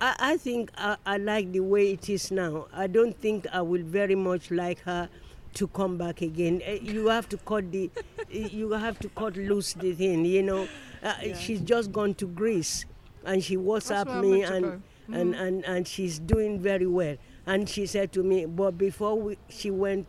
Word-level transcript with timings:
I, 0.00 0.14
I 0.18 0.36
think 0.36 0.70
I, 0.76 0.96
I 1.06 1.16
like 1.18 1.52
the 1.52 1.60
way 1.60 1.92
it 1.92 2.08
is 2.08 2.30
now. 2.30 2.66
I 2.72 2.86
don't 2.86 3.16
think 3.20 3.46
I 3.52 3.62
will 3.62 3.82
very 3.82 4.14
much 4.14 4.50
like 4.50 4.80
her 4.80 5.08
to 5.54 5.66
come 5.68 5.96
back 5.96 6.20
again. 6.22 6.60
Eh, 6.64 6.78
You 6.82 7.06
have 7.08 7.28
to 7.30 7.36
cut 7.38 7.70
the, 7.70 7.90
you 8.30 8.72
have 8.72 8.98
to 9.00 9.08
cut 9.10 9.36
loose 9.36 9.74
the 9.74 9.92
thing. 9.92 10.24
You 10.24 10.42
know, 10.42 10.68
uh, 11.02 11.14
she's 11.38 11.60
just 11.60 11.92
gone 11.92 12.14
to 12.14 12.26
Greece, 12.26 12.84
and 13.24 13.42
she 13.42 13.56
WhatsApp 13.56 14.20
me 14.20 14.42
and, 14.42 14.82
and 15.12 15.34
and 15.34 15.64
and 15.64 15.86
she's 15.86 16.18
doing 16.18 16.60
very 16.60 16.86
well. 16.86 17.16
And 17.46 17.68
she 17.68 17.86
said 17.86 18.10
to 18.12 18.22
me, 18.22 18.46
but 18.46 18.78
before 18.78 19.20
we, 19.20 19.38
she 19.50 19.70
went, 19.70 20.06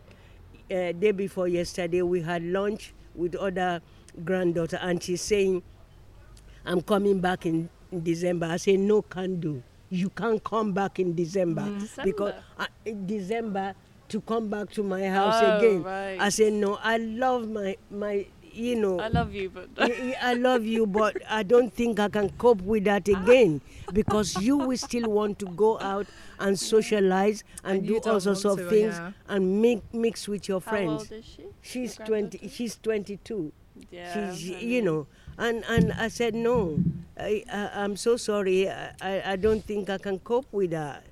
uh, 0.70 0.92
day 0.92 1.12
before 1.12 1.46
yesterday, 1.48 2.00
we 2.00 2.22
had 2.22 2.42
lunch 2.42 2.94
with 3.14 3.34
other 3.36 3.82
granddaughter, 4.24 4.78
and 4.80 5.02
she's 5.02 5.20
saying, 5.20 5.62
I'm 6.64 6.80
coming 6.80 7.20
back 7.20 7.44
in, 7.44 7.68
in 7.92 8.02
December. 8.02 8.46
I 8.46 8.56
say, 8.56 8.78
no, 8.78 9.02
can 9.02 9.38
do. 9.38 9.62
You 9.90 10.10
can't 10.10 10.42
come 10.42 10.72
back 10.72 10.98
in 10.98 11.14
December 11.14 11.62
because 12.04 12.34
December? 12.34 12.34
uh, 12.58 12.66
in 12.84 13.06
December 13.06 13.74
to 14.08 14.20
come 14.20 14.48
back 14.48 14.70
to 14.72 14.82
my 14.82 15.06
house 15.08 15.40
Oh, 15.42 15.58
again. 15.58 15.82
right. 15.82 16.18
I 16.20 16.28
said 16.28 16.52
no, 16.54 16.78
I 16.82 16.96
love 16.96 17.48
my 17.48 17.76
my, 17.90 18.26
you 18.52 18.74
know. 18.76 18.98
I 19.00 19.08
love 19.08 19.32
you, 19.34 19.50
but 19.50 19.68
I 19.78 20.16
I 20.20 20.34
love 20.34 20.64
you, 20.64 20.86
but 20.86 21.16
I 21.30 21.42
don't 21.44 21.72
think 21.72 22.00
I 22.00 22.08
can 22.08 22.30
cope 22.30 22.62
with 22.62 22.84
that 22.84 23.06
again 23.16 23.60
because 23.92 24.36
you 24.42 24.56
will 24.58 24.76
still 24.76 25.08
want 25.10 25.38
to 25.40 25.46
go 25.46 25.78
out 25.80 26.06
and 26.40 26.58
socialize 26.58 27.44
and, 27.64 27.78
And 27.78 27.86
do 27.86 27.98
all 28.10 28.18
sorts 28.20 28.44
of 28.44 28.58
to, 28.58 28.68
things 28.68 28.94
yeah. 28.94 29.12
and 29.28 29.60
mix 29.62 29.82
mix 29.92 30.26
with 30.28 30.48
your 30.48 30.60
how 30.60 30.70
friends. 30.70 31.02
old 31.02 31.12
is 31.12 31.24
she? 31.24 31.44
She's 31.62 31.96
twenty. 31.96 32.48
She's 32.48 32.74
twenty-two 32.76 33.52
Yeah. 33.90 34.32
she's 34.34 34.62
you 34.62 34.82
know 34.82 35.06
and 35.38 35.64
and 35.68 35.92
i 35.98 36.08
said 36.08 36.34
no 36.34 36.80
i, 37.18 37.42
I 37.52 37.70
i'm 37.74 37.96
so 37.96 38.16
sorry 38.16 38.68
I, 38.68 38.92
I 39.32 39.36
don't 39.36 39.64
think 39.66 39.90
i 39.90 39.98
can 39.98 40.18
cope 40.18 40.46
with 40.52 40.70
that 40.70 41.04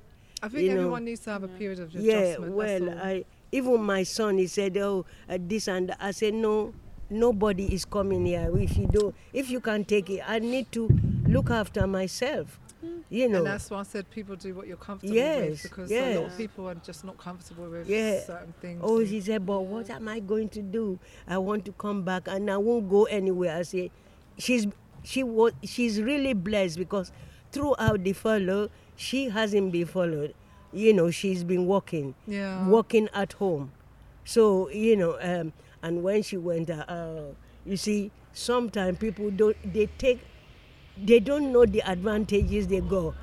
I 0.43 0.49
think 0.49 0.65
you 0.65 0.75
know, 0.75 0.81
everyone 0.81 1.05
needs 1.07 1.21
to 1.23 1.31
have 1.31 1.43
a 1.43 1.49
period 1.49 1.79
of 1.81 1.89
adjustment. 1.95 2.05
yeah 2.05 2.49
well 2.49 2.91
i 3.03 3.25
even 3.53 3.83
my 3.83 4.03
son 4.03 4.39
he 4.39 4.47
said 4.47 4.77
oh 4.77 5.05
uh, 5.29 5.39
this 5.41 5.69
and 5.69 5.89
that. 5.91 5.97
i 6.01 6.11
said 6.11 6.35
no 6.35 6.75
nobody 7.09 7.73
is 7.73 7.85
coming 7.85 8.27
here 8.27 8.51
if 8.59 8.77
you 8.77 8.87
don't 8.87 9.15
if 9.33 9.49
you 9.51 9.61
can 9.61 9.85
take 9.85 10.11
it 10.11 10.21
i 10.27 10.39
need 10.39 10.71
to 10.73 10.91
look 11.27 11.51
after 11.51 11.87
myself 11.87 12.61
you 13.09 13.29
know 13.29 13.39
and 13.39 13.47
that's 13.47 13.71
why 13.71 13.81
I 13.81 13.83
said 13.85 14.11
people 14.11 14.37
do 14.37 14.55
what 14.55 14.67
you're 14.67 14.77
comfortable 14.77 15.15
Yes, 15.15 15.63
with 15.63 15.63
because 15.63 15.91
a 15.93 16.19
lot 16.19 16.27
of 16.27 16.37
people 16.37 16.69
are 16.69 16.75
just 16.75 17.05
not 17.05 17.17
comfortable 17.17 17.69
with 17.71 17.89
Yeah. 17.89 18.21
certain 18.21 18.55
things. 18.61 18.81
Oh, 18.83 19.05
she 19.05 19.21
said, 19.21 19.47
but 19.47 19.63
what 19.63 19.89
am 19.91 20.09
I 20.09 20.21
going 20.21 20.49
to 20.51 20.63
do? 20.63 20.99
I 21.27 21.39
want 21.39 21.65
to 21.67 21.73
come 21.73 22.03
back 22.03 22.29
and 22.29 22.51
I 22.51 22.57
won't 22.57 22.89
go 22.89 23.05
anywhere. 23.05 23.57
I 23.57 23.63
say, 23.63 23.91
she's 24.39 24.67
she 25.03 25.23
was 25.23 25.53
she's 25.63 26.01
really 26.01 26.33
blessed 26.35 26.79
because 26.79 27.13
throughout 27.53 28.03
the 28.05 28.13
furlough, 28.13 28.69
she 28.97 29.29
hasn't 29.29 29.73
been 29.73 29.87
furloughed. 29.87 30.35
You 30.73 30.93
know, 30.93 31.11
she's 31.11 31.45
been 31.45 31.67
working, 31.67 32.15
Yeah. 32.27 32.67
working 32.69 33.09
at 33.15 33.35
home. 33.35 33.71
So 34.25 34.69
you 34.71 34.97
know, 34.97 35.19
um, 35.21 35.53
and 35.83 36.03
when 36.03 36.23
she 36.23 36.37
went, 36.37 36.71
uh, 36.71 36.85
uh, 36.89 37.23
you 37.65 37.77
see, 37.77 38.11
sometimes 38.33 38.99
people 38.99 39.31
don't 39.31 39.57
they 39.73 39.87
take, 39.99 40.21
they 40.97 41.21
don't 41.21 41.53
know 41.53 41.65
the 41.67 41.81
advantages 41.89 42.67
they 42.67 42.81
go. 42.81 43.15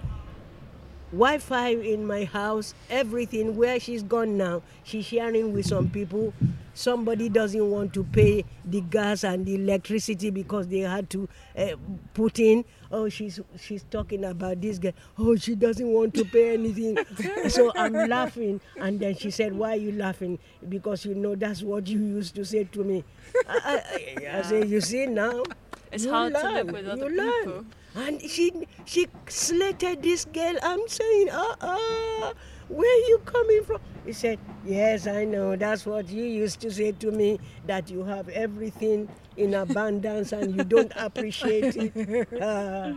Wi-Fi 1.12 1.70
in 1.70 2.06
my 2.06 2.24
house, 2.24 2.74
everything. 2.90 3.56
Where 3.58 3.80
she's 3.80 4.02
gone 4.04 4.38
now, 4.38 4.62
she's 4.84 5.06
sharing 5.06 5.54
with 5.54 5.66
some 5.66 5.90
people. 5.90 6.34
Somebody 6.74 7.28
doesn't 7.28 7.70
want 7.70 7.94
to 7.96 8.04
pay 8.06 8.46
the 8.64 8.80
gas 8.80 9.26
and 9.26 9.46
the 9.46 9.56
electricity 9.56 10.30
because 10.30 10.70
they 10.70 10.80
had 10.80 11.10
to 11.10 11.28
uh, 11.58 11.76
put 12.14 12.40
in. 12.40 12.64
Oh, 12.92 13.10
she's 13.10 13.42
she's 13.60 13.84
talking 13.92 14.24
about 14.24 14.62
this 14.62 14.80
guy. 14.80 14.94
Oh, 15.20 15.36
she 15.36 15.56
doesn't 15.56 15.88
want 15.88 16.14
to 16.14 16.24
pay 16.24 16.54
anything. 16.54 16.98
so 17.50 17.72
I'm 17.76 17.94
laughing, 17.94 18.62
and 18.78 19.00
then 19.00 19.16
she 19.16 19.32
said, 19.32 19.54
"Why 19.54 19.74
are 19.74 19.76
you 19.80 19.92
laughing? 19.92 20.40
Because 20.70 21.06
you 21.06 21.14
know 21.16 21.36
that's 21.36 21.62
what 21.62 21.88
you 21.88 22.00
used 22.00 22.36
to 22.36 22.46
say 22.46 22.64
to 22.64 22.84
me." 22.86 23.04
I, 23.50 23.82
I, 24.24 24.38
I 24.38 24.42
say, 24.44 24.66
"You 24.66 24.80
see 24.80 25.08
now." 25.08 25.44
It's 25.92 26.06
you 26.06 26.12
hard 26.12 26.34
to 26.34 26.50
live 26.50 26.72
with 26.72 26.88
other 26.88 27.10
learn. 27.10 27.66
And 27.96 28.22
she 28.22 28.52
she 28.86 29.08
slated 29.28 30.02
this 30.04 30.26
girl. 30.26 30.56
I'm 30.64 30.88
saying, 30.88 31.30
uh 31.30 31.56
uh, 31.60 32.34
where 32.70 32.98
you 33.10 33.20
coming 33.26 33.64
from? 33.64 33.82
He 34.06 34.14
said, 34.14 34.40
Yes, 34.66 35.08
I 35.08 35.26
know. 35.26 35.56
That's 35.56 35.86
what 35.86 36.08
you 36.10 36.24
used 36.24 36.60
to 36.62 36.72
say 36.72 36.92
to 36.94 37.12
me, 37.12 37.40
that 37.68 37.90
you 37.90 38.04
have 38.04 38.30
everything 38.30 39.10
in 39.38 39.54
abundance 39.54 40.32
and 40.32 40.56
you 40.56 40.64
don't 40.64 40.92
appreciate 40.96 41.76
it. 41.76 41.92
Uh, 42.42 42.94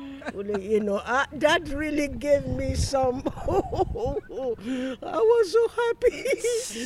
you 0.59 0.81
know, 0.81 0.97
uh, 1.04 1.27
that 1.33 1.69
really 1.69 2.09
gave 2.09 2.47
me 2.47 2.75
some. 2.75 3.22
I 3.49 5.21
was 5.21 5.53
so 5.53 5.69
happy. 5.69 6.25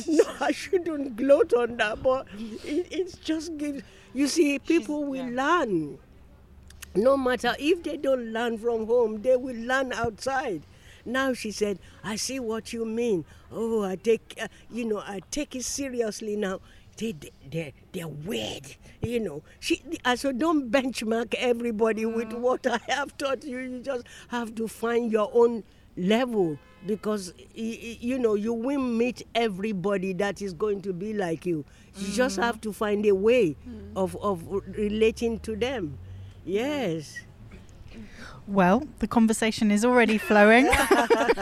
no, 0.17 0.23
I 0.41 0.51
shouldn't 0.51 1.15
gloat 1.15 1.53
on 1.53 1.77
that, 1.77 2.01
but 2.03 2.27
it, 2.65 2.87
it 2.91 3.21
just 3.23 3.57
gives. 3.57 3.83
You 4.13 4.27
see, 4.27 4.59
people 4.59 5.05
will 5.05 5.27
learn 5.29 5.99
no 6.95 7.17
matter 7.17 7.55
if 7.59 7.83
they 7.83 7.97
don't 7.97 8.33
learn 8.33 8.57
from 8.57 8.85
home, 8.85 9.21
they 9.21 9.35
will 9.35 9.55
learn 9.55 9.93
outside. 9.93 10.61
Now 11.05 11.33
she 11.33 11.51
said, 11.51 11.79
I 12.03 12.15
see 12.15 12.39
what 12.39 12.73
you 12.73 12.85
mean. 12.85 13.25
Oh, 13.51 13.83
I 13.83 13.95
take, 13.95 14.35
uh, 14.41 14.47
you 14.71 14.85
know, 14.85 14.99
I 14.99 15.21
take 15.31 15.55
it 15.55 15.63
seriously 15.63 16.35
now. 16.35 16.59
They, 16.97 17.13
they, 17.13 17.31
they're, 17.49 17.71
they're 17.93 18.07
weird, 18.07 18.75
you 19.01 19.19
know. 19.21 19.41
She, 19.59 19.81
uh, 19.85 19.95
I 20.05 20.15
said, 20.15 20.37
don't 20.37 20.69
benchmark 20.69 21.33
everybody 21.35 22.05
with 22.05 22.29
mm. 22.29 22.39
what 22.39 22.67
I 22.67 22.79
have 22.89 23.17
taught 23.17 23.43
you. 23.43 23.59
You 23.59 23.79
just 23.79 24.05
have 24.27 24.53
to 24.55 24.67
find 24.67 25.11
your 25.11 25.31
own 25.33 25.63
level 25.95 26.57
because, 26.85 27.33
you 27.55 28.19
know, 28.19 28.35
you 28.35 28.53
won't 28.53 28.93
meet 28.93 29.23
everybody 29.33 30.13
that 30.13 30.41
is 30.41 30.53
going 30.53 30.81
to 30.81 30.93
be 30.93 31.13
like 31.13 31.45
you. 31.45 31.63
You 31.97 32.11
just 32.13 32.37
mm. 32.37 32.43
have 32.43 32.59
to 32.61 32.73
find 32.73 33.05
a 33.05 33.15
way 33.15 33.55
mm. 33.67 33.91
of, 33.95 34.15
of 34.17 34.45
relating 34.77 35.39
to 35.39 35.55
them. 35.55 35.97
Yes. 36.49 37.19
Well, 38.47 38.87
the 38.97 39.07
conversation 39.07 39.69
is 39.69 39.85
already 39.85 40.17
flowing. 40.17 40.67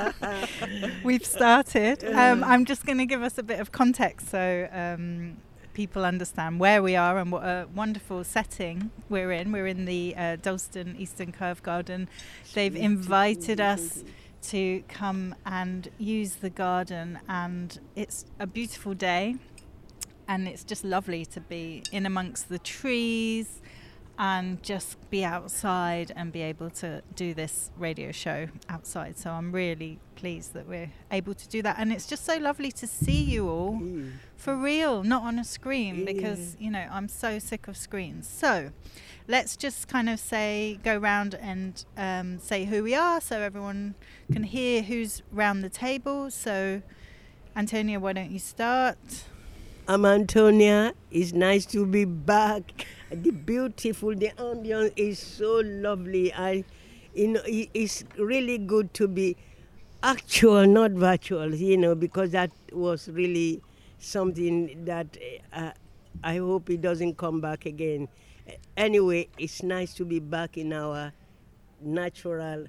We've 1.06 1.26
started. 1.26 2.04
Um, 2.04 2.44
I'm 2.44 2.66
just 2.66 2.86
going 2.86 2.98
to 2.98 3.06
give 3.06 3.24
us 3.24 3.38
a 3.38 3.44
bit 3.44 3.62
of 3.62 3.72
context 3.72 4.28
so 4.30 4.68
um, 4.70 5.38
people 5.74 6.04
understand 6.04 6.60
where 6.60 6.84
we 6.84 6.98
are 6.98 7.20
and 7.20 7.32
what 7.32 7.44
a 7.44 7.70
wonderful 7.74 8.26
setting 8.26 8.92
we're 9.08 9.32
in. 9.32 9.54
We're 9.54 9.68
in 9.68 9.86
the 9.86 10.14
uh, 10.18 10.36
Dalston 10.42 10.98
Eastern 11.00 11.32
Curve 11.32 11.64
Garden. 11.64 12.10
They've 12.54 12.76
invited 12.76 13.62
us 13.62 14.04
to 14.50 14.84
come 14.90 15.36
and 15.46 15.88
use 15.98 16.36
the 16.36 16.50
garden, 16.50 17.20
and 17.30 17.80
it's 17.96 18.26
a 18.42 18.46
beautiful 18.46 18.94
day. 18.94 19.36
And 20.28 20.50
it's 20.50 20.66
just 20.66 20.84
lovely 20.84 21.26
to 21.28 21.40
be 21.40 21.84
in 21.94 22.06
amongst 22.06 22.50
the 22.50 22.60
trees 22.60 23.62
and 24.20 24.62
just 24.64 24.98
be 25.12 25.24
outside 25.24 26.12
and 26.16 26.32
be 26.32 26.42
able 26.42 26.70
to 26.72 27.04
do 27.16 27.34
this 27.34 27.70
radio 27.78 28.12
show 28.12 28.48
outside. 28.68 29.18
So 29.18 29.30
I'm 29.30 29.52
really 29.52 30.00
pleased 30.16 30.54
that 30.54 30.68
we're 30.68 30.92
able 31.12 31.36
to 31.36 31.48
do 31.48 31.62
that. 31.62 31.76
And 31.78 31.94
it's 31.94 32.08
just 32.08 32.26
so 32.26 32.38
lovely 32.38 32.72
to 32.72 32.88
see 32.88 33.22
you 33.22 33.48
all 33.48 33.80
for 34.36 34.56
real, 34.56 35.04
not 35.04 35.22
on 35.24 35.38
a 35.38 35.44
screen, 35.44 36.04
because, 36.06 36.56
you 36.60 36.72
know, 36.72 36.88
I'm 36.92 37.08
so 37.08 37.38
sick 37.38 37.68
of 37.68 37.78
screens. 37.78 38.28
So 38.28 38.72
let's 39.28 39.56
just 39.56 39.88
kind 39.88 40.10
of 40.10 40.20
say, 40.20 40.80
go 40.84 40.98
round 40.98 41.36
and 41.36 41.86
um, 41.96 42.40
say 42.40 42.66
who 42.66 42.82
we 42.84 42.96
are 42.96 43.22
so 43.22 43.40
everyone 43.40 43.94
can 44.32 44.44
hear 44.44 44.82
who's 44.82 45.22
round 45.32 45.64
the 45.64 45.70
table. 45.70 46.32
So, 46.32 46.82
Antonia, 47.56 48.00
why 48.00 48.14
don't 48.14 48.32
you 48.32 48.40
start? 48.40 48.98
I'm 49.90 50.06
Antonia. 50.06 50.94
It's 51.12 51.32
nice 51.32 51.66
to 51.68 51.86
be 51.86 52.04
back. 52.04 52.86
The 53.10 53.32
beautiful, 53.32 54.14
the 54.14 54.32
ambience 54.38 54.92
is 54.98 55.18
so 55.18 55.62
lovely. 55.64 56.34
I, 56.34 56.66
you 57.16 57.30
know, 57.30 57.42
it's 57.46 58.04
really 58.18 58.58
good 58.58 58.94
to 58.96 59.08
be 59.08 59.38
actual, 60.04 60.68
not 60.68 60.92
virtual. 60.92 61.56
You 61.56 61.78
know, 61.78 61.96
because 61.96 62.32
that 62.32 62.52
was 62.74 63.08
really 63.08 63.62
something 63.98 64.84
that 64.84 65.18
uh, 65.54 65.72
I 66.22 66.36
hope 66.36 66.70
it 66.70 66.82
doesn't 66.82 67.16
come 67.16 67.40
back 67.40 67.66
again. 67.66 68.10
Anyway, 68.76 69.30
it's 69.38 69.64
nice 69.64 69.94
to 69.94 70.04
be 70.04 70.20
back 70.20 70.58
in 70.58 70.74
our 70.74 71.14
natural 71.80 72.66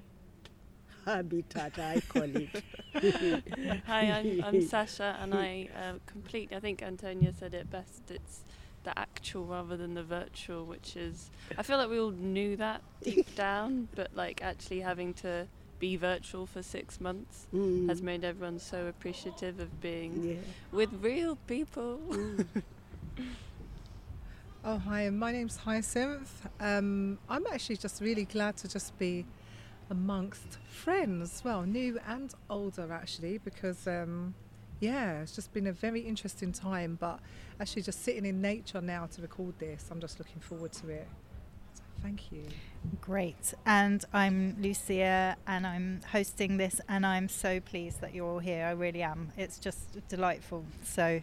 habitat. 1.15 1.77
I 1.79 2.01
call 2.07 2.23
it. 2.23 2.49
Hi, 3.87 4.11
I'm, 4.11 4.43
I'm 4.43 4.61
Sasha, 4.67 5.17
and 5.21 5.33
I 5.33 5.69
uh, 5.75 5.93
completely. 6.05 6.55
I 6.57 6.59
think 6.59 6.81
Antonia 6.83 7.33
said 7.37 7.53
it 7.53 7.69
best. 7.69 8.09
It's 8.09 8.41
the 8.83 8.97
actual 8.97 9.45
rather 9.45 9.75
than 9.77 9.93
the 9.93 10.03
virtual, 10.03 10.65
which 10.65 10.95
is. 10.95 11.29
I 11.57 11.63
feel 11.63 11.77
like 11.77 11.89
we 11.89 11.99
all 11.99 12.11
knew 12.11 12.55
that 12.57 12.81
deep 13.03 13.35
down, 13.47 13.87
but 13.95 14.11
like 14.15 14.41
actually 14.41 14.81
having 14.81 15.13
to 15.15 15.47
be 15.79 15.95
virtual 15.95 16.45
for 16.45 16.61
six 16.61 16.99
months 16.99 17.47
Mm. 17.55 17.87
has 17.87 18.01
made 18.01 18.25
everyone 18.25 18.59
so 18.59 18.87
appreciative 18.87 19.61
of 19.61 19.79
being 19.79 20.23
Yeah. 20.23 20.35
with 20.73 20.89
real 21.01 21.37
people. 21.47 22.01
Oh, 24.65 24.77
hi, 24.77 25.09
my 25.09 25.31
name's 25.31 25.55
Hyacinth. 25.55 26.45
Um, 26.59 27.17
I'm 27.29 27.45
actually 27.47 27.77
just 27.77 28.01
really 28.01 28.25
glad 28.25 28.57
to 28.57 28.67
just 28.67 28.97
be 28.99 29.25
amongst 29.89 30.57
friends, 30.69 31.41
well, 31.43 31.63
new 31.63 31.99
and 32.07 32.33
older 32.49 32.91
actually, 32.91 33.37
because 33.39 33.87
um, 33.87 34.33
yeah, 34.79 35.21
it's 35.21 35.35
just 35.35 35.53
been 35.53 35.67
a 35.67 35.73
very 35.73 36.01
interesting 36.01 36.51
time. 36.51 36.97
But 36.99 37.19
actually, 37.59 37.81
just 37.81 38.03
sitting 38.03 38.25
in 38.25 38.41
nature 38.41 38.81
now 38.81 39.07
to 39.07 39.21
record 39.21 39.59
this, 39.59 39.87
I'm 39.91 39.99
just 39.99 40.19
looking 40.19 40.39
forward 40.39 40.71
to 40.73 40.89
it. 40.89 41.07
Thank 42.01 42.31
you. 42.31 42.43
Great. 43.01 43.53
And 43.65 44.05
I'm 44.13 44.55
Lucia 44.61 45.35
and 45.45 45.67
I'm 45.67 45.99
hosting 46.11 46.55
this 46.55 46.79
and 46.87 47.05
I'm 47.05 47.27
so 47.27 47.59
pleased 47.59 47.99
that 47.99 48.15
you're 48.15 48.25
all 48.25 48.39
here. 48.39 48.65
I 48.65 48.71
really 48.71 49.03
am. 49.03 49.33
It's 49.37 49.59
just 49.59 50.07
delightful. 50.07 50.63
So 50.83 51.21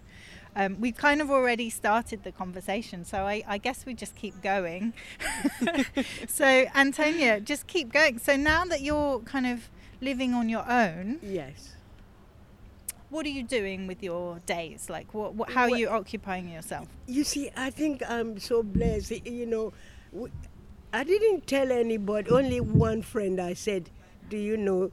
um, 0.56 0.80
we've 0.80 0.96
kind 0.96 1.20
of 1.20 1.30
already 1.30 1.68
started 1.70 2.24
the 2.24 2.32
conversation, 2.32 3.04
so 3.04 3.18
I, 3.24 3.44
I 3.46 3.58
guess 3.58 3.86
we 3.86 3.94
just 3.94 4.16
keep 4.16 4.40
going. 4.42 4.92
so, 6.28 6.46
Antonia, 6.74 7.40
just 7.40 7.66
keep 7.66 7.92
going. 7.92 8.18
So 8.18 8.36
now 8.36 8.64
that 8.64 8.80
you're 8.80 9.20
kind 9.20 9.46
of 9.46 9.68
living 10.00 10.34
on 10.34 10.48
your 10.48 10.68
own, 10.68 11.18
Yes. 11.22 11.74
what 13.10 13.24
are 13.26 13.30
you 13.30 13.42
doing 13.42 13.86
with 13.86 14.02
your 14.02 14.40
days? 14.46 14.88
Like, 14.90 15.12
what, 15.14 15.34
what 15.34 15.50
how 15.52 15.64
are 15.64 15.70
Well- 15.70 15.78
you 15.80 15.88
occupying 15.88 16.48
yourself? 16.48 16.88
You 17.06 17.22
see, 17.24 17.50
I 17.56 17.70
think 17.70 18.02
I'm 18.08 18.38
so 18.38 18.62
blessed. 18.62 19.26
You 19.26 19.46
know, 19.46 19.72
w- 20.12 20.32
I 20.92 21.04
didn't 21.04 21.46
tell 21.46 21.70
anybody, 21.70 22.30
only 22.30 22.60
one 22.60 23.02
friend. 23.02 23.40
I 23.40 23.52
said, 23.54 23.90
Do 24.30 24.36
you 24.38 24.56
know, 24.56 24.90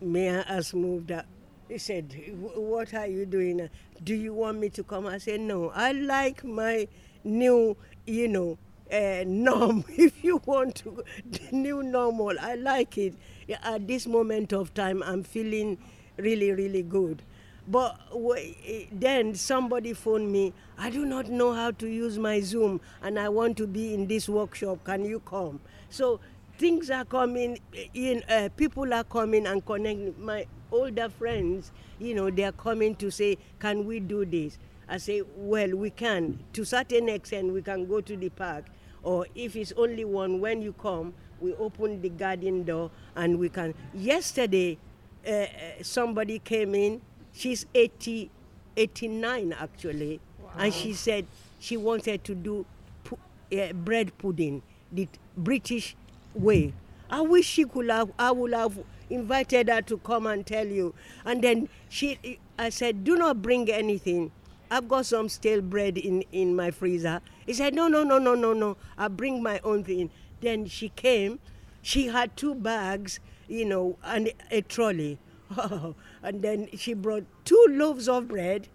Mayor 0.00 0.42
has 0.48 0.74
moved 0.74 1.12
up. 1.12 1.26
He 1.68 1.78
said, 1.78 2.14
What 2.38 2.94
are 2.94 3.06
you 3.06 3.26
doing? 3.26 3.68
Do 4.02 4.14
you 4.14 4.32
want 4.34 4.58
me 4.58 4.68
to 4.70 4.84
come? 4.84 5.06
I 5.06 5.18
said, 5.18 5.40
No, 5.40 5.70
I 5.70 5.92
like 5.92 6.44
my 6.44 6.86
new, 7.24 7.76
you 8.06 8.28
know, 8.28 8.58
uh, 8.92 9.24
norm. 9.26 9.84
If 9.88 10.22
you 10.22 10.40
want 10.46 10.76
to, 10.76 11.02
the 11.28 11.56
new 11.56 11.82
normal, 11.82 12.38
I 12.40 12.54
like 12.54 12.98
it. 12.98 13.14
At 13.62 13.88
this 13.88 14.06
moment 14.06 14.52
of 14.52 14.74
time, 14.74 15.02
I'm 15.02 15.24
feeling 15.24 15.78
really, 16.16 16.52
really 16.52 16.82
good. 16.82 17.22
But 17.68 17.98
eh, 18.36 18.84
then 18.92 19.34
somebody 19.34 19.92
phoned 19.92 20.30
me. 20.30 20.52
I 20.78 20.90
do 20.90 21.04
not 21.04 21.28
know 21.28 21.52
how 21.52 21.72
to 21.72 21.88
use 21.88 22.16
my 22.16 22.40
Zoom, 22.40 22.80
and 23.02 23.18
I 23.18 23.28
want 23.28 23.56
to 23.56 23.66
be 23.66 23.92
in 23.92 24.06
this 24.06 24.28
workshop. 24.28 24.84
Can 24.84 25.04
you 25.04 25.18
come? 25.20 25.58
So 25.90 26.20
things 26.58 26.90
are 26.90 27.04
coming 27.04 27.58
eh, 27.74 27.86
in. 27.92 28.22
Uh, 28.28 28.50
people 28.56 28.94
are 28.94 29.02
coming 29.02 29.48
and 29.48 29.66
connecting. 29.66 30.14
My 30.16 30.46
older 30.72 31.08
friends, 31.08 31.72
you 31.98 32.14
know, 32.14 32.30
they 32.30 32.44
are 32.44 32.52
coming 32.52 32.94
to 32.96 33.10
say, 33.10 33.38
"Can 33.58 33.86
we 33.86 34.00
do 34.00 34.24
this?" 34.24 34.58
I 34.88 34.98
say, 34.98 35.22
"Well, 35.36 35.70
we 35.76 35.90
can. 35.90 36.38
To 36.54 36.64
certain 36.64 37.08
extent, 37.08 37.52
we 37.52 37.62
can 37.62 37.86
go 37.86 38.00
to 38.00 38.16
the 38.16 38.28
park, 38.28 38.64
or 39.02 39.26
if 39.34 39.56
it's 39.56 39.72
only 39.76 40.04
one, 40.04 40.40
when 40.40 40.62
you 40.62 40.72
come, 40.74 41.14
we 41.40 41.52
open 41.54 42.00
the 42.02 42.08
garden 42.08 42.64
door 42.64 42.90
and 43.14 43.38
we 43.38 43.48
can." 43.48 43.74
Yesterday, 43.94 44.78
uh, 45.26 45.30
uh, 45.30 45.46
somebody 45.82 46.38
came 46.38 46.74
in. 46.74 47.00
She's 47.32 47.66
80, 47.74 48.30
89 48.76 49.52
actually, 49.52 50.20
and 50.56 50.72
she 50.72 50.92
said 50.94 51.26
she 51.58 51.76
wanted 51.76 52.24
to 52.24 52.34
do 52.34 52.64
pu- 53.04 53.18
uh, 53.58 53.72
bread 53.72 54.16
pudding 54.18 54.62
the 54.92 55.08
British 55.36 55.96
way. 56.34 56.72
I 57.10 57.20
wish 57.20 57.46
she 57.46 57.64
could 57.64 57.90
have. 57.90 58.10
I 58.18 58.30
would 58.32 58.52
have 58.54 58.78
invited 59.10 59.68
her 59.68 59.82
to 59.82 59.98
come 59.98 60.26
and 60.26 60.46
tell 60.46 60.66
you. 60.66 60.94
And 61.24 61.42
then 61.42 61.68
she, 61.88 62.38
I 62.58 62.70
said, 62.70 63.04
do 63.04 63.16
not 63.16 63.42
bring 63.42 63.70
anything. 63.70 64.32
I've 64.70 64.88
got 64.88 65.06
some 65.06 65.28
stale 65.28 65.60
bread 65.60 65.96
in, 65.98 66.24
in 66.32 66.56
my 66.56 66.70
freezer. 66.70 67.20
He 67.46 67.54
said, 67.54 67.74
no, 67.74 67.88
no, 67.88 68.02
no, 68.02 68.18
no, 68.18 68.34
no, 68.34 68.52
no. 68.52 68.76
I'll 68.98 69.08
bring 69.08 69.42
my 69.42 69.60
own 69.62 69.84
thing. 69.84 70.10
Then 70.40 70.66
she 70.66 70.88
came. 70.90 71.38
She 71.82 72.08
had 72.08 72.36
two 72.36 72.54
bags, 72.54 73.20
you 73.48 73.64
know, 73.64 73.96
and 74.02 74.32
a 74.50 74.62
trolley. 74.62 75.18
and 76.22 76.42
then 76.42 76.68
she 76.76 76.94
brought 76.94 77.24
two 77.44 77.66
loaves 77.70 78.08
of 78.08 78.28
bread, 78.28 78.68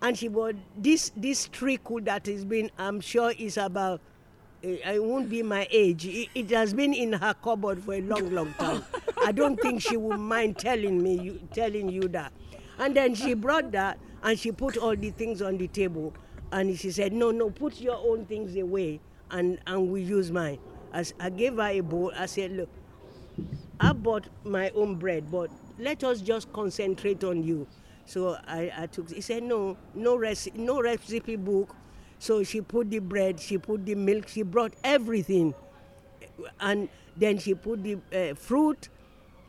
and 0.00 0.16
she 0.16 0.28
brought 0.28 0.54
this 0.76 1.10
this 1.16 1.48
treacle 1.48 2.00
that 2.02 2.26
has 2.26 2.44
been, 2.44 2.70
I'm 2.78 3.00
sure, 3.00 3.32
is 3.36 3.56
about. 3.56 4.00
It 4.62 5.02
won't 5.02 5.28
be 5.28 5.42
my 5.42 5.66
age. 5.70 6.06
It, 6.06 6.50
has 6.50 6.72
been 6.72 6.94
in 6.94 7.14
her 7.14 7.34
cupboard 7.34 7.82
for 7.82 7.94
a 7.94 8.00
long, 8.00 8.30
long 8.32 8.54
time. 8.54 8.84
I 9.24 9.32
don't 9.32 9.60
think 9.60 9.82
she 9.82 9.96
would 9.96 10.18
mind 10.18 10.58
telling 10.58 11.02
me, 11.02 11.40
telling 11.52 11.88
you 11.88 12.02
that. 12.08 12.32
And 12.78 12.96
then 12.96 13.14
she 13.14 13.34
brought 13.34 13.72
that, 13.72 13.98
and 14.22 14.38
she 14.38 14.52
put 14.52 14.76
all 14.76 14.94
the 14.94 15.10
things 15.10 15.42
on 15.42 15.58
the 15.58 15.66
table, 15.68 16.14
and 16.52 16.78
she 16.78 16.90
said, 16.90 17.12
"No, 17.12 17.30
no, 17.30 17.50
put 17.50 17.80
your 17.80 17.96
own 17.96 18.24
things 18.26 18.56
away, 18.56 19.00
and 19.30 19.58
and 19.66 19.88
we 19.90 20.02
use 20.02 20.30
mine." 20.30 20.58
As 20.92 21.12
I 21.18 21.30
gave 21.30 21.56
her 21.56 21.68
a 21.68 21.80
bowl, 21.80 22.12
I 22.16 22.26
said, 22.26 22.52
"Look, 22.52 22.68
I 23.80 23.92
bought 23.92 24.28
my 24.44 24.70
own 24.70 24.94
bread, 24.96 25.30
but 25.30 25.50
let 25.78 26.04
us 26.04 26.20
just 26.20 26.52
concentrate 26.52 27.24
on 27.24 27.42
you. 27.42 27.66
So 28.04 28.36
I, 28.46 28.70
I 28.76 28.86
took. 28.86 29.10
He 29.10 29.20
said, 29.20 29.42
no, 29.42 29.76
no 29.94 30.16
recipe, 30.16 30.58
no 30.58 30.80
recipe 30.80 31.36
book. 31.36 31.74
So 32.22 32.44
she 32.44 32.60
put 32.60 32.88
the 32.88 33.00
bread, 33.00 33.40
she 33.40 33.58
put 33.58 33.84
the 33.84 33.96
milk, 33.96 34.28
she 34.28 34.42
brought 34.42 34.74
everything, 34.84 35.54
and 36.60 36.88
then 37.16 37.36
she 37.38 37.52
put 37.52 37.82
the 37.82 37.98
uh, 38.14 38.36
fruit, 38.36 38.88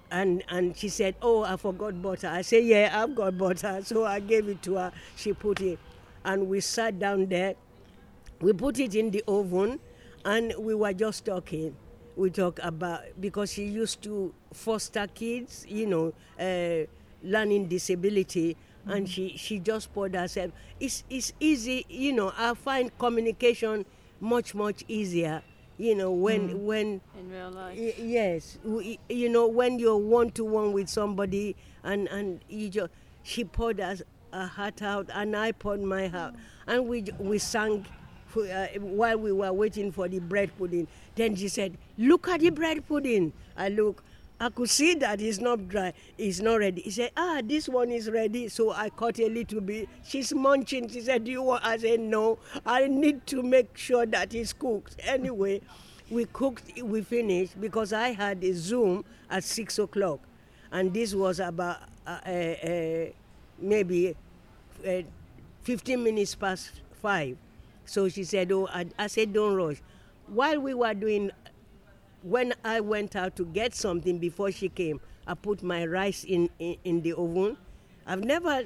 and 0.09 0.43
and 0.49 0.75
she 0.75 0.89
said, 0.89 1.13
oh, 1.21 1.43
I 1.43 1.55
forgot 1.57 2.01
butter. 2.01 2.27
I 2.29 2.41
said, 2.41 2.63
yeah, 2.63 2.89
I've 2.91 3.13
got 3.13 3.37
butter. 3.37 3.79
So 3.85 4.05
I 4.05 4.19
gave 4.19 4.47
it 4.49 4.63
to 4.63 4.73
her. 4.77 4.91
She 5.15 5.33
put 5.33 5.61
it, 5.61 5.77
and 6.25 6.47
we 6.49 6.61
sat 6.61 6.97
down 6.97 7.27
there. 7.27 7.53
We 8.41 8.53
put 8.53 8.79
it 8.79 8.95
in 8.95 9.11
the 9.11 9.23
oven, 9.27 9.79
and 10.25 10.55
we 10.57 10.73
were 10.73 10.93
just 10.93 11.25
talking. 11.25 11.75
We 12.15 12.31
talk 12.31 12.59
about 12.63 13.01
because 13.21 13.53
she 13.53 13.65
used 13.65 14.01
to 14.01 14.33
foster 14.51 15.05
kids, 15.13 15.63
you 15.69 15.85
know, 15.85 16.13
uh, 16.39 16.87
learning 17.21 17.67
disability, 17.67 18.57
and 18.87 19.07
she 19.09 19.35
she 19.37 19.59
just 19.59 19.93
poured 19.93 20.15
herself. 20.15 20.51
It's 20.79 21.03
it's 21.09 21.33
easy, 21.39 21.85
you 21.89 22.13
know. 22.13 22.33
I 22.37 22.53
find 22.53 22.91
communication 22.97 23.85
much 24.19 24.53
much 24.55 24.83
easier, 24.87 25.41
you 25.77 25.95
know, 25.95 26.11
when 26.11 26.65
when 26.65 27.01
in 27.19 27.29
real 27.31 27.51
life. 27.51 27.77
Y- 27.77 27.93
yes, 27.97 28.57
we, 28.63 28.99
you 29.09 29.29
know 29.29 29.47
when 29.47 29.79
you're 29.79 29.97
one 29.97 30.31
to 30.31 30.43
one 30.43 30.73
with 30.73 30.89
somebody, 30.89 31.55
and 31.83 32.07
and 32.09 32.41
you 32.49 32.69
just 32.69 32.91
she 33.23 33.43
poured 33.43 33.79
us 33.79 34.01
a 34.31 34.45
heart 34.47 34.81
out, 34.81 35.07
and 35.13 35.35
I 35.35 35.51
poured 35.51 35.81
my 35.81 36.07
heart, 36.07 36.33
and 36.67 36.87
we 36.87 37.05
we 37.19 37.37
sang 37.37 37.85
for, 38.25 38.43
uh, 38.47 38.67
while 38.79 39.17
we 39.17 39.31
were 39.31 39.53
waiting 39.53 39.91
for 39.91 40.07
the 40.07 40.19
bread 40.19 40.51
pudding. 40.57 40.87
Then 41.15 41.35
she 41.35 41.47
said, 41.47 41.77
"Look 41.97 42.27
at 42.27 42.39
the 42.41 42.49
bread 42.49 42.87
pudding." 42.87 43.31
I 43.55 43.69
look. 43.69 44.03
I 44.43 44.49
could 44.49 44.69
see 44.69 44.93
that 44.95 45.21
it's 45.21 45.39
not 45.39 45.69
dry, 45.69 45.93
it's 46.17 46.41
not 46.41 46.55
ready. 46.59 46.81
He 46.81 46.91
said, 46.91 47.11
Ah, 47.15 47.39
this 47.41 47.69
one 47.69 47.91
is 47.91 48.09
ready. 48.11 48.49
So 48.49 48.73
I 48.73 48.89
cut 48.89 49.17
a 49.19 49.29
little 49.29 49.61
bit. 49.61 49.87
She's 50.03 50.33
munching. 50.33 50.89
She 50.89 50.99
said, 50.99 51.23
Do 51.23 51.31
you 51.31 51.43
want? 51.43 51.63
I 51.63 51.77
said, 51.77 52.01
No, 52.01 52.39
I 52.65 52.87
need 52.87 53.25
to 53.27 53.41
make 53.41 53.77
sure 53.77 54.05
that 54.05 54.33
it's 54.33 54.51
cooked. 54.51 54.97
Anyway, 54.99 55.61
we 56.11 56.25
cooked, 56.25 56.77
we 56.83 57.03
finished 57.03 57.61
because 57.61 57.93
I 57.93 58.09
had 58.09 58.43
a 58.43 58.53
Zoom 58.53 59.05
at 59.29 59.45
six 59.45 59.79
o'clock. 59.79 60.19
And 60.73 60.93
this 60.93 61.15
was 61.15 61.39
about 61.39 61.77
uh, 62.05 62.19
uh, 62.25 62.29
uh, 62.29 63.05
maybe 63.59 64.13
uh, 64.85 65.03
15 65.61 66.03
minutes 66.03 66.35
past 66.35 66.81
five. 67.01 67.37
So 67.85 68.09
she 68.09 68.25
said, 68.25 68.51
Oh, 68.51 68.67
I, 68.67 68.87
I 68.99 69.07
said, 69.07 69.31
Don't 69.31 69.55
rush. 69.55 69.81
While 70.27 70.59
we 70.59 70.73
were 70.73 70.93
doing 70.93 71.31
when 72.23 72.53
I 72.63 72.79
went 72.79 73.15
out 73.15 73.35
to 73.35 73.45
get 73.45 73.75
something 73.75 74.17
before 74.17 74.51
she 74.51 74.69
came, 74.69 74.99
I 75.27 75.35
put 75.35 75.61
my 75.61 75.85
rice 75.85 76.23
in, 76.23 76.49
in, 76.57 76.77
in 76.83 77.01
the 77.01 77.13
oven. 77.13 77.57
I've 78.07 78.23
never 78.23 78.63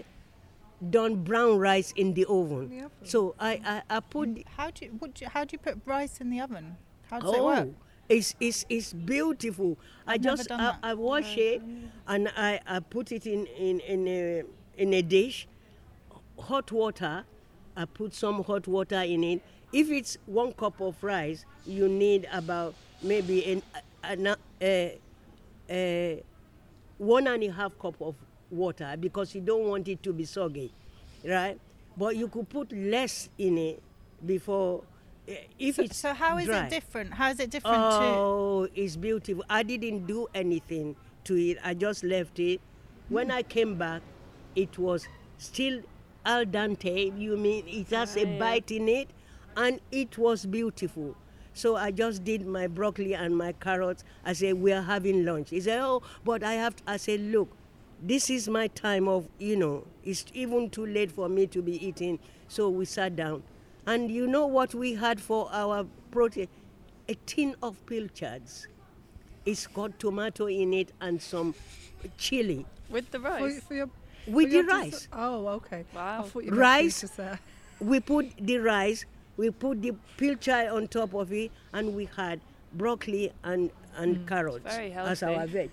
done 0.89 1.23
brown 1.23 1.57
rice 1.57 1.91
in 1.95 2.13
the 2.13 2.25
oven. 2.25 2.69
the 2.69 2.77
oven. 2.85 2.91
So 3.03 3.35
I, 3.39 3.83
I, 3.89 3.97
I 3.97 3.99
put. 3.99 4.29
Mm, 4.29 4.45
how 4.55 4.69
do 4.69 4.85
you, 4.85 4.91
what 4.99 5.15
do 5.15 5.25
you, 5.25 5.29
how 5.29 5.43
do 5.43 5.49
you 5.53 5.59
put 5.59 5.79
rice 5.85 6.21
in 6.21 6.29
the 6.29 6.39
oven? 6.39 6.77
How 7.09 7.19
does 7.19 7.31
oh, 7.31 7.35
it 7.35 7.43
work? 7.43 7.69
It's, 8.09 8.35
it's, 8.39 8.65
it's 8.69 8.93
beautiful. 8.93 9.77
I 10.05 10.13
I've 10.13 10.23
never 10.23 10.37
just 10.37 10.51
I. 10.51 10.75
I 10.81 10.93
wash 10.93 11.35
it 11.37 11.61
and 12.07 12.29
I, 12.37 12.59
I 12.65 12.79
put 12.79 13.11
it 13.11 13.25
in, 13.25 13.45
in, 13.47 13.79
in, 13.81 14.07
a, 14.07 14.43
in 14.77 14.93
a 14.93 15.01
dish, 15.01 15.47
hot 16.39 16.71
water. 16.71 17.25
I 17.75 17.85
put 17.85 18.13
some 18.13 18.43
hot 18.43 18.67
water 18.67 19.01
in 19.01 19.23
it. 19.23 19.41
If 19.73 19.91
it's 19.91 20.17
one 20.25 20.53
cup 20.53 20.79
of 20.79 21.03
rice, 21.03 21.45
you 21.65 21.89
need 21.89 22.27
about 22.31 22.75
maybe 23.01 23.61
an, 24.03 24.27
uh, 24.27 24.35
uh, 25.69 26.15
one 26.97 27.27
and 27.27 27.43
a 27.43 27.51
half 27.51 27.77
cup 27.79 27.95
of 28.01 28.15
water 28.49 28.95
because 28.99 29.35
you 29.35 29.41
don't 29.41 29.67
want 29.67 29.87
it 29.87 30.01
to 30.03 30.13
be 30.13 30.25
soggy, 30.25 30.71
right? 31.25 31.59
But 31.97 32.15
you 32.15 32.27
could 32.27 32.49
put 32.49 32.71
less 32.71 33.29
in 33.37 33.57
it 33.57 33.83
before. 34.25 34.83
uh, 35.29 35.33
If 35.59 35.75
So, 35.75 35.83
it's 35.83 35.97
so 35.97 36.13
how 36.13 36.37
is 36.37 36.47
dry. 36.47 36.67
it 36.67 36.69
different? 36.69 37.13
How 37.13 37.29
is 37.31 37.39
it 37.39 37.49
different 37.49 37.91
to? 37.91 38.03
Oh, 38.03 38.67
it's 38.73 38.95
beautiful. 38.95 39.43
I 39.49 39.63
didn't 39.63 40.05
do 40.07 40.27
anything 40.33 40.95
to 41.25 41.35
it. 41.35 41.57
I 41.63 41.73
just 41.73 42.03
left 42.03 42.39
it. 42.39 42.61
When 43.09 43.31
I 43.31 43.43
came 43.43 43.77
back, 43.77 44.01
it 44.55 44.77
was 44.77 45.07
still 45.37 45.81
al 46.25 46.45
dente. 46.45 47.17
You 47.19 47.37
mean 47.37 47.67
it 47.67 47.89
has 47.89 48.15
a 48.17 48.25
Right. 48.25 48.39
bite 48.39 48.71
in 48.71 48.87
it, 48.89 49.09
and 49.55 49.79
it 49.91 50.17
was 50.17 50.45
beautiful. 50.45 51.15
So 51.57 51.75
I 51.75 51.89
just 51.89 52.23
did 52.23 52.45
my 52.45 52.67
broccoli 52.67 53.15
and 53.15 53.35
my 53.35 53.51
carrots. 53.53 54.03
I 54.23 54.33
said, 54.33 54.53
we 54.61 54.71
are 54.73 54.81
having 54.83 55.25
lunch. 55.25 55.49
He 55.49 55.59
said, 55.59 55.79
oh, 55.81 56.03
but 56.23 56.43
I 56.43 56.53
have, 56.53 56.75
to, 56.75 56.83
I 56.85 56.97
said, 56.97 57.19
look, 57.19 57.49
this 57.99 58.29
is 58.29 58.47
my 58.47 58.67
time 58.67 59.07
of, 59.07 59.27
you 59.39 59.55
know, 59.55 59.83
it's 60.03 60.23
even 60.35 60.69
too 60.69 60.85
late 60.85 61.11
for 61.11 61.27
me 61.27 61.47
to 61.47 61.61
be 61.63 61.83
eating. 61.83 62.19
So 62.47 62.69
we 62.69 62.85
sat 62.85 63.15
down. 63.15 63.41
And 63.87 64.11
you 64.11 64.27
know 64.27 64.45
what 64.45 64.75
we 64.75 64.93
had 64.93 65.19
for 65.19 65.49
our 65.51 65.87
protein? 66.11 66.47
A 67.09 67.15
tin 67.25 67.55
of 67.63 67.83
pilchards. 67.87 68.67
It's 69.43 69.65
got 69.65 69.97
tomato 69.97 70.45
in 70.47 70.73
it 70.73 70.91
and 71.01 71.19
some 71.19 71.55
chili. 72.19 72.67
With 72.89 73.09
the 73.09 73.19
rice. 73.19 73.61
for 73.61 73.73
your, 73.73 73.89
With 74.27 74.49
for 74.49 74.53
your 74.53 74.63
the 74.63 74.69
rice. 74.73 74.91
dessert- 74.91 75.09
Oh, 75.13 75.47
okay. 75.47 75.85
Wow. 75.95 76.19
I 76.23 76.27
thought 76.27 76.43
you 76.43 76.51
Rice. 76.51 77.03
Rice. 77.17 77.39
We 77.79 77.99
put 77.99 78.27
the 78.39 78.57
rice, 78.59 79.05
we 79.37 79.49
put 79.51 79.81
the 79.81 79.93
pilchard 80.17 80.71
on 80.73 80.87
top 80.87 81.13
of 81.13 81.31
it, 81.31 81.51
and 81.73 81.95
we 81.95 82.09
had 82.15 82.41
broccoli 82.73 83.31
and, 83.43 83.71
and 83.95 84.27
carrots 84.27 84.65
as 84.67 85.23
our 85.23 85.47
veg. 85.47 85.71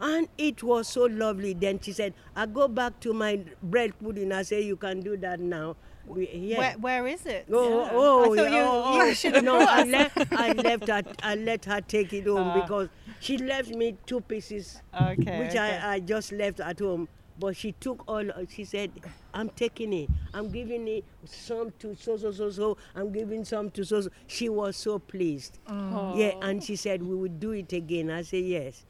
And 0.00 0.26
it 0.36 0.62
was 0.64 0.88
so 0.88 1.04
lovely. 1.04 1.54
Then 1.54 1.78
she 1.80 1.92
said, 1.92 2.14
I 2.34 2.46
go 2.46 2.66
back 2.66 2.98
to 3.00 3.12
my 3.12 3.40
bread 3.62 3.92
pudding. 4.02 4.32
I 4.32 4.42
say, 4.42 4.60
you 4.62 4.74
can 4.76 5.00
do 5.00 5.16
that 5.18 5.38
now. 5.38 5.76
We, 6.04 6.28
yeah. 6.32 6.58
Where, 6.58 6.72
where 6.78 7.06
is 7.06 7.24
it? 7.26 7.46
Oh, 7.52 7.84
Yeah. 7.84 7.90
oh, 7.92 8.32
I 8.32 8.36
yeah, 8.36 8.48
you, 8.50 8.68
oh, 8.68 8.96
you 8.96 9.10
oh. 9.10 9.14
should 9.14 9.34
have 9.36 9.44
no, 9.44 9.56
I 9.60 9.84
left, 9.84 10.18
I 10.32 10.52
left 10.52 10.88
her, 10.88 11.02
I 11.22 11.36
let 11.36 11.64
her 11.66 11.80
take 11.80 12.12
it 12.12 12.26
home 12.26 12.48
Ah. 12.48 12.60
because 12.60 12.88
she 13.20 13.38
left 13.38 13.68
me 13.70 13.96
two 14.04 14.20
pieces 14.20 14.82
Okay. 14.92 15.38
which 15.38 15.50
okay. 15.50 15.58
I, 15.58 15.94
I 15.94 16.00
just 16.00 16.32
left 16.32 16.58
at 16.58 16.80
home. 16.80 17.08
But 17.38 17.56
she 17.56 17.72
took 17.72 18.04
all, 18.06 18.24
she 18.48 18.64
said, 18.64 18.90
I'm 19.32 19.48
taking 19.50 19.92
it. 19.92 20.10
I'm 20.34 20.50
giving 20.50 20.86
it 20.86 21.04
some 21.24 21.72
to 21.80 21.94
so, 21.96 22.16
so, 22.16 22.30
so, 22.30 22.50
so. 22.50 22.76
I'm 22.94 23.10
giving 23.12 23.44
some 23.44 23.70
to 23.70 23.84
so, 23.84 24.02
so. 24.02 24.10
She 24.26 24.48
was 24.48 24.76
so 24.76 24.98
pleased. 24.98 25.58
Yeah, 25.68 26.32
and 26.42 26.62
she 26.62 26.76
said, 26.76 27.02
we 27.02 27.14
will 27.14 27.28
do 27.28 27.52
it 27.52 27.72
again. 27.72 28.10
I 28.10 28.22
said, 28.22 28.44
yes, 28.44 28.84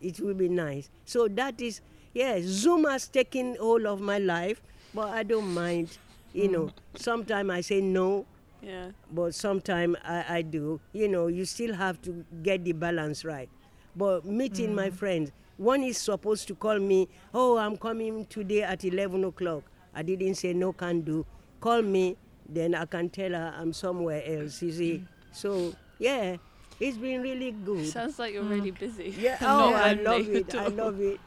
it 0.00 0.20
will 0.20 0.34
be 0.34 0.48
nice. 0.48 0.88
So 1.04 1.28
that 1.28 1.60
is, 1.60 1.80
yes, 2.14 2.42
Zoom 2.44 2.84
has 2.84 3.06
taken 3.08 3.56
hold 3.56 3.84
of 3.86 4.00
my 4.00 4.18
life, 4.18 4.62
but 4.94 5.08
I 5.10 5.22
don't 5.22 5.52
mind. 5.52 5.98
You 6.32 6.48
know, 6.48 6.64
mm. 6.66 6.72
sometimes 6.94 7.50
I 7.50 7.60
say 7.60 7.80
no, 7.82 8.24
Yeah. 8.62 8.92
but 9.12 9.34
sometimes 9.34 9.96
I, 10.02 10.24
I 10.38 10.42
do. 10.42 10.80
You 10.94 11.08
know, 11.08 11.26
you 11.26 11.44
still 11.44 11.74
have 11.74 12.00
to 12.02 12.24
get 12.42 12.64
the 12.64 12.72
balance 12.72 13.22
right. 13.24 13.50
But 13.94 14.24
meeting 14.24 14.74
my 14.74 14.88
mm. 14.88 14.94
friends, 14.94 15.30
one 15.62 15.82
is 15.84 15.98
supposed 15.98 16.48
to 16.48 16.54
call 16.54 16.78
me, 16.78 17.08
oh, 17.32 17.56
I'm 17.56 17.76
coming 17.76 18.26
today 18.26 18.62
at 18.62 18.84
11 18.84 19.24
o'clock. 19.24 19.62
I 19.94 20.02
didn't 20.02 20.34
say 20.34 20.52
no, 20.52 20.72
can 20.72 21.02
do. 21.02 21.24
Call 21.60 21.82
me, 21.82 22.16
then 22.48 22.74
I 22.74 22.84
can 22.86 23.08
tell 23.08 23.30
her 23.30 23.54
I'm 23.56 23.72
somewhere 23.72 24.22
else, 24.26 24.62
you 24.62 24.72
see. 24.72 25.04
So, 25.30 25.74
yeah, 25.98 26.36
it's 26.80 26.96
been 26.98 27.22
really 27.22 27.52
good. 27.52 27.86
Sounds 27.86 28.18
like 28.18 28.34
you're 28.34 28.42
really 28.42 28.72
busy. 28.72 29.14
yeah, 29.18 29.38
oh, 29.42 29.70
not 29.70 29.82
I 29.82 29.92
love 29.94 30.28
it. 30.28 30.54
I 30.54 30.66
love 30.66 31.00
it. 31.00 31.20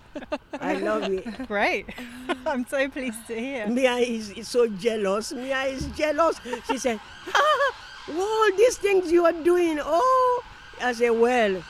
I 0.59 0.73
love 0.73 1.03
it. 1.11 1.47
Great. 1.47 1.85
I'm 2.45 2.65
so 2.67 2.89
pleased 2.89 3.25
to 3.27 3.39
hear. 3.39 3.67
Mia 3.67 3.95
is, 3.95 4.31
is 4.31 4.47
so 4.47 4.67
jealous. 4.67 5.31
Mia 5.31 5.63
is 5.63 5.85
jealous. 5.97 6.39
She 6.67 6.77
said, 6.77 6.99
ah, 7.33 7.75
all 8.11 8.51
these 8.57 8.77
things 8.77 9.11
you 9.11 9.25
are 9.25 9.33
doing. 9.33 9.79
Oh, 9.81 10.43
I 10.81 10.91
said, 10.91 11.11
well, 11.11 11.63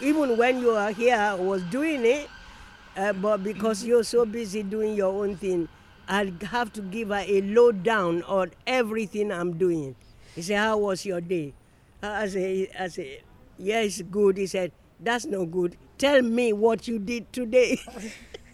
even 0.00 0.36
when 0.36 0.60
you 0.60 0.70
are 0.70 0.90
here, 0.90 1.16
I 1.16 1.34
was 1.34 1.62
doing 1.64 2.04
it, 2.04 2.28
uh, 2.96 3.12
but 3.12 3.42
because 3.42 3.84
you're 3.84 4.04
so 4.04 4.24
busy 4.24 4.62
doing 4.62 4.94
your 4.94 5.12
own 5.12 5.36
thing, 5.36 5.68
I 6.08 6.32
have 6.50 6.72
to 6.74 6.82
give 6.82 7.08
her 7.08 7.24
a 7.26 7.40
lowdown 7.42 8.22
on 8.24 8.52
everything 8.66 9.32
I'm 9.32 9.58
doing. 9.58 9.96
He 10.34 10.42
said, 10.42 10.58
how 10.58 10.78
was 10.78 11.04
your 11.04 11.20
day? 11.20 11.54
I 12.02 12.28
said, 12.28 12.68
I 12.78 12.88
said, 12.88 13.22
yeah, 13.58 13.80
it's 13.80 14.02
good. 14.02 14.36
He 14.36 14.46
said, 14.46 14.72
that's 15.00 15.24
no 15.24 15.46
good. 15.46 15.76
Tell 15.98 16.22
me 16.22 16.52
what 16.52 16.86
you 16.86 16.98
did 16.98 17.32
today. 17.32 17.80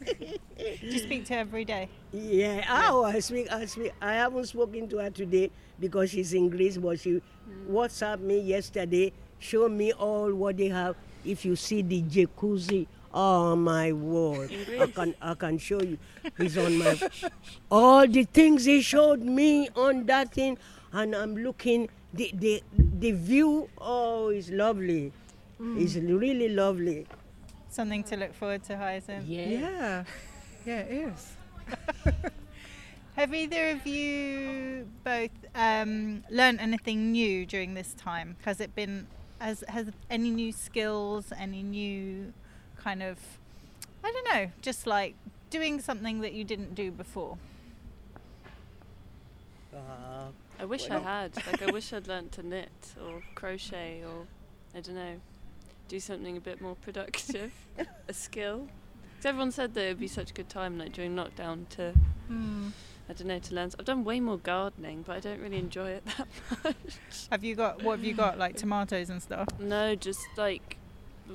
Do 0.06 0.86
you 0.86 0.98
speak 0.98 1.24
to 1.26 1.34
her 1.34 1.40
every 1.40 1.64
day? 1.64 1.88
Yeah, 2.12 2.64
oh, 2.68 3.04
I 3.04 3.20
speak, 3.20 3.50
I 3.52 3.66
speak. 3.66 3.92
I 4.00 4.14
haven't 4.14 4.46
spoken 4.46 4.88
to 4.88 4.98
her 4.98 5.10
today 5.10 5.50
because 5.78 6.10
she's 6.10 6.32
in 6.34 6.50
Greece, 6.50 6.76
but 6.76 7.00
she 7.00 7.22
WhatsApp 7.68 8.20
me 8.20 8.40
yesterday, 8.40 9.12
show 9.38 9.68
me 9.68 9.92
all 9.92 10.32
what 10.34 10.56
they 10.56 10.68
have. 10.68 10.96
If 11.24 11.44
you 11.44 11.56
see 11.56 11.82
the 11.82 12.02
jacuzzi, 12.02 12.86
oh 13.12 13.56
my 13.56 13.92
word, 13.92 14.52
I 14.80 14.86
can, 14.86 15.14
I 15.20 15.34
can 15.34 15.58
show 15.58 15.82
you. 15.82 15.98
He's 16.38 16.58
on 16.58 16.78
my, 16.78 16.98
all 17.70 18.06
the 18.06 18.24
things 18.24 18.64
he 18.64 18.82
showed 18.82 19.20
me 19.20 19.68
on 19.76 20.06
that 20.06 20.32
thing, 20.32 20.58
and 20.92 21.14
I'm 21.14 21.36
looking, 21.36 21.88
the, 22.12 22.30
the, 22.34 22.62
the 22.76 23.12
view, 23.12 23.68
oh, 23.78 24.28
it's 24.28 24.50
lovely. 24.50 25.12
It's 25.76 25.94
really 25.94 26.48
lovely. 26.48 27.06
Something 27.68 28.02
to 28.04 28.16
look 28.16 28.34
forward 28.34 28.64
to, 28.64 28.76
Hyacinth. 28.76 29.26
Yeah. 29.26 30.04
Yeah, 30.66 30.80
it 30.80 31.12
is. 31.12 31.32
Have 33.16 33.34
either 33.34 33.70
of 33.70 33.86
you 33.86 34.88
both 35.04 35.30
um, 35.54 36.24
learned 36.30 36.60
anything 36.60 37.12
new 37.12 37.46
during 37.46 37.74
this 37.74 37.94
time? 37.94 38.36
Has 38.44 38.60
it 38.60 38.74
been 38.74 39.06
has 39.42 39.64
has 39.68 39.90
any 40.10 40.30
new 40.30 40.52
skills, 40.52 41.32
any 41.36 41.62
new 41.62 42.32
kind 42.76 43.02
of 43.02 43.18
I 44.04 44.10
don't 44.10 44.34
know, 44.34 44.50
just 44.62 44.86
like 44.86 45.14
doing 45.50 45.80
something 45.80 46.20
that 46.22 46.32
you 46.32 46.44
didn't 46.44 46.74
do 46.74 46.90
before? 46.90 47.38
Uh, 49.74 50.26
I 50.58 50.64
wish 50.64 50.88
I 50.90 50.98
had. 50.98 51.36
Like, 51.36 51.62
I 51.62 51.70
wish 51.70 51.92
I'd 51.92 52.08
learnt 52.08 52.32
to 52.32 52.42
knit 52.46 52.94
or 53.04 53.22
crochet 53.34 54.02
or, 54.04 54.26
I 54.76 54.80
don't 54.80 54.94
know, 54.94 55.20
do 55.88 56.00
something 56.00 56.36
a 56.36 56.40
bit 56.40 56.60
more 56.60 56.74
productive, 56.76 57.52
a 58.08 58.12
skill. 58.12 58.68
Because 59.16 59.26
everyone 59.26 59.52
said 59.52 59.74
that 59.74 59.84
it 59.84 59.88
would 59.88 60.00
be 60.00 60.08
such 60.08 60.30
a 60.30 60.34
good 60.34 60.48
time, 60.48 60.78
like 60.78 60.92
during 60.92 61.14
lockdown, 61.14 61.68
to, 61.70 61.94
I 63.12 63.14
don't 63.14 63.28
know, 63.28 63.38
to 63.38 63.54
learn. 63.54 63.70
I've 63.78 63.84
done 63.84 64.04
way 64.04 64.20
more 64.20 64.38
gardening, 64.38 65.04
but 65.06 65.16
I 65.16 65.20
don't 65.20 65.38
really 65.42 65.58
enjoy 65.58 65.90
it 65.90 66.04
that 66.16 66.26
much. 66.64 66.96
Have 67.30 67.44
you 67.44 67.54
got 67.54 67.82
what 67.82 67.98
have 67.98 68.06
you 68.06 68.14
got 68.14 68.38
like 68.38 68.56
tomatoes 68.56 69.10
and 69.10 69.20
stuff? 69.20 69.48
No, 69.60 69.94
just 69.94 70.24
like 70.38 70.78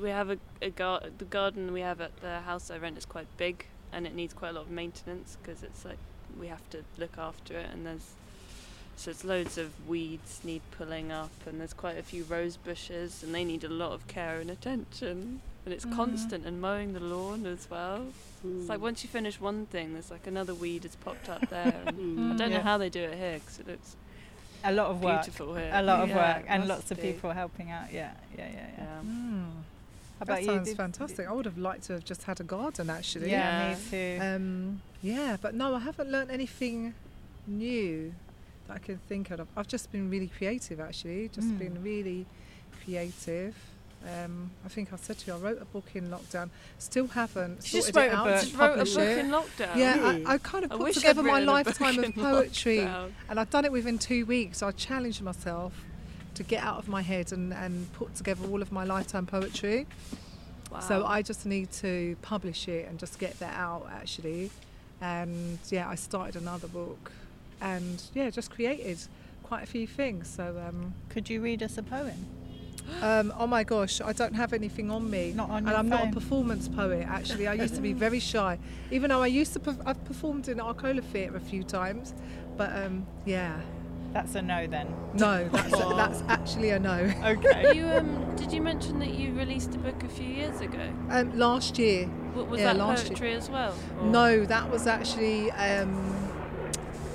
we 0.01 0.09
have 0.09 0.31
a, 0.31 0.39
a 0.59 0.71
gar- 0.71 1.03
the 1.19 1.25
garden 1.25 1.71
we 1.71 1.81
have 1.81 2.01
at 2.01 2.19
the 2.21 2.39
house 2.39 2.71
I 2.71 2.79
rent 2.79 2.97
is 2.97 3.05
quite 3.05 3.27
big 3.37 3.67
and 3.93 4.07
it 4.07 4.15
needs 4.15 4.33
quite 4.33 4.49
a 4.49 4.53
lot 4.53 4.61
of 4.61 4.71
maintenance 4.71 5.37
because 5.39 5.61
it's 5.61 5.85
like 5.85 5.99
we 6.39 6.47
have 6.47 6.67
to 6.71 6.83
look 6.97 7.15
after 7.19 7.55
it 7.55 7.67
and 7.71 7.85
there's 7.85 8.13
so 8.95 9.11
it's 9.11 9.23
loads 9.23 9.59
of 9.59 9.71
weeds 9.87 10.41
need 10.43 10.63
pulling 10.71 11.11
up 11.11 11.29
and 11.45 11.61
there's 11.61 11.73
quite 11.73 11.99
a 11.99 12.03
few 12.03 12.23
rose 12.23 12.57
bushes 12.57 13.21
and 13.21 13.35
they 13.35 13.43
need 13.43 13.63
a 13.63 13.69
lot 13.69 13.91
of 13.91 14.07
care 14.07 14.39
and 14.39 14.49
attention 14.49 15.41
and 15.67 15.73
it's 15.73 15.83
Mhm. 15.85 15.97
constant 15.97 16.45
and 16.45 16.61
mowing 16.61 16.93
the 16.93 16.99
lawn 17.01 17.45
as 17.45 17.69
well. 17.69 18.05
It's 18.41 18.69
like 18.69 18.79
once 18.79 19.03
you 19.03 19.09
finish 19.09 19.41
one 19.41 19.65
thing, 19.65 19.91
there's 19.91 20.09
like 20.09 20.25
another 20.25 20.55
weed 20.55 20.83
has 20.83 20.95
popped 20.95 21.27
up 21.27 21.49
there. 21.49 21.73
And 21.85 21.89
I 21.89 21.91
Mm. 21.91 22.37
don't 22.37 22.51
Yeah. 22.51 22.57
know 22.59 22.63
how 22.63 22.77
they 22.77 22.89
do 22.89 23.01
it 23.03 23.17
here 23.17 23.39
because 23.39 23.59
it 23.59 23.67
looks 23.67 23.97
A 24.63 24.71
lot 24.71 24.87
of 24.91 25.03
work. 25.03 25.23
beautiful 25.23 25.55
here. 25.55 25.69
A 25.73 25.81
lot 25.81 25.99
of 26.03 26.09
Yeah, 26.09 26.15
work 26.37 26.45
and 26.47 26.65
lots 26.69 26.89
of 26.89 27.01
be. 27.01 27.11
people 27.11 27.31
helping 27.31 27.69
out. 27.69 27.91
Yeah, 27.91 28.13
yeah, 28.37 28.47
yeah, 28.47 28.53
yeah. 28.53 28.67
Yeah. 28.77 29.01
Mm. 29.03 29.43
How 30.19 30.25
That 30.25 30.31
about 30.31 30.39
you? 30.43 30.47
sounds 30.47 30.67
Did- 30.69 30.77
fantastic. 30.77 31.27
I 31.27 31.33
would 31.33 31.45
have 31.45 31.57
liked 31.57 31.83
to 31.87 31.93
have 31.93 32.05
just 32.05 32.23
had 32.23 32.39
a 32.39 32.43
garden 32.45 32.89
actually. 32.89 33.29
Yeah, 33.29 33.71
Yeah. 33.71 33.75
me 33.75 33.81
too. 33.91 34.23
Um, 34.23 34.81
yeah, 35.01 35.35
but 35.41 35.53
no, 35.53 35.75
I 35.75 35.79
haven't 35.79 36.09
learnt 36.09 36.31
anything 36.31 36.93
new 37.45 38.13
that 38.67 38.73
I 38.75 38.79
can 38.79 38.99
think 39.09 39.31
of. 39.31 39.45
I've 39.57 39.67
just 39.67 39.91
been 39.91 40.09
really 40.09 40.27
creative 40.29 40.79
actually. 40.79 41.27
Just 41.27 41.49
Mm. 41.49 41.59
been 41.59 41.83
really 41.83 42.25
creative. 42.83 43.55
Um, 44.05 44.51
I 44.65 44.69
think 44.69 44.93
I 44.93 44.95
said 44.95 45.17
to 45.19 45.27
you, 45.27 45.33
I 45.33 45.39
wrote 45.39 45.61
a 45.61 45.65
book 45.65 45.85
in 45.95 46.09
lockdown. 46.09 46.49
Still 46.77 47.07
haven't 47.07 47.63
She 47.63 47.77
just 47.77 47.93
sorted 47.93 48.11
it 48.11 48.15
wrote 48.15 48.15
a 48.15 48.19
out 48.19 48.25
book. 48.27 48.39
to 48.39 48.45
Just 48.45 48.57
wrote 48.57 48.73
a 48.79 48.85
book 48.85 48.97
it. 49.09 49.17
in 49.17 49.29
lockdown. 49.29 49.75
Yeah, 49.75 49.99
Really? 50.11 50.25
I, 50.25 50.33
I 50.33 50.37
kind 50.37 50.65
of 50.65 50.71
I 50.71 50.77
put 50.77 50.93
together 50.93 51.23
my 51.23 51.39
written 51.39 51.49
a 51.49 51.63
book 51.63 51.79
lifetime 51.81 52.03
of 52.03 52.15
poetry, 52.15 52.77
lockdown. 52.77 53.11
and 53.29 53.39
I've 53.39 53.49
done 53.49 53.65
it 53.65 53.71
within 53.71 53.97
two 53.97 54.25
weeks. 54.25 54.61
I 54.63 54.71
challenged 54.71 55.21
myself 55.21 55.73
to 56.35 56.43
get 56.43 56.63
out 56.63 56.77
of 56.77 56.87
my 56.87 57.01
head 57.01 57.31
and, 57.33 57.51
and 57.53 57.91
put 57.93 58.13
together 58.15 58.45
all 58.47 58.61
of 58.61 58.71
my 58.71 58.83
lifetime 58.85 59.25
poetry. 59.25 59.87
Wow. 60.71 60.79
So 60.81 61.05
I 61.05 61.21
just 61.21 61.45
need 61.45 61.71
to 61.73 62.15
publish 62.21 62.67
it 62.67 62.87
and 62.87 62.99
just 62.99 63.17
get 63.19 63.39
that 63.39 63.55
out 63.57 63.87
actually. 63.91 64.51
And 65.01 65.57
yeah, 65.69 65.89
I 65.89 65.95
started 65.95 66.35
another 66.39 66.67
book 66.67 67.11
and 67.61 68.01
yeah, 68.13 68.29
just 68.29 68.51
created 68.51 68.99
quite 69.43 69.63
a 69.63 69.65
few 69.65 69.87
things. 69.87 70.29
So 70.29 70.55
um, 70.67 70.93
Could 71.09 71.29
you 71.29 71.41
read 71.41 71.63
us 71.63 71.77
a 71.77 71.83
poem? 71.83 72.25
Um, 73.01 73.33
oh 73.37 73.47
my 73.47 73.63
gosh, 73.63 74.01
I 74.01 74.13
don't 74.13 74.33
have 74.35 74.53
anything 74.53 74.89
on 74.91 75.09
me. 75.09 75.33
Not 75.35 75.49
on 75.49 75.57
and 75.57 75.67
your 75.67 75.75
I'm 75.77 75.89
not 75.89 76.07
a 76.07 76.11
performance 76.11 76.67
poet 76.67 77.05
actually. 77.07 77.47
I 77.47 77.53
used 77.53 77.75
to 77.75 77.81
be 77.81 77.93
very 77.93 78.19
shy. 78.19 78.57
Even 78.91 79.09
though 79.09 79.21
I 79.21 79.27
used 79.27 79.53
to 79.53 79.59
perf- 79.59 79.81
I've 79.85 80.03
performed 80.05 80.47
in 80.47 80.59
Arcola 80.59 81.01
Theatre 81.01 81.35
a 81.35 81.39
few 81.39 81.63
times. 81.63 82.13
But 82.57 82.75
um, 82.75 83.05
yeah. 83.25 83.59
That's 84.13 84.35
a 84.35 84.41
no 84.41 84.65
then. 84.67 84.87
No, 85.13 85.47
that's 85.49 85.69
that's 85.77 86.23
actually 86.29 86.69
a 86.71 86.79
no. 86.79 87.11
Okay. 87.23 87.75
you 87.75 87.85
um 87.87 88.35
did 88.35 88.51
you 88.51 88.61
mention 88.61 88.99
that 88.99 89.13
you 89.13 89.33
released 89.33 89.75
a 89.75 89.77
book 89.79 90.01
a 90.03 90.07
few 90.07 90.25
years 90.25 90.61
ago? 90.61 90.79
Um, 91.09 91.37
last 91.37 91.77
year 91.77 92.05
W- 92.33 92.49
was 92.49 92.59
Yeah, 92.61 92.67
that 92.73 92.77
last 92.77 93.03
year. 93.03 93.09
poetry 93.09 93.33
as 93.33 93.49
well? 93.49 93.75
or- 93.99 94.05
No, 94.07 94.45
that 94.45 94.71
was 94.71 94.87
actually 94.87 95.51
um, 95.51 95.93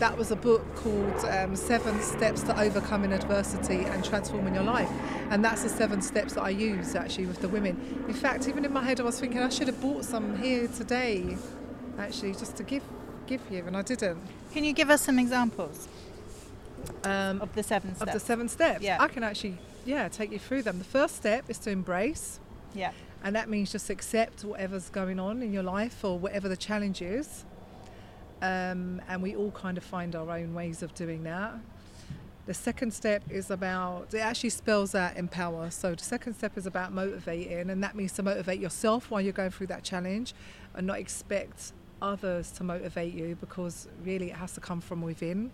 that 0.03 0.19
was 0.19 0.33
a 0.33 0.37
book 0.37 0.63
called 0.75 1.25
um, 1.27 1.55
Seven 1.55 2.03
Steps 2.03 2.43
to 2.43 2.61
Overcoming 2.61 3.13
Adversity 3.13 3.85
and 3.85 4.05
Transforming 4.05 4.53
Your 4.53 4.65
Life. 4.65 4.91
And 5.31 5.45
that's 5.45 5.63
the 5.63 5.69
seven 5.69 6.03
steps 6.03 6.33
that 6.33 6.43
I 6.43 6.49
use 6.51 6.97
actually 6.97 7.27
with 7.27 7.41
the 7.41 7.47
women. 7.49 8.05
In 8.09 8.15
fact, 8.15 8.49
even 8.49 8.65
in 8.65 8.73
my 8.73 8.83
head, 8.83 8.99
I 8.99 9.05
was 9.05 9.21
thinking 9.21 9.39
I 9.39 9.49
should 9.49 9.69
have 9.69 9.81
bought 9.81 10.05
some 10.05 10.43
here 10.43 10.67
today, 10.67 11.37
actually, 12.01 12.33
just 12.33 12.57
to 12.57 12.65
give 12.65 12.83
give 13.29 13.43
you, 13.49 13.63
and 13.65 13.77
I 13.77 13.83
didn't. 13.83 14.19
Can 14.53 14.65
you 14.65 14.73
give 14.73 14.91
us 14.91 15.03
some 15.03 15.21
examples 15.21 15.87
Um, 17.05 17.41
of 17.41 17.55
the 17.55 17.63
seven 17.63 17.95
steps? 17.95 18.09
of 18.09 18.13
the 18.13 18.27
seven 18.27 18.49
steps. 18.49 18.83
Yeah. 18.83 18.97
I 18.99 19.07
can 19.07 19.23
actually, 19.23 19.59
yeah, 19.85 20.09
take 20.09 20.33
you 20.33 20.41
through 20.41 20.63
them. 20.63 20.79
The 20.79 20.85
first 20.99 21.15
step 21.15 21.45
is 21.49 21.59
to 21.59 21.71
embrace, 21.71 22.41
yeah. 22.75 22.91
and 23.23 23.37
that 23.37 23.49
means 23.49 23.71
just 23.71 23.89
accept 23.89 24.45
whatever's 24.45 24.89
going 24.91 25.21
on 25.21 25.45
in 25.45 25.53
your 25.53 25.63
life 25.63 26.05
or 26.05 26.19
whatever 26.19 26.49
the 26.49 26.57
challenge 26.57 27.01
is. 27.01 27.45
Um, 28.43 29.01
and 29.09 29.23
we 29.23 29.37
all 29.37 29.53
kind 29.53 29.79
of 29.79 29.85
find 29.85 30.15
our 30.17 30.29
own 30.29 30.53
ways 30.53 30.83
of 30.83 30.95
doing 30.95 31.23
that. 31.23 31.55
The 32.45 32.55
second 32.55 32.93
step 32.93 33.23
is 33.31 33.53
about, 33.53 34.13
it 34.13 34.19
actually 34.19 34.51
spells 34.51 34.97
out 34.97 35.17
empower. 35.17 35.71
So 35.71 35.95
the 35.95 36.03
second 36.03 36.35
step 36.35 36.59
is 36.59 36.67
about 36.67 36.93
motivating, 36.93 37.71
and 37.71 37.83
that 37.85 37.95
means 37.95 38.13
to 38.15 38.23
motivate 38.25 38.59
yourself 38.59 39.13
while 39.13 39.21
you're 39.21 39.33
going 39.33 39.53
through 39.53 39.69
that 39.69 39.85
challenge 39.85 40.35
and 40.75 40.85
not 40.85 40.99
expect 40.99 41.73
others 42.03 42.51
to 42.51 42.65
motivate 42.65 43.15
you 43.15 43.37
because 43.41 43.87
really 44.05 44.31
it 44.31 44.37
has 44.37 44.53
to 44.55 44.61
come 44.61 44.81
from 44.81 45.03
within. 45.03 45.53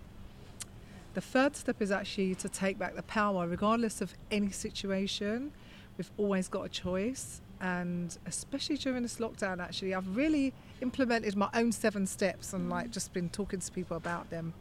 The 1.12 1.20
third 1.20 1.56
step 1.56 1.82
is 1.82 1.90
actually 1.90 2.34
to 2.36 2.48
take 2.48 2.78
back 2.78 2.96
the 2.96 3.02
power, 3.02 3.46
regardless 3.46 4.00
of 4.00 4.14
any 4.30 4.50
situation. 4.50 5.52
We've 5.98 6.10
always 6.16 6.48
got 6.48 6.62
a 6.62 6.68
choice, 6.70 7.42
and 7.60 8.16
especially 8.26 8.76
during 8.76 9.02
this 9.02 9.16
lockdown, 9.18 9.60
actually, 9.60 9.94
I've 9.94 10.16
really 10.16 10.52
implemented 10.80 11.36
my 11.36 11.48
own 11.54 11.72
seven 11.72 12.06
steps 12.06 12.52
and 12.52 12.68
like 12.70 12.90
just 12.90 13.12
been 13.12 13.28
talking 13.28 13.60
to 13.60 13.72
people 13.72 13.96
about 13.96 14.30
them 14.30 14.54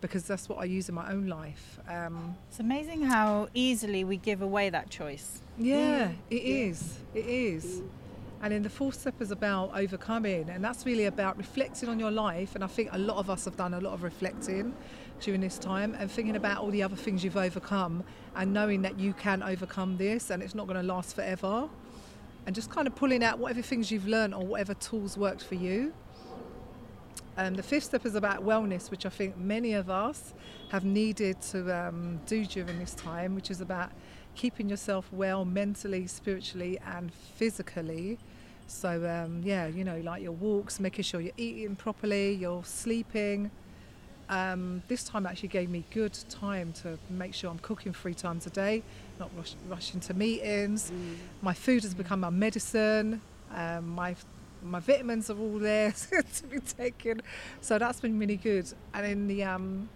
because 0.00 0.24
that's 0.24 0.48
what 0.48 0.58
I 0.58 0.64
use 0.64 0.88
in 0.88 0.94
my 0.94 1.10
own 1.12 1.28
life. 1.28 1.78
Um, 1.88 2.36
It's 2.50 2.58
amazing 2.60 3.02
how 3.02 3.48
easily 3.54 4.02
we 4.04 4.16
give 4.16 4.42
away 4.42 4.68
that 4.70 4.90
choice. 4.90 5.40
yeah, 5.58 6.08
Mm. 6.08 6.14
it 6.30 6.42
is. 6.42 6.98
It 7.14 7.26
is. 7.26 7.64
Mm. 7.80 7.88
And 8.42 8.52
then 8.52 8.62
the 8.64 8.70
fourth 8.70 8.98
step 8.98 9.20
is 9.22 9.30
about 9.30 9.70
overcoming, 9.72 10.50
and 10.50 10.64
that's 10.64 10.84
really 10.84 11.04
about 11.04 11.38
reflecting 11.38 11.88
on 11.88 12.00
your 12.00 12.10
life. 12.10 12.56
And 12.56 12.64
I 12.64 12.66
think 12.66 12.88
a 12.92 12.98
lot 12.98 13.18
of 13.18 13.30
us 13.30 13.44
have 13.44 13.56
done 13.56 13.72
a 13.74 13.80
lot 13.80 13.92
of 13.94 14.02
reflecting 14.02 14.74
during 15.20 15.40
this 15.40 15.56
time 15.58 15.94
and 16.00 16.10
thinking 16.10 16.34
about 16.34 16.58
all 16.58 16.72
the 16.72 16.82
other 16.82 16.96
things 16.96 17.22
you've 17.22 17.36
overcome 17.36 18.02
and 18.34 18.52
knowing 18.52 18.82
that 18.82 18.98
you 18.98 19.12
can 19.12 19.40
overcome 19.44 19.96
this 19.96 20.30
and 20.30 20.42
it's 20.42 20.56
not 20.56 20.66
going 20.66 20.80
to 20.80 20.82
last 20.82 21.14
forever. 21.14 21.68
And 22.46 22.54
just 22.54 22.70
kind 22.70 22.86
of 22.86 22.94
pulling 22.96 23.22
out 23.22 23.38
whatever 23.38 23.62
things 23.62 23.90
you've 23.90 24.08
learned 24.08 24.34
or 24.34 24.44
whatever 24.44 24.74
tools 24.74 25.16
worked 25.16 25.44
for 25.44 25.54
you. 25.54 25.92
Um, 27.36 27.54
the 27.54 27.62
fifth 27.62 27.84
step 27.84 28.04
is 28.04 28.14
about 28.14 28.44
wellness, 28.44 28.90
which 28.90 29.06
I 29.06 29.08
think 29.08 29.38
many 29.38 29.72
of 29.72 29.88
us 29.88 30.34
have 30.70 30.84
needed 30.84 31.40
to 31.42 31.88
um, 31.88 32.20
do 32.26 32.44
during 32.44 32.78
this 32.78 32.94
time, 32.94 33.34
which 33.34 33.50
is 33.50 33.60
about 33.60 33.90
keeping 34.34 34.68
yourself 34.68 35.08
well 35.12 35.44
mentally, 35.44 36.06
spiritually, 36.06 36.78
and 36.86 37.12
physically. 37.12 38.18
So, 38.66 39.06
um, 39.08 39.42
yeah, 39.44 39.66
you 39.66 39.84
know, 39.84 40.00
like 40.00 40.22
your 40.22 40.32
walks, 40.32 40.80
making 40.80 41.04
sure 41.04 41.20
you're 41.20 41.32
eating 41.36 41.76
properly, 41.76 42.34
you're 42.34 42.64
sleeping. 42.64 43.50
Um, 44.28 44.82
this 44.88 45.04
time 45.04 45.26
actually 45.26 45.48
gave 45.48 45.68
me 45.68 45.84
good 45.92 46.16
time 46.28 46.72
to 46.82 46.98
make 47.10 47.34
sure 47.34 47.50
I'm 47.50 47.58
cooking 47.58 47.92
three 47.92 48.14
times 48.14 48.46
a 48.46 48.50
day, 48.50 48.82
not 49.18 49.30
rush, 49.36 49.54
rushing 49.68 50.00
to 50.00 50.14
meetings. 50.14 50.90
Mm. 50.90 51.16
My 51.42 51.54
food 51.54 51.82
has 51.82 51.94
become 51.94 52.20
my 52.20 52.30
medicine. 52.30 53.20
Um, 53.54 53.88
my 53.88 54.16
my 54.62 54.78
vitamins 54.78 55.28
are 55.28 55.38
all 55.38 55.58
there 55.58 55.92
to 56.34 56.46
be 56.46 56.60
taken, 56.60 57.22
so 57.60 57.78
that's 57.78 58.00
been 58.00 58.18
really 58.18 58.36
good. 58.36 58.72
And 58.94 59.04
then 59.04 59.26
the 59.26 59.44
um, 59.44 59.88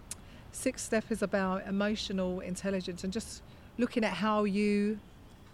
sixth 0.51 0.85
step 0.85 1.05
is 1.09 1.21
about 1.21 1.65
emotional 1.67 2.41
intelligence 2.41 3.03
and 3.03 3.13
just 3.13 3.41
looking 3.77 4.03
at 4.03 4.13
how 4.13 4.43
you 4.43 4.99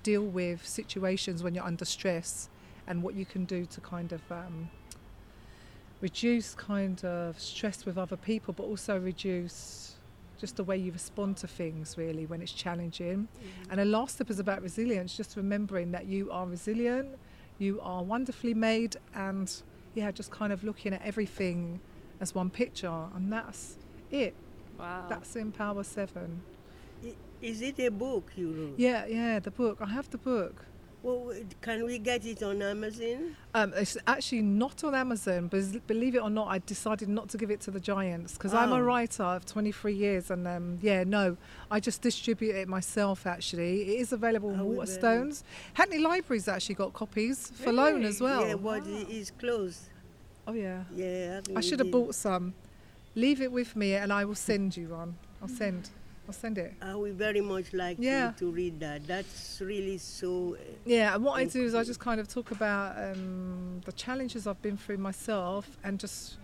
deal 0.02 0.24
with 0.24 0.66
situations 0.66 1.44
when 1.44 1.54
you're 1.56 1.64
under 1.64 1.86
stress 1.86 2.50
and 2.88 3.02
what 3.04 3.16
you 3.16 3.26
can 3.26 3.46
do 3.46 3.66
to 3.66 3.82
kind 3.82 4.12
of 4.12 4.22
um, 4.32 4.70
reduce 6.02 6.54
kind 6.56 7.04
of 7.06 7.40
stress 7.40 7.86
with 7.86 7.98
other 7.98 8.18
people, 8.18 8.54
but 8.54 8.64
also 8.64 9.00
reduce 9.00 9.93
just 10.44 10.58
the 10.58 10.64
way 10.66 10.76
you 10.76 10.92
respond 10.92 11.38
to 11.38 11.48
things 11.48 11.98
really 11.98 12.26
when 12.26 12.42
it's 12.42 12.52
challenging. 12.52 13.30
Mm-hmm. 13.30 13.72
And 13.72 13.80
the 13.80 13.86
last 13.86 14.16
step 14.16 14.30
is 14.30 14.40
about 14.40 14.62
resilience, 14.62 15.16
just 15.16 15.38
remembering 15.38 15.92
that 15.94 16.06
you 16.06 16.30
are 16.32 16.46
resilient, 16.46 17.08
you 17.60 17.80
are 17.80 18.04
wonderfully 18.04 18.54
made, 18.54 18.98
and 19.16 19.50
yeah, 19.96 20.12
just 20.12 20.32
kind 20.32 20.52
of 20.52 20.66
looking 20.66 20.92
at 20.94 21.02
everything 21.02 21.80
as 22.20 22.36
one 22.36 22.50
picture, 22.50 23.00
and 23.16 23.32
that's 23.32 23.78
it. 24.12 24.34
Wow. 24.78 25.06
That's 25.08 25.34
in 25.38 25.54
Power 25.54 25.84
Seven. 25.86 26.42
Is 27.42 27.62
it 27.62 27.80
a 27.80 27.90
book 27.90 28.32
you 28.36 28.52
wrote? 28.52 28.76
Yeah, 28.78 29.06
yeah, 29.06 29.40
the 29.40 29.52
book. 29.52 29.78
I 29.80 29.86
have 29.86 30.10
the 30.10 30.18
book. 30.18 30.66
Well, 31.04 31.34
can 31.60 31.86
we 31.86 32.00
get 32.00 32.26
it 32.26 32.42
on 32.44 32.62
Amazon? 32.62 33.36
Um, 33.54 33.74
it's 33.76 33.98
actually 34.08 34.42
not 34.42 34.86
on 34.86 34.96
Amazon, 34.96 35.50
but 35.50 35.86
believe 35.86 36.16
it 36.16 36.20
or 36.22 36.30
not, 36.30 36.48
I 36.48 36.60
decided 36.60 37.10
not 37.10 37.28
to 37.32 37.38
give 37.38 37.52
it 37.52 37.60
to 37.62 37.72
the 37.72 37.80
giants 37.82 38.34
because 38.36 38.54
I'm 38.54 38.72
Oh. 38.72 38.78
a 38.78 38.82
writer 38.84 39.22
of 39.24 39.46
23 39.46 39.94
years, 39.94 40.32
and 40.32 40.48
um, 40.48 40.80
yeah, 40.82 41.04
no, 41.04 41.36
I 41.70 41.82
just 41.82 42.02
distribute 42.02 42.56
it 42.56 42.70
myself. 42.70 43.28
Actually, 43.28 43.82
it 43.82 44.00
is 44.00 44.14
available 44.14 44.52
in 44.52 44.62
Oh, 44.62 44.66
Waterstones. 44.66 45.44
Hackney 45.74 45.98
Library's 46.00 46.48
actually 46.48 46.76
got 46.76 46.94
copies 46.94 47.52
for 47.54 47.74
loan 47.74 48.06
as 48.06 48.22
well. 48.22 48.48
Yeah, 48.48 48.56
but 48.56 48.88
it 48.88 49.10
is 49.10 49.30
closed. 49.32 49.82
Oh 50.48 50.54
yeah, 50.54 50.84
Yeah, 50.96 51.42
I 51.54 51.60
should 51.60 51.80
have 51.80 51.92
bought 51.92 52.16
some. 52.16 52.54
Leave 53.16 53.42
it 53.42 53.52
with 53.52 53.76
me, 53.76 53.94
and 53.96 54.12
I 54.14 54.24
will 54.24 54.36
send 54.36 54.78
you 54.78 54.88
one. 54.88 55.16
I'll 55.42 55.50
send. 55.50 55.90
I'll 56.28 56.34
send 56.34 56.58
it. 56.58 56.74
I 56.82 56.96
would 56.96 57.16
very 57.16 57.42
much 57.42 57.74
like 57.74 57.98
Yeah. 58.00 58.32
to, 58.32 58.40
to 58.40 58.52
read 58.52 58.80
that. 58.80 59.06
That's 59.08 59.60
really 59.62 59.98
so. 59.98 60.56
uh, 60.56 60.64
Yeah, 60.86 61.16
and 61.16 61.24
what 61.24 61.34
I 61.40 61.46
do 61.46 61.64
is 61.64 61.76
I 61.76 61.84
just 61.84 62.00
kind 62.00 62.20
of 62.22 62.28
talk 62.28 62.52
about 62.52 62.98
um, 62.98 63.82
the 63.86 63.92
challenges 63.92 64.48
I've 64.48 64.62
been 64.62 64.78
through 64.78 64.98
myself 64.98 65.78
and 65.84 66.00
just 66.00 66.38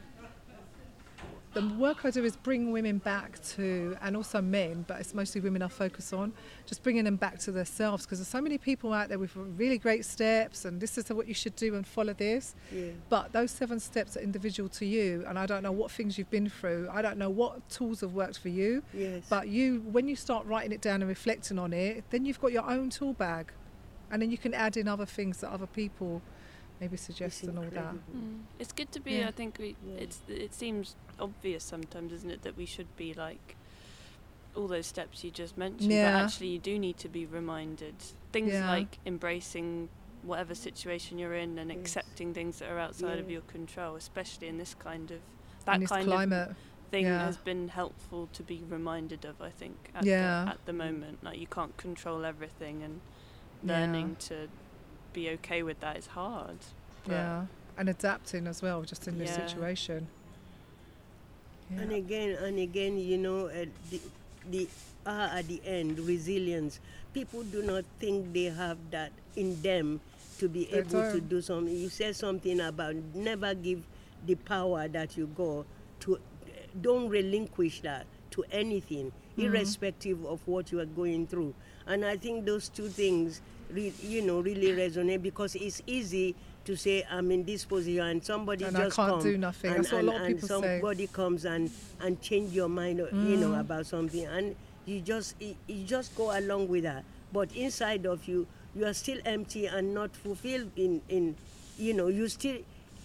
the 1.54 1.68
work 1.80 2.06
I 2.06 2.12
do 2.12 2.24
is 2.24 2.36
bring 2.36 2.72
women 2.72 3.00
back 3.00 3.42
to, 3.56 3.98
and 4.02 4.16
also 4.16 4.42
men, 4.42 4.86
but 4.88 5.00
it's 5.00 5.14
mostly 5.14 5.42
women 5.42 5.62
I 5.62 5.68
focus 5.68 6.14
on, 6.14 6.34
just 6.68 6.84
bringing 6.84 7.06
them 7.06 7.16
back 7.16 7.40
to 7.40 7.52
themselves 7.52 8.06
because 8.06 8.20
there's 8.20 8.28
so 8.28 8.42
many 8.42 8.58
people 8.58 8.94
out 8.94 9.10
there 9.10 9.18
with 9.18 9.36
really 9.36 9.80
great 9.80 10.06
steps 10.06 10.66
and 10.66 10.80
this 10.80 10.98
is 10.98 11.10
what 11.10 11.28
you 11.28 11.34
should 11.34 11.56
do 11.56 11.76
and 11.76 11.88
follow 11.88 12.14
this. 12.14 12.56
Yeah. 12.72 12.92
But 13.10 13.34
those 13.34 13.50
seven 13.50 13.80
steps 13.80 14.16
are 14.16 14.20
individual 14.20 14.70
to 14.70 14.86
you, 14.86 15.26
and 15.28 15.40
I 15.40 15.46
don't 15.48 15.64
know 15.64 15.72
what 15.72 15.90
things 15.90 16.18
you've 16.18 16.30
been 16.30 16.50
through. 16.50 16.88
I 16.92 17.02
don't 17.02 17.18
know 17.18 17.32
what 17.32 17.68
tools 17.70 18.02
have 18.02 18.14
worked 18.14 18.38
for 18.40 18.50
you. 18.50 18.84
Yes. 18.94 19.24
But 19.28 19.48
you, 19.48 19.82
when 19.92 20.08
you 20.08 20.16
start 20.16 20.46
writing 20.46 20.72
it 20.72 20.82
down 20.82 21.02
and 21.02 21.10
reflecting 21.10 21.58
on 21.58 21.74
it, 21.74 22.04
then 22.12 22.26
you've 22.26 22.40
got 22.40 22.52
your 22.52 22.70
own 22.70 22.90
tool 22.92 23.14
bag, 23.14 23.52
and 24.12 24.22
then 24.22 24.30
you 24.30 24.38
can 24.38 24.54
add 24.54 24.78
in 24.78 24.88
other 24.88 25.06
things 25.06 25.42
that 25.42 25.50
other 25.50 25.68
people 25.68 26.22
maybe 26.80 26.98
suggest 26.98 27.44
and 27.44 27.58
all 27.58 27.66
that. 27.66 27.94
Mm. 28.16 28.42
It's 28.60 28.72
good 28.72 28.92
to 28.94 29.00
be. 29.00 29.14
Yeah. 29.14 29.28
I 29.28 29.32
think 29.32 29.58
we. 29.60 29.76
Yeah. 29.86 29.96
It's. 30.04 30.22
It 30.28 30.54
seems 30.54 30.96
obvious 31.20 31.64
sometimes, 31.64 32.12
isn't 32.14 32.32
it, 32.32 32.42
that 32.44 32.58
we 32.58 32.66
should 32.66 32.96
be 32.98 33.14
like 33.14 33.56
all 34.56 34.68
those 34.68 34.88
steps 34.88 35.24
you 35.24 35.32
just 35.32 35.58
mentioned. 35.58 35.92
Yeah. 35.92 36.12
But 36.14 36.24
actually, 36.26 36.48
you 36.48 36.60
do 36.60 36.80
need 36.80 36.98
to 36.98 37.10
be 37.10 37.26
reminded. 37.26 37.96
Things 38.32 38.54
Yeah. 38.54 38.70
like 38.70 38.98
embracing 39.06 39.90
whatever 40.24 40.54
situation 40.54 41.18
you're 41.18 41.34
in 41.36 41.58
and 41.60 41.70
Yes. 41.72 41.80
accepting 41.80 42.34
things 42.34 42.60
that 42.60 42.70
are 42.70 42.80
outside 42.80 43.20
of 43.20 43.30
your 43.30 43.42
control, 43.42 43.96
especially 43.96 44.48
in 44.48 44.58
this 44.58 44.74
kind 44.74 45.12
of 45.12 45.18
In 45.18 45.22
that 45.66 45.80
this 45.82 45.90
kind 45.90 46.06
climate, 46.08 46.50
of 46.50 46.56
thing 46.92 47.06
yeah. 47.06 47.26
has 47.26 47.38
been 47.38 47.70
helpful 47.70 48.28
to 48.34 48.44
be 48.44 48.62
reminded 48.68 49.24
of. 49.24 49.42
I 49.42 49.50
think 49.50 49.92
at, 49.96 50.04
Yeah. 50.04 50.44
the, 50.46 50.52
at 50.52 50.66
the 50.66 50.74
moment, 50.74 51.24
like 51.24 51.40
you 51.40 51.48
can't 51.48 51.76
control 51.78 52.26
everything, 52.26 52.84
and 52.84 53.00
Yeah. 53.64 53.80
learning 53.80 54.18
to 54.28 54.50
be 55.14 55.30
okay 55.32 55.64
with 55.64 55.80
that 55.82 55.98
is 55.98 56.08
hard. 56.08 56.58
but- 57.06 57.14
yeah, 57.14 57.46
and 57.78 57.90
adapting 57.90 58.46
as 58.48 58.62
well, 58.62 58.84
just 58.84 59.08
in 59.08 59.18
this 59.18 59.30
Yeah. 59.38 59.48
situation. 59.48 60.08
Yeah. 61.72 61.82
And 61.82 61.92
again 61.92 62.30
and 62.44 62.60
again, 62.60 62.98
you 62.98 63.18
know, 63.18 63.48
uh, 63.48 63.66
the, 63.90 64.02
the 64.50 64.68
R 65.06 65.28
at 65.40 65.48
the 65.48 65.62
end, 65.66 66.00
resilience. 66.00 66.80
People 67.14 67.44
do 67.44 67.64
not 67.64 67.86
think 68.00 68.34
they 68.34 68.46
have 68.46 68.78
that 68.92 69.12
in 69.36 69.60
them 69.62 70.02
to 70.40 70.48
be 70.50 70.66
They 70.66 70.80
able 70.80 70.90
to 70.90 71.20
don't. 71.20 71.30
do 71.30 71.42
something. 71.42 71.76
You 71.76 71.90
said 71.90 72.16
something 72.16 72.60
about 72.60 72.96
never 73.16 73.54
give 73.54 73.84
the 74.26 74.36
power 74.36 74.88
that 74.88 75.18
you 75.18 75.28
got 75.28 75.66
to, 76.02 76.20
don't 76.82 77.10
relinquish 77.10 77.82
that 77.82 78.06
to 78.32 78.44
anything, 78.52 79.12
Mm-hmm. 79.38 79.56
irrespective 79.56 80.26
of 80.26 80.42
what 80.46 80.72
you 80.72 80.80
are 80.82 80.86
going 80.86 81.26
through. 81.26 81.54
And 81.88 82.04
I 82.04 82.18
think 82.18 82.46
those 82.46 82.68
two 82.68 82.90
things, 82.90 83.42
re, 83.72 83.94
you 84.02 84.22
know, 84.22 84.40
really 84.42 84.72
resonate 84.74 85.22
because 85.22 85.56
it's 85.56 85.82
easy 85.88 86.36
to 86.66 86.76
say 86.76 87.04
I'm 87.10 87.32
in 87.32 87.44
this 87.46 87.66
position 87.66 88.04
and 88.06 88.24
somebody 88.24 88.66
And 88.66 88.76
I 88.78 88.86
just 88.86 88.96
can't 88.98 89.22
do 89.22 89.38
nothing. 89.38 89.72
And, 89.72 89.80
That's 89.86 89.92
what 89.94 90.02
a 90.02 90.06
lot 90.06 90.16
of 90.16 90.22
and- 90.22 90.36
people 90.42 90.56
and 90.56 90.64
say. 90.64 90.80
somebody 90.80 91.08
comes 91.08 91.46
and 91.46 91.72
and 92.02 92.22
change 92.22 92.54
your 92.54 92.70
mind, 92.70 93.02
uh, 93.02 93.08
you 93.14 93.38
know, 93.38 93.52
Mm. 93.52 93.60
about 93.62 93.86
something, 93.86 94.26
and 94.26 94.56
you 94.86 95.02
just 95.02 95.36
you 95.42 95.56
you 95.68 95.84
just 95.86 96.16
go 96.16 96.38
along 96.38 96.68
with 96.68 96.84
that. 96.84 97.04
But 97.34 97.52
inside 97.56 98.06
of 98.06 98.28
you, 98.28 98.48
you 98.76 98.86
are 98.86 98.94
still 98.94 99.20
empty 99.26 99.66
and 99.68 99.94
not 99.94 100.16
fulfilled. 100.16 100.70
In 100.76 101.02
in, 101.10 101.36
you 101.78 101.94
know, 101.94 102.08
you 102.08 102.28
still 102.28 102.58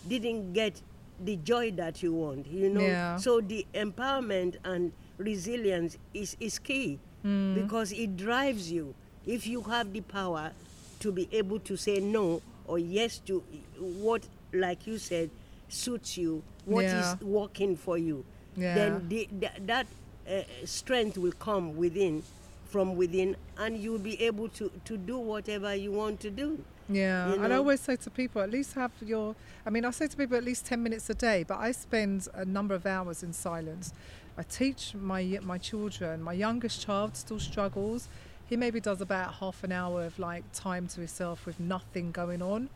didn't 0.08 0.52
get 0.52 0.80
the 1.24 1.36
joy 1.36 1.70
that 1.72 2.02
you 2.02 2.12
want. 2.12 2.46
You 2.48 2.68
know, 2.70 2.80
Yeah. 2.80 3.16
so 3.16 3.40
the 3.40 3.64
empowerment 3.72 4.56
and 4.64 4.92
resilience 5.16 5.96
is 6.12 6.36
is 6.40 6.58
key 6.58 6.98
Mm. 7.24 7.54
because 7.54 7.92
it 7.92 8.16
drives 8.16 8.70
you. 8.70 8.94
If 9.26 9.46
you 9.46 9.62
have 9.62 9.92
the 9.92 10.00
power 10.02 10.52
to 11.00 11.12
be 11.12 11.28
able 11.32 11.58
to 11.60 11.76
say 11.76 11.98
no 12.00 12.42
or 12.66 12.78
yes 12.78 13.18
to 13.26 13.42
what, 13.78 14.22
like 14.52 14.86
you 14.86 14.98
said, 14.98 15.30
suits 15.68 16.16
you, 16.16 16.42
what 16.64 16.84
is 16.84 16.92
Yeah. 16.92 17.16
working 17.22 17.76
for 17.76 17.98
you, 17.98 18.24
Yeah. 18.56 18.74
then 18.74 19.08
the, 19.08 19.28
th- 19.40 19.52
that 19.66 19.86
uh, 20.28 20.42
strength 20.64 21.18
will 21.18 21.32
come 21.32 21.76
within, 21.76 22.22
from 22.70 22.96
within, 22.96 23.36
and 23.58 23.76
you'll 23.78 23.98
be 23.98 24.20
able 24.22 24.48
to, 24.50 24.70
to 24.84 24.96
do 24.96 25.18
whatever 25.18 25.74
you 25.74 25.92
want 25.92 26.20
to 26.20 26.30
do. 26.30 26.58
Yeah, 26.88 27.34
you 27.34 27.42
and 27.42 27.52
I 27.52 27.56
always 27.56 27.80
say 27.80 27.96
to 27.96 28.10
people, 28.10 28.42
at 28.42 28.50
least 28.50 28.74
have 28.74 28.92
your. 29.00 29.34
I 29.64 29.70
mean, 29.70 29.86
I 29.86 29.90
say 29.90 30.06
to 30.06 30.16
people 30.16 30.36
at 30.36 30.44
least 30.44 30.66
ten 30.66 30.82
minutes 30.82 31.08
a 31.08 31.14
day, 31.14 31.42
but 31.48 31.58
I 31.58 31.72
spend 31.72 32.28
a 32.34 32.44
number 32.44 32.74
of 32.74 32.84
hours 32.84 33.22
in 33.22 33.32
silence. 33.32 33.94
I 34.36 34.42
teach 34.42 34.94
my 34.94 35.38
my 35.42 35.56
children. 35.56 36.20
My 36.22 36.34
youngest 36.34 36.82
child 36.84 37.16
still 37.16 37.40
struggles. 37.40 38.08
He 38.48 38.56
maybe 38.56 38.80
does 38.80 39.00
about 39.00 39.34
half 39.34 39.64
an 39.64 39.72
hour 39.72 40.04
of 40.04 40.18
like 40.18 40.44
time 40.52 40.86
to 40.88 40.96
himself 41.00 41.46
with 41.46 41.58
nothing 41.58 42.12
going 42.12 42.42
on. 42.42 42.68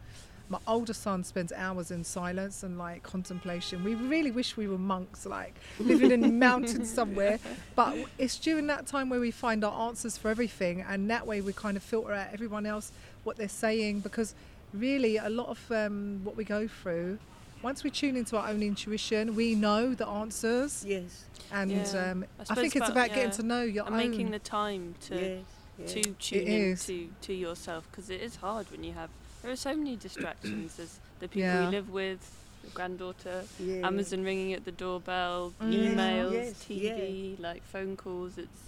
My 0.50 0.58
older 0.66 0.94
son 0.94 1.24
spends 1.24 1.52
hours 1.52 1.90
in 1.90 2.04
silence 2.04 2.62
and 2.62 2.78
like 2.78 3.02
contemplation. 3.02 3.84
We 3.84 3.94
really 3.94 4.30
wish 4.30 4.56
we 4.56 4.66
were 4.66 4.78
monks, 4.78 5.26
like 5.26 5.54
living 5.78 6.10
in 6.10 6.22
the 6.22 6.28
mountains 6.48 6.90
somewhere. 6.90 7.38
But 7.76 7.94
it's 8.16 8.38
during 8.38 8.66
that 8.68 8.86
time 8.86 9.10
where 9.10 9.20
we 9.20 9.30
find 9.30 9.62
our 9.62 9.88
answers 9.88 10.16
for 10.16 10.30
everything, 10.30 10.80
and 10.88 11.10
that 11.10 11.26
way 11.26 11.42
we 11.42 11.52
kind 11.52 11.76
of 11.76 11.82
filter 11.82 12.14
out 12.14 12.28
everyone 12.32 12.64
else 12.64 12.92
what 13.24 13.36
they're 13.36 13.46
saying 13.48 14.00
because 14.00 14.34
really 14.72 15.18
a 15.18 15.28
lot 15.28 15.48
of 15.48 15.70
um, 15.70 16.20
what 16.24 16.34
we 16.34 16.44
go 16.44 16.66
through. 16.66 17.18
Once 17.60 17.84
we 17.84 17.90
tune 17.90 18.16
into 18.16 18.38
our 18.38 18.48
own 18.48 18.62
intuition, 18.62 19.34
we 19.34 19.54
know 19.54 19.92
the 19.92 20.06
answers, 20.06 20.82
Yes. 20.86 21.24
and 21.52 21.70
Yeah. 21.72 22.10
um, 22.12 22.24
I 22.38 22.42
I, 22.42 22.44
suppose 22.44 22.60
think 22.62 22.76
it's 22.76 22.88
about- 22.88 22.90
about 23.08 23.14
getting 23.14 23.32
to 23.32 23.42
know 23.42 23.62
your 23.64 23.84
and 23.84 23.94
own. 23.94 24.10
making 24.10 24.30
the 24.30 24.38
time 24.38 24.94
to 25.02 25.14
yes. 25.14 25.44
Yes. 25.78 25.92
to 25.92 26.02
tune 26.18 26.46
is. 26.48 26.88
into 26.88 27.08
to 27.22 27.32
yourself 27.34 27.86
because 27.90 28.10
it 28.10 28.20
is 28.20 28.36
hard 28.36 28.70
when 28.70 28.82
you 28.84 28.92
have 28.92 29.10
there 29.42 29.50
are 29.52 29.56
so 29.56 29.74
many 29.74 29.96
distractions 29.96 30.76
there's 30.76 30.98
the 31.20 31.28
people 31.28 31.42
Yeah. 31.48 31.64
you 31.64 31.70
live 31.70 31.90
with 31.90 32.20
the 32.64 32.70
granddaughter 32.70 33.44
Yeah. 33.60 33.86
amazon 33.86 34.24
ringing 34.24 34.52
at 34.52 34.64
the 34.64 34.72
doorbell 34.72 35.52
Mm. 35.60 35.72
emails 35.94 36.32
Yes, 36.32 36.64
tv 36.64 37.38
like 37.40 37.62
phone 37.64 37.96
calls 37.96 38.36
it's 38.38 38.62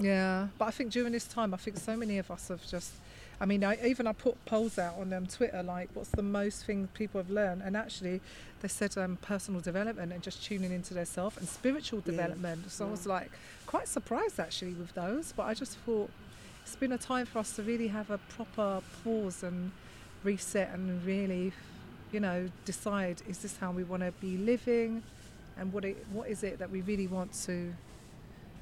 Yeah, 0.00 0.48
but 0.58 0.66
I 0.66 0.70
think 0.70 0.92
during 0.92 1.12
this 1.12 1.26
time, 1.26 1.52
I 1.52 1.56
think 1.56 1.76
so 1.76 1.96
many 1.96 2.18
of 2.18 2.30
us 2.30 2.46
have 2.48 2.64
just. 2.64 2.92
I 3.40 3.44
mean, 3.46 3.64
I, 3.64 3.76
even 3.84 4.06
I 4.06 4.12
put 4.12 4.36
polls 4.44 4.78
out 4.78 4.94
on 5.00 5.12
um, 5.12 5.26
Twitter, 5.26 5.62
like, 5.64 5.88
what's 5.94 6.10
the 6.10 6.22
most 6.22 6.64
thing 6.64 6.88
people 6.94 7.18
have 7.20 7.28
learned? 7.30 7.62
And 7.62 7.76
actually, 7.76 8.20
they 8.60 8.68
said 8.68 8.96
um, 8.96 9.16
personal 9.20 9.60
development 9.60 10.12
and 10.12 10.22
just 10.22 10.44
tuning 10.44 10.70
into 10.72 10.94
their 10.94 11.06
self 11.06 11.36
and 11.38 11.48
spiritual 11.48 12.00
Yeah. 12.04 12.10
development. 12.12 12.70
So 12.70 12.86
I 12.86 12.90
was 12.92 13.04
like 13.04 13.32
quite 13.66 13.88
surprised 13.88 14.38
actually 14.38 14.74
with 14.74 14.94
those. 14.94 15.32
But 15.36 15.44
I 15.46 15.54
just 15.54 15.76
thought 15.78 16.10
it's 16.70 16.78
been 16.78 16.92
a 16.92 16.98
time 16.98 17.26
for 17.26 17.40
us 17.40 17.56
to 17.56 17.64
really 17.64 17.88
have 17.88 18.10
a 18.10 18.18
proper 18.18 18.80
pause 19.02 19.42
and 19.42 19.72
reset 20.22 20.72
and 20.72 21.04
really, 21.04 21.52
you 22.12 22.20
know, 22.20 22.48
decide 22.64 23.20
is 23.28 23.38
this 23.38 23.56
how 23.56 23.72
we 23.72 23.82
want 23.82 24.04
to 24.04 24.12
be 24.20 24.36
living, 24.36 25.02
and 25.58 25.72
what 25.72 25.84
it, 25.84 26.06
what 26.12 26.28
is 26.28 26.44
it 26.44 26.60
that 26.60 26.70
we 26.70 26.80
really 26.82 27.08
want 27.08 27.32
to 27.32 27.74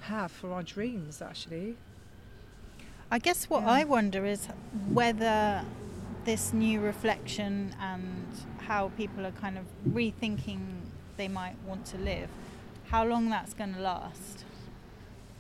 have 0.01 0.33
for 0.33 0.55
our 0.55 0.63
dreams 0.63 1.21
actually. 1.21 1.77
I 3.11 3.19
guess 3.19 3.51
what 3.51 3.65
Yeah. 3.65 3.73
I 3.73 3.85
wonder 3.85 4.25
is 4.25 4.47
whether 4.91 5.63
this 6.25 6.55
new 6.55 6.81
reflection 6.81 7.75
and 7.79 8.27
how 8.61 8.89
people 8.97 9.27
are 9.27 9.33
kind 9.33 9.59
of 9.59 9.67
rethinking 9.87 10.61
they 11.19 11.29
might 11.29 11.57
want 11.67 11.85
to 11.87 11.99
live, 11.99 12.31
how 12.87 13.05
long 13.05 13.29
that's 13.29 13.53
going 13.53 13.75
to 13.75 13.81
last, 13.83 14.47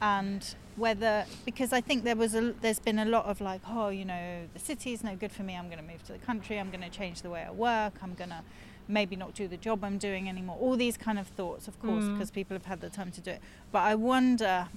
and 0.02 0.54
whether 0.78 1.24
because 1.44 1.72
I 1.72 1.80
think 1.80 2.04
there 2.04 2.16
was 2.16 2.34
a 2.34 2.52
there's 2.60 2.78
been 2.78 2.98
a 2.98 3.04
lot 3.04 3.24
of 3.26 3.40
like 3.40 3.60
oh 3.68 3.88
you 3.88 4.04
know 4.04 4.42
the 4.54 4.58
city 4.60 4.92
is 4.92 5.02
no 5.04 5.14
good 5.16 5.32
for 5.32 5.42
me. 5.42 5.56
I'm 5.56 5.66
going 5.66 5.78
to 5.84 5.84
move 5.92 6.02
to 6.06 6.12
the 6.12 6.18
country. 6.18 6.58
I'm 6.58 6.70
going 6.70 6.82
to 6.82 6.90
change 6.90 7.22
the 7.22 7.30
way 7.30 7.44
I 7.46 7.50
work. 7.50 7.94
I'm 8.02 8.14
going 8.14 8.30
to 8.30 8.42
maybe 8.86 9.16
not 9.16 9.34
do 9.34 9.46
the 9.48 9.56
job 9.58 9.84
I'm 9.84 9.98
doing 9.98 10.28
anymore. 10.28 10.56
All 10.60 10.76
these 10.76 10.96
kind 10.96 11.18
of 11.18 11.26
thoughts 11.28 11.68
of 11.68 11.78
course 11.80 12.04
Mm. 12.04 12.14
because 12.14 12.30
people 12.30 12.54
have 12.56 12.66
had 12.66 12.80
the 12.80 12.88
time 12.90 13.10
to 13.12 13.20
do 13.20 13.30
it. 13.32 13.40
But 13.72 13.82
I 13.82 13.94
wonder 13.96 14.68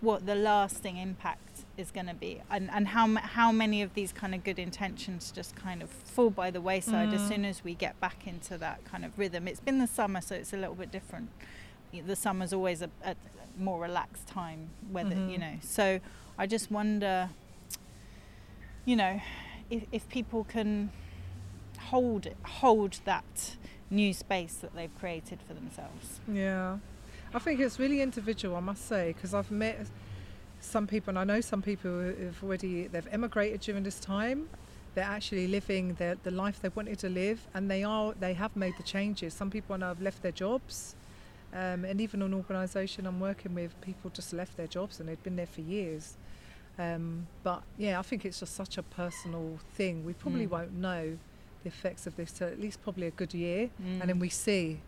what 0.00 0.26
the 0.26 0.34
lasting 0.36 0.96
impact 0.96 1.64
is 1.76 1.90
going 1.90 2.06
to 2.06 2.14
be 2.14 2.40
and, 2.50 2.70
and 2.70 2.86
how, 2.88 3.12
how 3.16 3.50
many 3.50 3.82
of 3.82 3.94
these 3.94 4.12
kind 4.12 4.32
of 4.32 4.44
good 4.44 4.58
intentions 4.58 5.32
just 5.32 5.56
kind 5.56 5.82
of 5.82 5.90
fall 5.90 6.30
by 6.30 6.50
the 6.52 6.60
wayside 6.60 7.12
as 7.12 7.20
Mm. 7.22 7.28
soon 7.28 7.44
as 7.44 7.64
we 7.64 7.74
get 7.74 7.98
back 8.00 8.24
into 8.26 8.56
that 8.58 8.84
kind 8.84 9.04
of 9.04 9.16
rhythm. 9.18 9.48
It's 9.48 9.58
been 9.60 9.78
the 9.80 9.88
summer 9.88 10.20
so 10.20 10.36
it's 10.36 10.52
a 10.52 10.56
little 10.56 10.76
bit 10.76 10.92
different 10.92 11.30
the 12.06 12.16
summer's 12.16 12.52
always 12.52 12.82
a, 12.82 12.90
a 13.04 13.14
more 13.58 13.80
relaxed 13.80 14.26
time 14.26 14.68
whether 14.90 15.14
you 15.14 15.36
Mhm. 15.36 15.40
know 15.40 15.54
so 15.60 16.00
i 16.38 16.46
just 16.46 16.70
wonder 16.70 17.30
you 18.84 18.96
know 18.96 19.20
if, 19.70 19.82
if 19.92 20.08
people 20.08 20.44
can 20.44 20.90
hold 21.90 22.28
hold 22.44 23.00
that 23.04 23.56
new 23.90 24.12
space 24.12 24.54
that 24.56 24.74
they've 24.74 24.96
created 24.98 25.38
for 25.46 25.54
themselves 25.54 26.20
Yeah, 26.28 26.78
I 27.34 27.38
think 27.38 27.60
it's 27.60 27.78
really 27.78 28.00
individual. 28.02 28.56
I 28.56 28.60
must 28.60 28.86
say 28.86 29.12
because 29.12 29.34
I've 29.34 29.50
met 29.50 29.86
some 30.60 30.86
people, 30.86 31.10
and 31.10 31.18
I 31.18 31.24
know 31.24 31.40
some 31.40 31.62
people 31.62 31.90
who 31.90 32.24
have 32.26 32.42
already 32.42 32.86
they've 32.86 33.06
emigrated 33.12 33.60
during 33.60 33.82
this 33.84 34.00
time. 34.00 34.48
They're 34.94 35.04
actually 35.18 35.46
living 35.46 35.94
their, 35.94 36.16
the 36.22 36.30
life 36.30 36.60
they 36.60 36.70
wanted 36.70 36.98
to 37.00 37.08
live, 37.08 37.46
and 37.54 37.70
they 37.70 37.84
are 37.84 38.14
they 38.18 38.34
have 38.34 38.56
made 38.56 38.74
the 38.76 38.82
changes. 38.82 39.32
Some 39.34 39.50
people 39.50 39.74
I 39.74 39.78
know 39.78 39.88
have 39.88 40.00
left 40.02 40.22
their 40.22 40.32
jobs, 40.32 40.96
um, 41.52 41.84
and 41.84 42.00
even 42.00 42.22
an 42.22 42.34
organisation 42.34 43.06
I'm 43.06 43.20
working 43.20 43.54
with, 43.54 43.78
people 43.80 44.10
just 44.10 44.32
left 44.32 44.56
their 44.56 44.66
jobs 44.66 45.00
and 45.00 45.08
they'd 45.08 45.22
been 45.22 45.36
there 45.36 45.46
for 45.46 45.62
years. 45.62 46.16
Um, 46.78 47.26
but 47.42 47.62
yeah, 47.76 47.98
I 47.98 48.02
think 48.02 48.24
it's 48.24 48.38
just 48.40 48.54
such 48.54 48.78
a 48.78 48.82
personal 48.82 49.58
thing. 49.74 50.04
We 50.04 50.12
probably 50.12 50.46
Mm. 50.46 50.50
won't 50.50 50.72
know 50.74 51.18
the 51.64 51.68
effects 51.68 52.06
of 52.06 52.14
this 52.16 52.30
till 52.32 52.46
at 52.48 52.60
least 52.60 52.82
probably 52.82 53.06
a 53.08 53.10
good 53.10 53.34
year, 53.34 53.70
Mm. 53.82 54.00
and 54.00 54.08
then 54.10 54.18
we 54.20 54.28
see 54.28 54.80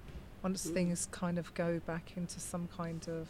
once 0.42 0.66
Mm. 0.66 0.74
things 0.74 1.08
kind 1.10 1.38
of 1.38 1.52
go 1.54 1.80
back 1.80 2.12
into 2.16 2.38
some 2.40 2.68
kind 2.68 3.08
of 3.08 3.26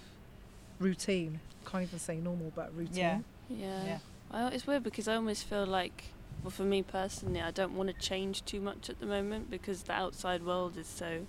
routine. 0.78 1.40
Can't 1.66 1.84
even 1.84 1.98
say 1.98 2.16
normal, 2.16 2.52
but 2.54 2.74
routine. 2.76 2.96
Yeah. 2.96 3.20
yeah, 3.48 3.84
Yeah. 3.84 3.98
I, 4.30 4.48
it's 4.48 4.66
weird 4.66 4.82
because 4.84 5.08
i 5.08 5.16
almost 5.16 5.44
feel 5.44 5.66
like 5.66 6.04
well 6.44 6.52
for 6.52 6.62
me 6.62 6.82
personally 6.84 7.40
i 7.42 7.50
don't 7.50 7.74
want 7.74 7.88
to 7.88 7.94
change 7.94 8.44
too 8.44 8.60
much 8.60 8.88
at 8.88 9.00
the 9.00 9.06
moment 9.06 9.50
because 9.50 9.82
the 9.82 9.92
outside 9.92 10.44
world 10.44 10.76
is 10.76 10.86
so 10.86 11.26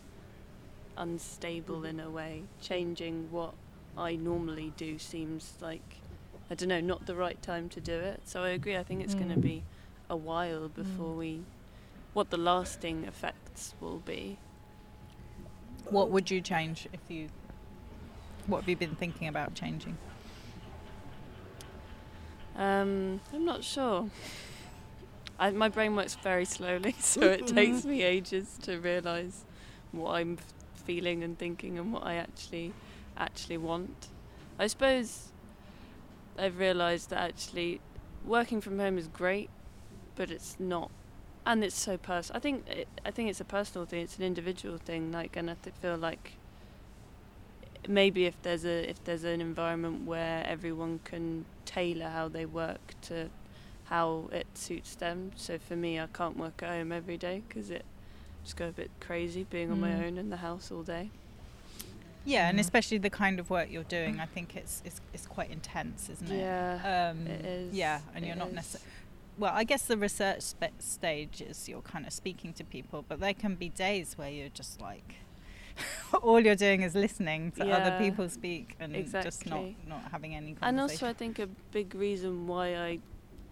unstable 0.98 1.84
in 1.86 2.00
a 2.00 2.10
way. 2.10 2.44
Changing 2.62 3.30
what 3.32 3.54
i 3.98 4.16
normally 4.16 4.72
do 4.78 4.98
seems 4.98 5.56
like 5.60 5.98
i 6.50 6.56
don't 6.56 6.70
know 6.70 6.80
not 6.80 7.06
the 7.06 7.16
right 7.16 7.42
time 7.42 7.68
to 7.70 7.82
do 7.82 7.94
it. 7.94 8.22
So 8.26 8.44
i 8.44 8.50
agree 8.50 8.78
i 8.78 8.84
think 8.84 9.02
it's 9.04 9.14
going 9.16 9.30
to 9.30 9.36
Mm. 9.36 9.42
be 9.42 9.64
a 10.10 10.16
while 10.16 10.68
before 10.70 11.14
we 11.16 11.42
what 12.14 12.30
the 12.30 12.38
lasting 12.38 13.06
effects 13.06 13.74
will 13.80 14.00
be. 14.00 14.38
What 15.90 16.10
would 16.10 16.30
you 16.32 16.42
change 16.42 16.88
if 16.94 17.00
you 17.10 17.30
what 18.48 18.62
have 18.62 18.70
you 18.70 18.76
been 18.76 18.96
thinking 18.96 19.28
about 19.28 19.54
changing? 19.54 19.98
Um, 22.56 23.22
I'm 23.34 23.46
not 23.46 23.64
sure. 23.64 24.10
I, 25.40 25.52
my 25.52 25.70
brain 25.70 25.96
works 25.96 26.16
very 26.16 26.46
slowly, 26.46 26.96
so 27.00 27.22
it 27.22 27.48
takes 27.48 27.84
me 27.86 28.04
ages 28.04 28.58
to 28.64 28.78
realise 28.78 29.44
what 29.92 30.12
I'm 30.12 30.38
feeling 30.82 31.24
and 31.24 31.38
thinking 31.38 31.78
and 31.78 31.94
what 31.94 32.04
I 32.04 32.16
actually 32.16 32.74
actually 33.18 33.58
want. 33.58 34.08
I 34.60 34.68
suppose 34.68 35.30
I've 36.38 36.58
realised 36.60 37.10
that 37.10 37.20
actually 37.20 37.82
working 38.26 38.62
from 38.62 38.80
home 38.80 38.98
is 38.98 39.08
great, 39.08 39.50
but 40.16 40.32
it's 40.32 40.58
not, 40.60 40.92
and 41.46 41.64
it's 41.64 41.80
so 41.80 41.98
personal. 41.98 42.38
I 42.38 42.40
think 42.40 42.68
it, 42.70 42.88
I 43.06 43.12
think 43.12 43.30
it's 43.30 43.42
a 43.42 43.46
personal 43.46 43.86
thing. 43.86 44.02
It's 44.02 44.18
an 44.18 44.24
individual 44.24 44.78
thing. 44.78 45.12
Like, 45.12 45.36
and 45.36 45.50
I 45.50 45.56
feel 45.82 45.98
like 45.98 46.34
maybe 47.88 48.26
if 48.26 48.40
there's 48.44 48.66
a 48.66 48.90
if 48.90 49.04
there's 49.04 49.24
an 49.24 49.42
environment 49.42 50.06
where 50.06 50.46
everyone 50.46 51.00
can 51.04 51.46
tailor 51.66 52.10
how 52.10 52.28
they 52.28 52.46
work 52.46 52.94
to 53.02 53.30
how 53.86 54.30
it 54.32 54.48
suits 54.54 54.96
them. 54.96 55.32
So 55.36 55.58
for 55.58 55.76
me, 55.76 56.00
I 56.00 56.08
can't 56.08 56.38
work 56.38 56.64
at 56.64 56.70
home 56.70 56.92
every 56.92 57.18
day 57.18 57.44
because 57.48 57.70
it 57.70 57.86
just 58.44 58.56
go 58.58 58.68
a 58.68 58.72
bit 58.72 58.92
crazy 59.00 59.44
being 59.50 59.72
on 59.72 59.80
my 59.80 59.90
Mm. 59.92 60.04
own 60.08 60.18
in 60.18 60.30
the 60.30 60.38
house 60.38 60.72
all 60.72 60.84
day. 60.84 61.10
yeah 62.24 62.48
and 62.50 62.58
Mhm. 62.60 62.62
especially 62.62 63.00
the 63.00 63.10
kind 63.10 63.40
of 63.40 63.50
work 63.50 63.68
you're 63.72 63.84
doing 64.00 64.20
i 64.20 64.28
think 64.28 64.56
it's 64.56 64.84
it's, 64.86 65.02
it's 65.12 65.26
quite 65.26 65.50
intense 65.50 66.08
isn't 66.08 66.30
it 66.32 66.38
Yeah, 66.38 67.10
um, 67.12 67.26
it 67.26 67.44
is. 67.44 67.74
yeah 67.74 68.02
and 68.14 68.24
you're 68.26 68.36
not 68.36 68.50
is. 68.50 68.54
necessarily 68.54 68.92
well 69.40 69.54
i 69.56 69.64
guess 69.64 69.84
the 69.88 69.98
research 69.98 70.42
spe- 70.42 70.80
stage 70.80 71.42
is 71.42 71.68
you're 71.68 71.82
kind 71.82 72.06
of 72.06 72.14
speaking 72.14 72.54
to 72.54 72.64
people 72.64 73.04
but 73.08 73.20
there 73.20 73.34
can 73.34 73.56
be 73.56 73.70
days 73.70 74.20
where 74.20 74.30
you're 74.30 74.50
just 74.62 74.80
like 74.80 75.16
all 76.22 76.40
you're 76.40 76.54
doing 76.68 76.84
is 76.84 76.94
listening 76.94 77.52
to 77.54 77.68
other 77.72 77.98
people 77.98 78.30
speak 78.30 78.76
and 78.80 78.94
just 79.24 79.48
not 79.48 79.66
not 79.88 80.04
having 80.12 80.36
any 80.36 80.56
And 80.62 80.80
also, 80.80 81.08
I 81.08 81.14
think 81.14 81.40
a 81.40 81.48
big 81.72 81.96
reason 81.96 82.46
why 82.46 82.76
I 82.78 83.00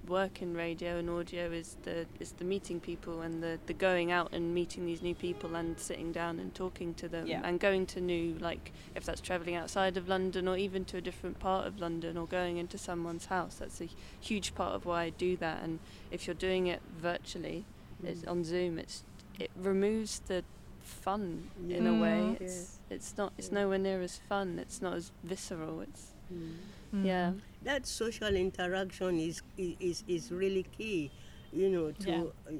work 0.10 0.42
in 0.42 0.56
radio 0.56 0.98
and 0.98 1.10
audio 1.10 1.52
is 1.52 1.78
the 1.84 2.06
is 2.20 2.32
the 2.34 2.44
meeting 2.44 2.80
people 2.80 3.22
and 3.22 3.42
the, 3.44 3.60
the 3.68 3.74
going 3.74 4.12
out 4.12 4.34
and 4.34 4.54
meeting 4.54 4.86
these 4.86 5.02
new 5.02 5.14
people 5.16 5.56
and 5.56 5.80
sitting 5.80 6.12
down 6.12 6.40
and 6.40 6.54
talking 6.56 6.94
to 6.96 7.08
them 7.08 7.28
Yeah. 7.28 7.42
and 7.44 7.60
going 7.60 7.86
to 7.88 8.02
new 8.02 8.36
like 8.40 8.72
if 8.96 9.04
that's 9.06 9.22
travelling 9.22 9.56
outside 9.56 9.96
of 9.98 10.10
London 10.10 10.48
or 10.48 10.58
even 10.58 10.84
to 10.86 10.98
a 10.98 11.02
different 11.02 11.40
part 11.40 11.68
of 11.68 11.80
London 11.80 12.18
or 12.18 12.26
going 12.28 12.58
into 12.58 12.78
someone's 12.78 13.28
house. 13.28 13.56
That's 13.56 13.80
a 13.82 13.90
huge 14.20 14.56
part 14.56 14.74
of 14.76 14.86
why 14.86 15.04
I 15.04 15.10
do 15.12 15.38
that. 15.38 15.62
And 15.64 15.80
if 16.12 16.26
you're 16.28 16.34
doing 16.34 16.68
it 16.68 16.82
virtually, 16.98 17.66
it's 18.04 18.24
on 18.26 18.44
Zoom, 18.44 18.80
it's 18.80 19.04
it 19.40 19.52
removes 19.56 20.20
the 20.28 20.44
fun 20.82 21.50
in 21.70 21.86
a 21.86 21.94
way. 21.94 22.36
Mm. 22.36 22.42
It's 22.42 22.80
it's 22.90 23.16
not 23.18 23.32
it's 23.38 23.50
Yeah. 23.50 23.60
nowhere 23.60 23.78
near 23.78 24.02
as 24.02 24.18
fun. 24.18 24.58
It's 24.60 24.82
not 24.82 24.96
as 24.96 25.12
visceral. 25.24 25.82
It's 25.82 26.14
Mm. 26.34 26.56
Mm. 26.94 27.06
yeah. 27.06 27.34
that 27.64 27.86
social 27.86 28.36
interaction 28.36 29.20
is 29.20 29.42
is 29.58 30.04
is 30.08 30.32
really 30.32 30.64
key 30.78 31.12
you 31.54 31.70
know 31.70 31.92
to 31.92 32.10
Yeah. 32.10 32.58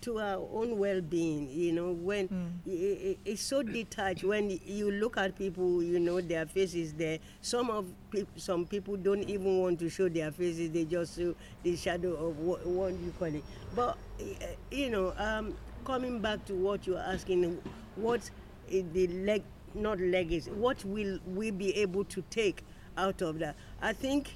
to 0.00 0.18
our 0.18 0.38
own 0.54 0.78
well-being 0.78 1.50
you 1.50 1.72
know 1.72 1.92
when 1.92 2.28
Mm. 2.28 2.50
i- 2.66 3.10
i- 3.10 3.18
it's 3.24 3.42
so 3.42 3.62
detached 3.62 4.24
when 4.24 4.48
you 4.64 4.90
look 4.90 5.16
at 5.18 5.36
people 5.36 5.82
you 5.82 6.00
know 6.00 6.20
their 6.22 6.46
faces 6.46 6.94
there 6.94 7.18
some 7.42 7.68
of 7.70 7.84
peop 8.10 8.26
some 8.36 8.64
people 8.66 8.96
don't 8.96 9.28
even 9.28 9.58
want 9.58 9.78
to 9.78 9.90
show 9.90 10.08
their 10.08 10.30
faces 10.32 10.70
they 10.70 10.84
just 10.84 11.16
show 11.18 11.34
the 11.64 11.76
shadow 11.76 12.14
of 12.14 12.38
what, 12.38 12.64
what 12.66 12.92
you 12.94 13.12
call 13.18 13.28
it 13.34 13.44
but 13.74 13.98
uh, 14.20 14.24
you 14.70 14.88
know 14.88 15.12
um, 15.18 15.54
coming 15.84 16.18
back 16.20 16.44
to 16.46 16.54
what 16.54 16.86
you're 16.86 16.98
asking 16.98 17.58
what 17.96 18.30
i- 18.72 18.84
the 18.94 19.06
leg 19.08 19.42
not 19.74 20.00
legacy 20.00 20.50
what 20.52 20.82
will 20.84 21.18
we 21.34 21.50
be 21.50 21.74
able 21.76 22.04
to 22.04 22.22
take 22.30 22.62
out 23.00 23.22
of 23.22 23.38
that 23.38 23.54
i 23.80 23.92
think 23.92 24.34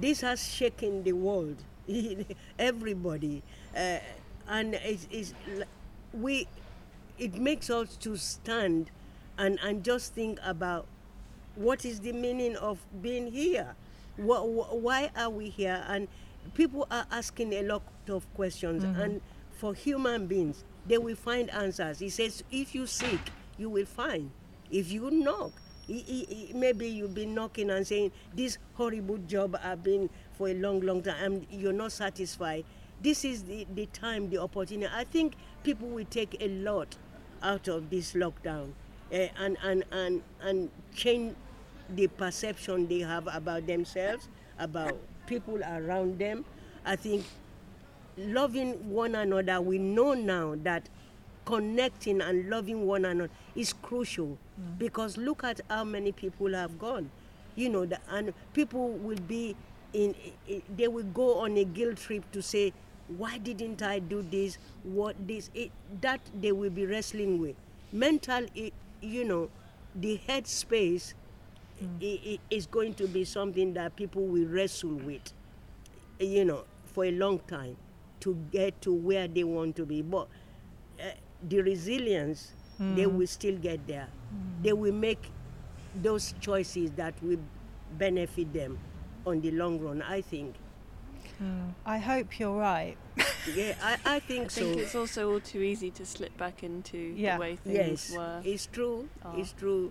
this 0.00 0.20
has 0.22 0.46
shaken 0.50 1.02
the 1.04 1.12
world, 1.12 1.56
everybody, 2.58 3.42
uh, 3.76 3.98
and 4.48 4.74
it's, 4.74 5.06
it's 5.10 5.34
we. 6.12 6.46
It 7.18 7.34
makes 7.34 7.70
us 7.70 7.96
to 7.98 8.16
stand 8.16 8.90
and 9.38 9.58
and 9.62 9.84
just 9.84 10.14
think 10.14 10.38
about 10.42 10.86
what 11.54 11.84
is 11.84 12.00
the 12.00 12.12
meaning 12.12 12.56
of 12.56 12.78
being 13.02 13.30
here. 13.30 13.74
Wh- 14.16 14.42
wh- 14.42 14.74
why 14.74 15.10
are 15.16 15.30
we 15.30 15.50
here? 15.50 15.84
And 15.88 16.08
people 16.54 16.86
are 16.90 17.06
asking 17.10 17.52
a 17.52 17.62
lot 17.62 17.82
of 18.08 18.26
questions, 18.34 18.84
and 18.96 19.20
for 19.52 19.74
human 19.74 20.26
beings, 20.26 20.64
they 20.86 20.98
will 20.98 21.16
find 21.16 21.50
answers. 21.50 21.98
He 21.98 22.08
says, 22.08 22.42
if 22.50 22.74
you 22.74 22.86
seek, 22.86 23.20
you 23.58 23.68
will 23.68 23.86
find. 23.86 24.30
If 24.70 24.90
you 24.90 25.10
knock, 25.10 25.52
maybe 26.54 26.88
you've 26.88 27.14
been 27.14 27.34
knocking 27.34 27.70
and 27.70 27.86
saying, 27.86 28.12
this 28.34 28.58
horrible 28.74 29.18
job 29.18 29.58
I've 29.62 29.82
been 29.82 30.08
for 30.32 30.48
a 30.48 30.54
long, 30.54 30.80
long 30.80 31.02
time, 31.02 31.16
and 31.22 31.46
you're 31.50 31.72
not 31.72 31.92
satisfied. 31.92 32.64
This 33.02 33.24
is 33.24 33.42
the, 33.42 33.66
the 33.74 33.86
time, 33.86 34.30
the 34.30 34.38
opportunity. 34.38 34.90
I 34.94 35.04
think 35.04 35.34
people 35.64 35.88
will 35.88 36.04
take 36.06 36.36
a 36.40 36.48
lot 36.48 36.96
out 37.42 37.68
of 37.68 37.90
this 37.90 38.12
lockdown 38.12 38.72
eh, 39.10 39.28
and, 39.38 39.56
and, 39.62 39.84
and, 39.90 40.22
and 40.40 40.70
change 40.94 41.34
the 41.90 42.06
perception 42.06 42.86
they 42.86 43.00
have 43.00 43.28
about 43.32 43.66
themselves, 43.66 44.28
about 44.58 44.96
people 45.26 45.60
around 45.62 46.18
them. 46.18 46.44
I 46.84 46.96
think 46.96 47.24
loving 48.16 48.72
one 48.90 49.14
another, 49.14 49.60
we 49.60 49.78
know 49.78 50.14
now 50.14 50.54
that 50.62 50.88
connecting 51.44 52.20
and 52.20 52.48
loving 52.48 52.86
one 52.86 53.04
another 53.04 53.30
is 53.56 53.72
crucial 53.72 54.38
mm. 54.60 54.78
because 54.78 55.16
look 55.16 55.44
at 55.44 55.60
how 55.68 55.84
many 55.84 56.12
people 56.12 56.52
have 56.54 56.78
gone. 56.78 57.10
You 57.54 57.68
know, 57.68 57.84
the, 57.84 57.98
and 58.10 58.32
people 58.54 58.88
will 58.90 59.18
be 59.28 59.54
in, 59.92 60.14
they 60.76 60.88
will 60.88 61.04
go 61.04 61.38
on 61.40 61.56
a 61.58 61.64
guilt 61.64 61.98
trip 61.98 62.30
to 62.32 62.42
say, 62.42 62.72
why 63.08 63.38
didn't 63.38 63.82
I 63.82 63.98
do 63.98 64.22
this? 64.22 64.56
What 64.84 65.16
this? 65.26 65.50
It, 65.54 65.70
that 66.00 66.20
they 66.40 66.52
will 66.52 66.70
be 66.70 66.86
wrestling 66.86 67.38
with. 67.38 67.56
Mental, 67.92 68.46
i- 68.56 68.72
you 69.02 69.24
know, 69.24 69.50
the 69.94 70.16
head 70.26 70.46
space 70.46 71.14
mm. 71.82 71.88
i- 72.34 72.38
is 72.50 72.66
going 72.66 72.94
to 72.94 73.06
be 73.06 73.24
something 73.24 73.74
that 73.74 73.96
people 73.96 74.24
will 74.24 74.46
wrestle 74.46 74.94
with 74.94 75.32
you 76.18 76.44
know, 76.44 76.64
for 76.84 77.04
a 77.04 77.10
long 77.10 77.38
time 77.40 77.76
to 78.20 78.34
get 78.52 78.80
to 78.82 78.92
where 78.92 79.26
they 79.26 79.44
want 79.44 79.76
to 79.76 79.84
be. 79.84 80.02
But 80.02 80.28
the 81.48 81.60
resilience, 81.62 82.52
they 82.78 83.06
will 83.06 83.26
still 83.26 83.56
get 83.58 83.86
there. 83.86 84.08
They 84.62 84.72
will 84.72 84.92
make 84.94 85.22
those 86.02 86.34
choices 86.40 86.90
that 86.92 87.14
will 87.22 87.38
benefit 87.98 88.52
them 88.52 88.78
on 89.26 89.40
the 89.40 89.50
long 89.52 89.78
run, 89.80 90.02
I 90.02 90.20
think. 90.20 90.54
I 91.84 91.98
hope 91.98 92.38
you're 92.38 92.56
right. 92.58 92.96
Yeah, 93.56 93.74
I, 93.82 93.98
I 94.04 94.20
think 94.20 94.44
I 94.44 94.48
so. 94.48 94.60
think 94.60 94.78
it's 94.78 94.94
also 94.94 95.32
all 95.32 95.40
too 95.40 95.62
easy 95.62 95.90
to 95.90 96.06
slip 96.06 96.36
back 96.38 96.62
into 96.62 96.96
Yeah. 96.96 97.34
the 97.34 97.40
way 97.40 97.56
things 97.56 97.74
yes, 97.74 98.10
were. 98.16 98.40
it's 98.44 98.66
true. 98.66 99.08
are. 99.24 99.36
It's 99.36 99.50
true. 99.52 99.90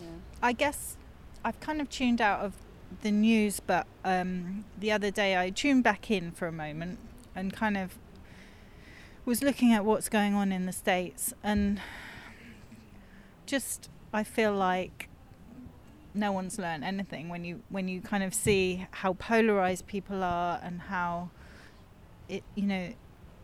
Yeah. 0.00 0.06
I 0.40 0.52
guess 0.52 0.96
I've 1.44 1.58
kind 1.58 1.80
of 1.80 1.90
tuned 1.90 2.20
out 2.20 2.40
of 2.44 2.52
the 3.02 3.10
news, 3.10 3.58
but 3.58 3.88
um, 4.04 4.64
the 4.78 4.92
other 4.92 5.10
day 5.10 5.36
I 5.36 5.50
tuned 5.50 5.82
back 5.82 6.12
in 6.12 6.30
for 6.30 6.46
a 6.46 6.52
moment 6.52 7.00
and 7.34 7.52
kind 7.52 7.76
of 7.76 7.98
was 9.30 9.44
looking 9.44 9.72
at 9.72 9.84
what's 9.84 10.08
going 10.08 10.34
on 10.34 10.50
in 10.50 10.66
the 10.66 10.72
States 10.72 11.32
and 11.44 11.80
just 13.46 13.88
I 14.12 14.24
feel 14.24 14.52
like 14.52 15.08
no 16.12 16.32
one's 16.32 16.58
learned 16.58 16.82
anything 16.82 17.28
when 17.28 17.44
you 17.44 17.62
when 17.68 17.86
you 17.86 18.00
kind 18.00 18.24
of 18.24 18.34
see 18.34 18.88
how 18.90 19.12
polarized 19.12 19.86
people 19.86 20.24
are 20.24 20.58
and 20.64 20.80
how 20.80 21.30
it 22.28 22.42
you 22.56 22.64
know 22.64 22.88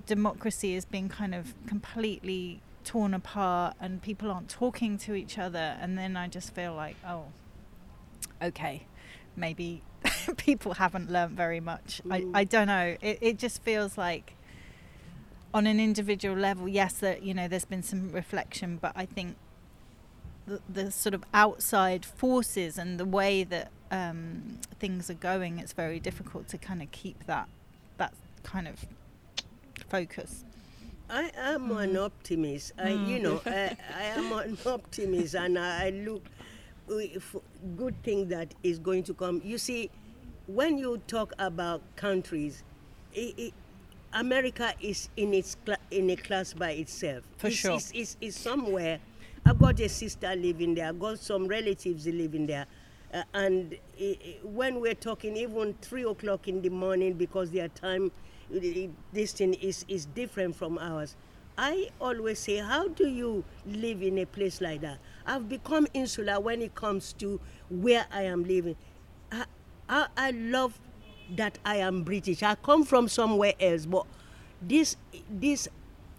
democracy 0.07 0.75
is 0.75 0.85
being 0.85 1.09
kind 1.09 1.33
of 1.33 1.55
completely 1.69 2.61
torn 2.83 3.15
apart 3.15 3.77
and 3.81 4.03
people 4.03 4.29
aren't 4.29 4.49
talking 4.49 4.99
to 4.99 5.15
each 5.15 5.39
other. 5.39 5.77
And 5.81 5.97
then 5.97 6.17
I 6.17 6.27
just 6.27 6.53
feel 6.53 6.75
like 6.75 6.97
oh 7.07 7.27
okay 8.43 8.89
maybe 9.37 9.83
people 10.37 10.75
haven't 10.75 11.13
learnt 11.13 11.35
very 11.35 11.61
much. 11.61 12.03
I, 12.11 12.23
Mm. 12.23 12.31
I 12.35 12.43
don't 12.43 12.67
know. 12.67 12.97
It, 13.01 13.19
it 13.21 13.39
just 13.39 13.63
feels 13.63 13.97
like 13.97 14.33
on 15.57 15.67
an 15.67 15.81
individual 15.81 16.37
level 16.37 16.69
yes 16.69 16.93
that 16.99 17.23
you 17.23 17.33
know 17.33 17.49
there's 17.49 17.65
been 17.65 17.83
some 17.83 18.13
reflection 18.13 18.77
but 18.77 18.93
I 18.95 19.07
think 19.07 19.37
the, 20.47 20.61
the 20.69 20.91
sort 20.91 21.15
of 21.15 21.25
outside 21.33 22.05
forces 22.05 22.77
and 22.77 23.01
the 23.01 23.07
way 23.07 23.43
that 23.43 23.71
um, 23.91 24.59
things 24.79 25.09
are 25.09 25.15
going 25.15 25.59
it's 25.59 25.73
very 25.73 25.99
difficult 25.99 26.47
to 26.49 26.59
kind 26.59 26.83
of 26.83 26.91
keep 26.91 27.25
that 27.25 27.49
that 27.97 28.13
kind 28.43 28.69
of 28.69 28.85
focus 29.89 30.45
I 31.09 31.31
am 31.37 31.69
mm. 31.69 31.85
an 31.85 31.97
optimist. 31.97 32.73
I, 32.77 32.89
you 32.89 33.19
mm. 33.19 33.23
know, 33.23 33.41
I, 33.47 33.77
I 33.97 34.03
am 34.19 34.33
an 34.33 34.59
optimist, 34.67 35.37
and 35.37 35.57
I 35.57 35.91
look 35.91 36.25
uh, 36.91 37.21
for 37.21 37.43
good 37.77 37.95
thing 38.03 38.27
that 38.31 38.53
is 38.65 38.81
going 38.81 39.05
to 39.05 39.15
come. 39.15 39.41
You 39.45 39.57
see, 39.57 39.89
when 40.49 40.79
you 40.79 41.01
talk 41.07 41.33
about 41.39 41.81
countries, 41.95 42.65
i 43.17 43.33
i 43.39 43.53
America 44.17 44.73
is 44.81 45.11
in 45.19 45.35
its 45.35 45.57
cla- 45.65 45.77
in 45.91 46.09
a 46.09 46.17
class 46.17 46.55
by 46.55 46.71
itself. 46.71 47.23
For 47.37 47.49
it's, 47.49 47.57
sure. 47.57 47.73
it's, 47.73 47.93
it's, 47.95 48.17
it's 48.21 48.41
somewhere. 48.41 48.99
I've 49.45 49.59
got 49.59 49.79
a 49.79 49.89
sister 49.91 50.35
living 50.35 50.75
there. 50.75 50.89
I've 50.89 50.99
got 50.99 51.19
some 51.19 51.47
relatives 51.47 52.07
living 52.07 52.47
there. 52.47 52.67
Uh, 53.13 53.23
and 53.35 53.77
i 54.01 54.39
when 54.43 54.81
we're 54.81 54.95
talking, 54.95 55.37
even 55.37 55.75
three 55.83 56.05
o'clock 56.05 56.49
in 56.49 56.63
the 56.63 56.71
morning, 56.71 57.13
because 57.13 57.51
their 57.51 57.69
time, 57.69 58.11
eh, 58.55 58.89
this 59.13 59.33
thing 59.33 59.53
is, 59.55 59.85
is 59.87 60.07
different 60.07 60.57
from 60.57 60.79
ours. 60.79 61.15
I 61.59 61.91
always 62.01 62.39
say, 62.39 62.57
how 62.57 62.89
do 62.89 63.09
you 63.09 63.45
live 63.67 64.03
in 64.03 64.19
a 64.19 64.25
place 64.25 64.61
like 64.63 64.81
that? 64.81 64.99
I've 65.27 65.49
become 65.49 65.87
insular 65.93 66.41
when 66.41 66.63
it 66.63 66.75
comes 66.75 67.13
to 67.15 67.39
where 67.69 68.07
I 68.11 68.23
am 68.23 68.45
living. 68.45 68.77
I, 69.31 69.45
I, 69.89 70.07
I 70.17 70.31
love 70.31 70.79
that 71.35 71.59
I 71.65 71.77
am 71.77 72.03
British. 72.03 72.43
I 72.43 72.55
come 72.55 72.85
from 72.85 73.09
somewhere 73.09 73.55
else, 73.59 73.87
but 73.87 74.07
this 74.63 74.97
this 75.31 75.69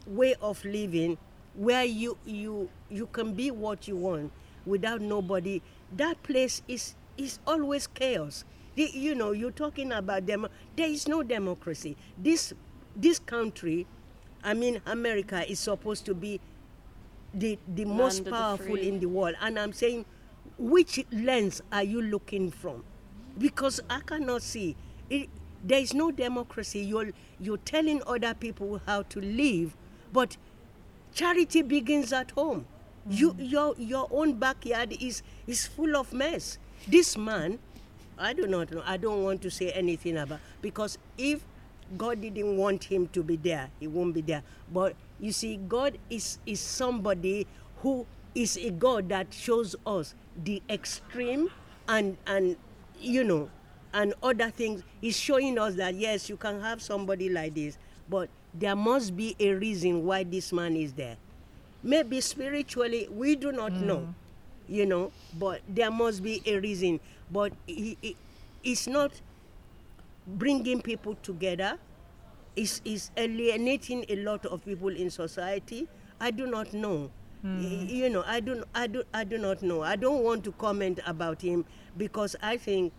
way 0.06 0.36
of 0.41 0.63
living, 0.65 1.17
where 1.56 1.84
you 1.86 2.17
you 2.26 2.70
you 2.89 3.08
can 3.08 3.34
be 3.34 3.52
what 3.52 3.88
you 3.88 3.96
want 3.96 4.32
without 4.65 5.02
nobody, 5.02 5.62
that 5.96 6.22
place 6.24 6.62
is 6.67 6.96
is 7.17 7.39
always 7.48 7.88
chaos. 7.88 8.43
The- 8.76 8.91
you 8.93 9.15
know, 9.15 9.32
you're 9.32 9.52
talking 9.52 9.91
about 9.91 10.26
them. 10.28 10.48
There 10.76 10.88
is 10.89 11.08
no 11.08 11.24
democracy. 11.24 11.96
This 12.17 12.54
this 12.96 13.20
country, 13.20 13.88
I 14.43 14.54
mean, 14.54 14.82
America 14.86 15.50
is 15.50 15.60
supposed 15.60 16.06
to 16.06 16.13
be 16.13 16.39
the 17.34 17.58
the 17.67 17.86
most 17.86 18.20
of 18.20 18.26
the 18.26 18.32
powerful 18.32 18.76
in 18.76 19.00
the 19.00 19.08
world, 19.08 19.36
and 19.41 19.58
I'm 19.60 19.74
saying, 19.74 20.06
which 20.58 21.04
lens 21.12 21.62
are 21.72 21.84
you 21.84 22.02
looking 22.02 22.52
from? 22.52 22.84
Because 23.38 23.80
I 23.89 24.00
cannot 24.02 24.41
see. 24.41 24.76
It, 25.10 25.30
there 25.63 25.80
is 25.80 25.93
no 25.93 26.12
democracy. 26.12 26.80
You're 26.80 27.12
you're 27.39 27.58
telling 27.58 28.02
other 28.08 28.34
people 28.34 28.82
how 28.86 29.04
to 29.04 29.22
live, 29.22 29.76
but 30.13 30.38
charity 31.13 31.62
begins 31.62 32.13
at 32.13 32.32
home. 32.32 32.65
You 33.10 33.34
mm. 33.34 33.52
your 33.52 33.76
your 33.78 34.08
own 34.12 34.34
backyard 34.34 34.96
is 35.00 35.24
is 35.48 35.65
full 35.67 35.96
of 35.96 36.13
mess. 36.13 36.58
This 36.88 37.17
man 37.17 37.60
I 38.17 38.34
do 38.34 38.48
not 38.48 38.72
know. 38.72 38.82
I 38.86 38.98
don't 38.98 39.24
want 39.24 39.41
to 39.43 39.52
say 39.52 39.72
anything 39.72 40.17
about 40.17 40.39
because 40.62 40.98
if 41.17 41.43
God 41.98 42.22
didn't 42.22 42.58
want 42.58 42.84
him 42.84 43.08
to 43.10 43.24
be 43.24 43.36
there, 43.36 43.70
he 43.80 43.88
won't 43.88 44.13
be 44.13 44.22
there. 44.22 44.43
But 44.74 44.96
you 45.20 45.32
see, 45.32 45.58
God 45.58 45.98
is 46.10 46.39
is 46.46 46.60
somebody 46.60 47.48
who 47.82 48.06
is 48.36 48.58
a 48.58 48.72
God 48.72 49.10
that 49.10 49.34
shows 49.34 49.76
us 49.86 50.15
the 50.43 50.62
extreme 50.70 51.50
and 51.88 52.17
and 52.26 52.58
you 53.00 53.24
know 53.24 53.50
and 53.93 54.13
other 54.23 54.50
things. 54.50 54.84
is 55.02 55.17
showing 55.17 55.58
us 55.60 55.76
that 55.76 55.95
yes, 55.95 56.30
you 56.30 56.38
can 56.38 56.60
have 56.62 56.82
somebody 56.82 57.30
like 57.30 57.54
this, 57.56 57.78
but 58.10 58.30
there 58.54 58.76
must 58.76 59.15
be 59.15 59.36
a 59.39 59.52
reason 59.54 60.06
why 60.06 60.23
this 60.23 60.52
man 60.52 60.76
is 60.76 60.93
there. 60.93 61.17
Maybe 61.84 62.19
spiritually, 62.21 63.08
we 63.12 63.36
do 63.36 63.52
not 63.52 63.71
mm. 63.71 63.82
know, 63.84 64.13
you 64.67 64.86
know, 64.86 65.12
but 65.38 65.62
there 65.69 65.91
must 65.91 66.23
be 66.23 66.41
a 66.45 66.58
reason. 66.60 67.00
But 67.32 67.54
he, 67.67 67.97
he, 68.02 68.15
it's 68.63 68.88
not 68.88 69.12
bringing 70.26 70.82
people 70.82 71.15
together. 71.21 71.78
It's, 72.56 72.82
it's 72.84 73.12
alienating 73.15 74.06
a 74.10 74.15
lot 74.17 74.45
of 74.47 74.65
people 74.65 74.89
in 74.89 75.10
society. 75.10 75.88
I 76.19 76.32
do 76.32 76.47
not 76.47 76.73
know. 76.73 77.12
Mm. 77.45 77.60
Y- 77.60 77.88
You 77.93 78.10
know, 78.10 78.23
I 78.26 78.39
do, 78.39 78.63
I 78.73 78.88
do, 78.88 79.04
I 79.13 79.23
do 79.23 79.38
not 79.38 79.62
know. 79.62 79.84
I 79.84 79.95
don't 79.95 80.23
want 80.23 80.43
to 80.45 80.52
comment 80.54 81.00
about 81.06 81.41
him 81.41 81.63
because 81.97 82.36
I 82.41 82.58
think 82.58 82.91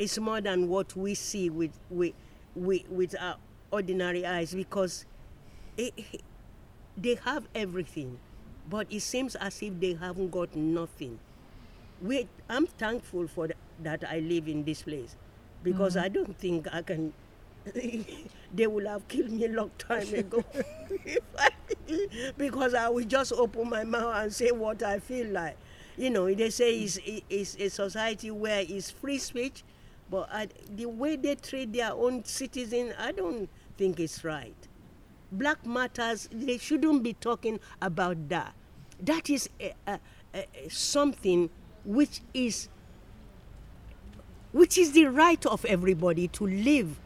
it's 0.00 0.18
more 0.18 0.40
than 0.40 0.66
what 0.68 0.96
we 0.96 1.14
see 1.14 1.50
with 1.50 1.78
with 1.90 2.14
with, 2.56 2.88
with 2.88 3.14
our 3.20 3.36
ordinary 3.70 4.24
eyes 4.26 4.54
because 4.54 5.04
it, 5.76 5.92
they 6.96 7.16
have 7.24 7.46
everything, 7.54 8.18
but 8.68 8.86
it 8.90 9.00
seems 9.00 9.36
as 9.36 9.62
if 9.62 9.78
they 9.78 9.92
haven't 9.94 10.30
got 10.30 10.56
nothing. 10.56 11.18
We, 12.02 12.26
I'm 12.48 12.66
thankful 12.66 13.28
for 13.28 13.48
th- 13.48 13.58
that 13.82 14.04
I 14.08 14.20
live 14.20 14.48
in 14.48 14.64
this 14.64 14.82
place 14.82 15.16
because 15.62 15.96
mm. 15.96 16.02
I 16.02 16.08
don't 16.08 16.36
think 16.38 16.66
I 16.72 16.82
can. 16.82 17.12
they 18.54 18.66
would 18.66 18.86
have 18.86 19.06
killed 19.06 19.30
me 19.30 19.44
a 19.44 19.48
long 19.50 19.70
time 19.78 20.12
ago 20.14 20.42
if 21.04 21.18
because 22.38 22.72
I 22.72 22.88
would 22.88 23.08
just 23.10 23.32
open 23.34 23.68
my 23.68 23.84
mouth 23.84 24.14
and 24.16 24.32
say 24.32 24.50
what 24.50 24.82
I 24.82 24.98
feel 24.98 25.26
like. 25.26 25.58
You 25.98 26.08
know, 26.08 26.32
they 26.34 26.48
say 26.48 26.78
it's, 26.78 26.98
it's 27.28 27.56
a 27.56 27.68
society 27.68 28.30
where 28.30 28.64
it's 28.66 28.90
free 28.90 29.18
speech, 29.18 29.62
but 30.10 30.28
I, 30.32 30.48
the 30.74 30.86
way 30.86 31.16
they 31.16 31.36
treat 31.36 31.72
their 31.72 31.92
own 31.92 32.24
citizens, 32.24 32.94
I 32.98 33.12
don't 33.12 33.48
think 33.78 34.00
it's 34.00 34.24
right. 34.24 34.54
Black 35.32 35.64
matters, 35.64 36.28
they 36.32 36.58
shouldn't 36.58 37.02
be 37.02 37.12
talking 37.14 37.60
about 37.80 38.28
that. 38.28 38.52
That 39.00 39.30
is 39.30 39.48
a, 39.60 39.72
a, 39.86 40.00
a, 40.34 40.68
something 40.68 41.48
which 41.84 42.20
is 42.34 42.68
which 44.52 44.76
is 44.76 44.92
the 44.92 45.04
right 45.06 45.44
of 45.46 45.64
everybody 45.64 46.26
to 46.28 46.46
live 46.46 46.98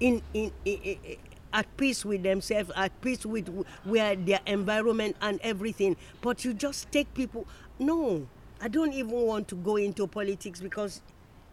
in, 0.00 0.22
in, 0.32 0.52
in, 0.64 0.78
in- 0.82 1.16
at 1.52 1.76
peace 1.76 2.04
with 2.04 2.22
themselves, 2.24 2.72
at 2.74 3.00
peace 3.00 3.24
with 3.24 3.46
where 3.84 4.16
their 4.16 4.40
environment 4.46 5.14
and 5.22 5.40
everything. 5.42 5.96
But 6.20 6.44
you 6.44 6.52
just 6.52 6.90
take 6.90 7.14
people. 7.14 7.46
No, 7.78 8.26
I 8.60 8.66
don't 8.66 8.92
even 8.92 9.12
want 9.12 9.46
to 9.48 9.54
go 9.54 9.76
into 9.76 10.08
politics 10.08 10.60
because 10.60 11.00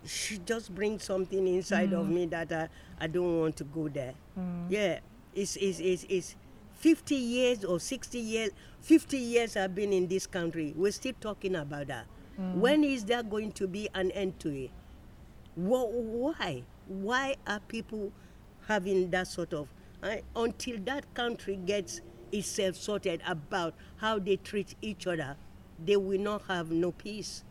she 0.05 0.39
just 0.39 0.73
brings 0.73 1.03
something 1.03 1.47
inside 1.47 1.93
of 1.93 2.05
mm. 2.05 2.13
me 2.13 2.25
that 2.27 2.51
I, 2.51 2.69
I 2.99 3.07
don't 3.07 3.39
want 3.39 3.55
to 3.57 3.63
go 3.63 3.87
there. 3.87 4.13
Mm. 4.37 4.65
Yeah, 4.69 4.99
it's, 5.35 5.55
it's, 5.57 5.79
it's, 5.79 6.05
it's 6.09 6.35
50 6.75 7.15
years 7.15 7.63
or 7.63 7.79
60 7.79 8.17
years, 8.17 8.51
50 8.81 9.17
years 9.17 9.55
I've 9.55 9.75
been 9.75 9.93
in 9.93 10.07
this 10.07 10.25
country. 10.25 10.73
We're 10.75 10.91
still 10.91 11.13
talking 11.19 11.55
about 11.55 11.87
that. 11.87 12.05
Mm. 12.39 12.55
When 12.55 12.83
is 12.83 13.05
there 13.05 13.23
going 13.23 13.51
to 13.53 13.67
be 13.67 13.89
an 13.93 14.11
end 14.11 14.39
to 14.39 14.49
it? 14.49 14.71
Why? 15.55 16.63
Why 16.87 17.35
are 17.45 17.59
people 17.59 18.11
having 18.67 19.11
that 19.11 19.27
sort 19.27 19.53
of? 19.53 19.67
I- 20.01 20.23
until 20.35 20.77
that 20.85 21.13
country 21.13 21.57
gets 21.57 22.01
itself 22.31 22.75
sorted 22.75 23.21
about 23.27 23.75
how 23.97 24.17
they 24.17 24.37
treat 24.37 24.75
each 24.81 25.05
other, 25.05 25.35
they 25.83 25.97
will 25.97 26.19
not 26.19 26.43
have 26.47 26.71
no 26.71 26.91
peace. 26.91 27.43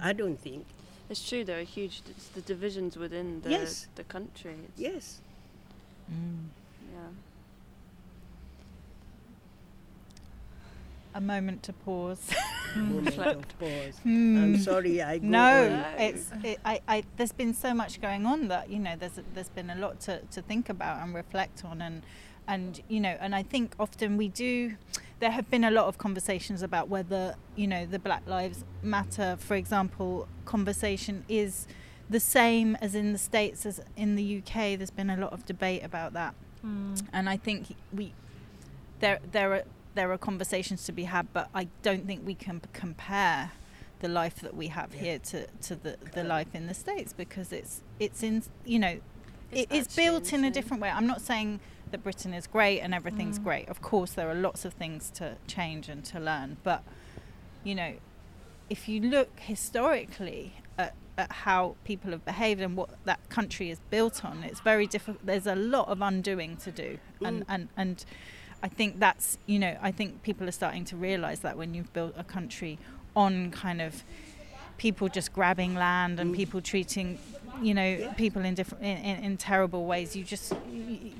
I 0.00 0.12
don't 0.12 0.38
think. 0.38 0.66
It's 1.10 1.28
true. 1.28 1.44
There 1.44 1.58
are 1.58 1.64
huge. 1.64 2.02
It's 2.08 2.28
the 2.28 2.40
divisions 2.40 2.96
within 2.96 3.40
the 3.42 3.50
Yes. 3.50 3.88
the 3.96 4.04
country. 4.04 4.54
It's, 4.68 4.80
Yes. 4.80 5.20
Yeah. 6.08 7.08
A 11.12 11.20
moment 11.20 11.64
to 11.64 11.72
pause. 11.72 12.30
Moment 12.76 13.18
of 13.26 13.58
pause. 13.58 13.98
Hmm. 14.04 14.38
I'm 14.38 14.58
sorry. 14.58 15.02
I 15.02 15.18
go 15.18 15.26
No, 15.26 15.66
on. 15.66 16.00
It's 16.00 16.30
it, 16.44 16.60
I, 16.64 16.80
I. 16.86 17.02
There's 17.16 17.32
been 17.32 17.52
so 17.54 17.74
much 17.74 18.00
going 18.00 18.24
on 18.26 18.46
that 18.48 18.70
you 18.70 18.78
know 18.78 18.94
there's 18.96 19.18
there's 19.34 19.48
been 19.48 19.70
a 19.70 19.74
lot 19.74 19.98
to, 20.02 20.20
to 20.30 20.40
think 20.42 20.68
about 20.68 21.02
and 21.02 21.12
reflect 21.12 21.64
on 21.64 21.82
and 21.82 22.02
and 22.46 22.80
you 22.88 23.00
know 23.00 23.16
and 23.20 23.34
I 23.34 23.42
think 23.42 23.74
often 23.80 24.16
we 24.16 24.28
do. 24.28 24.76
There 25.20 25.30
have 25.30 25.50
been 25.50 25.64
a 25.64 25.70
lot 25.70 25.86
of 25.86 25.98
conversations 25.98 26.62
about 26.62 26.88
whether 26.88 27.36
you 27.56 27.66
know 27.66 27.86
the 27.86 27.98
Black 27.98 28.26
Lives 28.26 28.64
Matter, 28.82 29.36
for 29.38 29.54
example, 29.54 30.28
conversation 30.44 31.24
is 31.28 31.66
the 32.08 32.20
same 32.20 32.76
as 32.80 32.94
in 32.94 33.12
the 33.12 33.18
states 33.18 33.64
as 33.64 33.80
in 33.96 34.16
the 34.16 34.38
UK. 34.38 34.78
There's 34.78 34.90
been 34.90 35.10
a 35.10 35.16
lot 35.16 35.32
of 35.32 35.46
debate 35.46 35.84
about 35.84 36.14
that, 36.14 36.34
hmm. 36.62 36.94
and 37.12 37.28
I 37.28 37.36
think 37.36 37.76
we 37.92 38.12
there 39.00 39.20
there 39.30 39.52
are 39.52 39.62
there 39.94 40.10
are 40.12 40.18
conversations 40.18 40.84
to 40.84 40.92
be 40.92 41.04
had, 41.04 41.32
but 41.32 41.48
I 41.54 41.68
don't 41.82 42.06
think 42.06 42.26
we 42.26 42.34
can 42.34 42.60
compare 42.72 43.52
the 44.00 44.08
life 44.08 44.36
that 44.36 44.56
we 44.56 44.68
have 44.68 44.92
here 44.94 45.18
to, 45.18 45.46
to 45.46 45.76
the, 45.76 45.96
the 46.14 46.24
life 46.24 46.54
in 46.54 46.66
the 46.66 46.74
states 46.74 47.12
because 47.12 47.52
it's 47.52 47.82
it's 47.98 48.22
in 48.22 48.42
you 48.64 48.78
know 48.78 48.98
It's 49.52 49.62
it, 49.62 49.68
it's 49.70 49.96
built 49.96 50.32
in 50.32 50.44
a 50.44 50.50
different 50.50 50.82
way. 50.82 50.90
I'm 50.90 51.06
not 51.06 51.20
saying 51.20 51.60
that 51.90 52.02
Britain 52.02 52.32
is 52.34 52.46
great 52.46 52.80
and 52.80 52.94
everything's 52.94 53.38
great. 53.38 53.68
Of 53.68 53.80
course, 53.82 54.12
there 54.12 54.28
are 54.30 54.34
lots 54.34 54.64
of 54.64 54.72
things 54.74 55.10
to 55.12 55.36
change 55.46 55.88
and 55.88 56.04
to 56.06 56.20
learn, 56.20 56.56
but 56.62 56.82
you 57.64 57.74
know, 57.74 57.94
if 58.68 58.88
you 58.88 59.00
look 59.00 59.40
historically 59.40 60.54
at, 60.78 60.94
at 61.18 61.30
how 61.32 61.76
people 61.84 62.10
have 62.12 62.24
behaved 62.24 62.60
and 62.60 62.76
what 62.76 62.90
that 63.04 63.20
country 63.28 63.70
is 63.70 63.78
built 63.90 64.24
on, 64.24 64.42
it's 64.44 64.60
very 64.60 64.86
difficult. 64.86 65.24
There's 65.26 65.46
a 65.46 65.56
lot 65.56 65.88
of 65.88 66.00
undoing 66.00 66.56
to 66.58 66.70
do, 66.70 66.98
and 67.24 67.40
Mm. 67.42 67.44
and 67.48 67.68
and 67.76 68.04
I 68.62 68.68
think 68.68 68.98
that's 69.00 69.38
you 69.46 69.58
know 69.58 69.76
I 69.82 69.90
think 69.90 70.22
people 70.22 70.46
are 70.48 70.52
starting 70.52 70.84
to 70.86 70.96
realise 70.96 71.40
that 71.40 71.56
when 71.56 71.74
you've 71.74 71.92
built 71.92 72.14
a 72.16 72.24
country 72.24 72.78
on 73.16 73.50
kind 73.50 73.80
of 73.80 74.04
people 74.78 75.08
just 75.08 75.32
grabbing 75.32 75.74
land 75.74 76.20
and 76.20 76.32
Mm. 76.32 76.36
people 76.36 76.60
treating 76.62 77.18
you 77.60 77.74
know 77.74 78.14
people 78.16 78.42
in 78.44 78.54
different 78.54 78.84
in, 78.84 78.96
in, 78.98 79.24
in 79.24 79.36
terrible 79.36 79.84
ways 79.84 80.14
you 80.16 80.24
just 80.24 80.54
you, 80.72 81.12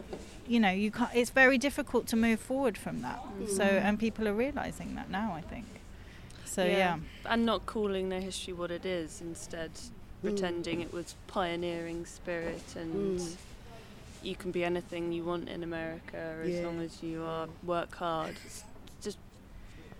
you 0.52 0.58
know 0.58 0.70
you 0.84 0.90
can't 0.90 1.10
it's 1.14 1.30
very 1.30 1.58
difficult 1.58 2.04
to 2.08 2.16
move 2.16 2.40
forward 2.40 2.76
from 2.84 2.96
that 3.02 3.20
so 3.58 3.62
and 3.62 3.98
people 4.06 4.26
are 4.26 4.34
realizing 4.46 4.94
that 4.96 5.08
now 5.10 5.32
i 5.40 5.40
think 5.52 5.66
so 6.44 6.64
yeah, 6.64 6.98
And 7.26 7.46
not 7.46 7.64
calling 7.66 8.08
their 8.08 8.20
history 8.20 8.52
what 8.52 8.70
it 8.72 8.84
is, 8.84 9.20
instead 9.20 9.70
Mm. 9.74 10.22
pretending 10.22 10.80
it 10.86 10.92
was 10.92 11.14
pioneering 11.28 12.04
spirit 12.04 12.66
and 12.76 13.20
Mm. 13.20 13.36
you 14.28 14.34
can 14.34 14.50
be 14.50 14.62
anything 14.64 15.12
you 15.12 15.22
want 15.24 15.48
in 15.48 15.62
America 15.62 16.20
as 16.44 16.50
Yeah. 16.56 16.66
long 16.66 16.78
as 16.80 17.02
you 17.02 17.22
are 17.22 17.46
work 17.62 17.94
hard. 17.94 18.34
It's 18.44 18.64
just 19.00 19.18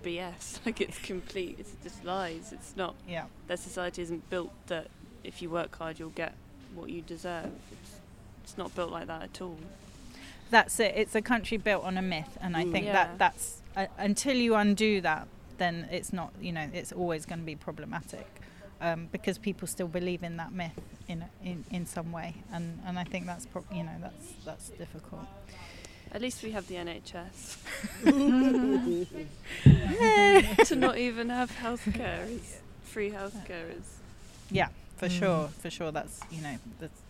BS. 0.02 0.58
Like 0.66 0.80
it's 0.86 0.98
complete. 0.98 1.54
It's 1.60 1.74
just 1.86 2.04
lies. 2.04 2.52
It's 2.52 2.72
not. 2.76 2.94
yeah 3.08 3.26
Their 3.46 3.56
society 3.68 4.02
isn't 4.02 4.28
built 4.28 4.52
that 4.66 4.88
if 5.24 5.40
you 5.40 5.48
work 5.50 5.72
hard 5.78 5.98
you'll 6.00 6.18
get 6.24 6.34
what 6.74 6.90
you 6.90 7.00
deserve. 7.00 7.52
It's, 7.74 7.92
it's 8.44 8.58
not 8.58 8.74
built 8.74 8.90
like 8.90 9.06
that 9.06 9.22
at 9.22 9.40
all. 9.40 9.58
That's 10.50 10.78
it 10.80 10.92
it's 10.96 11.14
a 11.14 11.22
country 11.22 11.56
built 11.56 11.84
on 11.84 11.96
a 11.98 12.02
myth 12.02 12.36
and 12.40 12.56
i 12.56 12.64
Mm. 12.64 12.72
think 12.72 12.86
Yeah. 12.86 12.92
that 12.92 13.18
that's 13.18 13.62
uh, 13.76 13.86
until 13.98 14.36
you 14.36 14.54
undo 14.56 15.00
that 15.00 15.26
then 15.58 15.88
it's 15.90 16.12
not 16.12 16.32
you 16.40 16.52
know 16.52 16.68
it's 16.72 16.92
always 16.92 17.26
going 17.26 17.38
to 17.40 17.44
be 17.46 17.56
problematic 17.56 18.26
um, 18.80 19.08
because 19.12 19.38
people 19.38 19.68
still 19.68 19.88
believe 19.88 20.22
in 20.22 20.36
that 20.38 20.52
myth 20.52 20.78
in 21.08 21.24
in, 21.44 21.64
in 21.70 21.86
some 21.86 22.12
way 22.12 22.34
and 22.52 22.80
and 22.86 22.98
i 22.98 23.04
think 23.04 23.26
that's 23.26 23.46
pro- 23.46 23.64
you 23.72 23.82
know 23.84 23.96
that's 24.00 24.32
that's 24.44 24.68
difficult 24.70 25.26
At 26.12 26.20
least 26.22 26.42
we 26.42 26.50
have 26.50 26.66
the 26.66 26.74
NHS. 26.74 27.56
to 30.66 30.74
not 30.76 30.98
even 30.98 31.28
have 31.30 31.50
healthcare 31.52 32.28
is 32.28 32.58
free 32.82 33.10
healthcare 33.10 33.70
is 33.78 33.86
Yeah, 34.50 34.68
for 34.96 35.08
sure, 35.08 35.48
for 35.62 35.70
sure. 35.70 35.92
That's 35.92 36.18
you 36.34 36.42
know 36.42 36.56
that's 36.80 37.00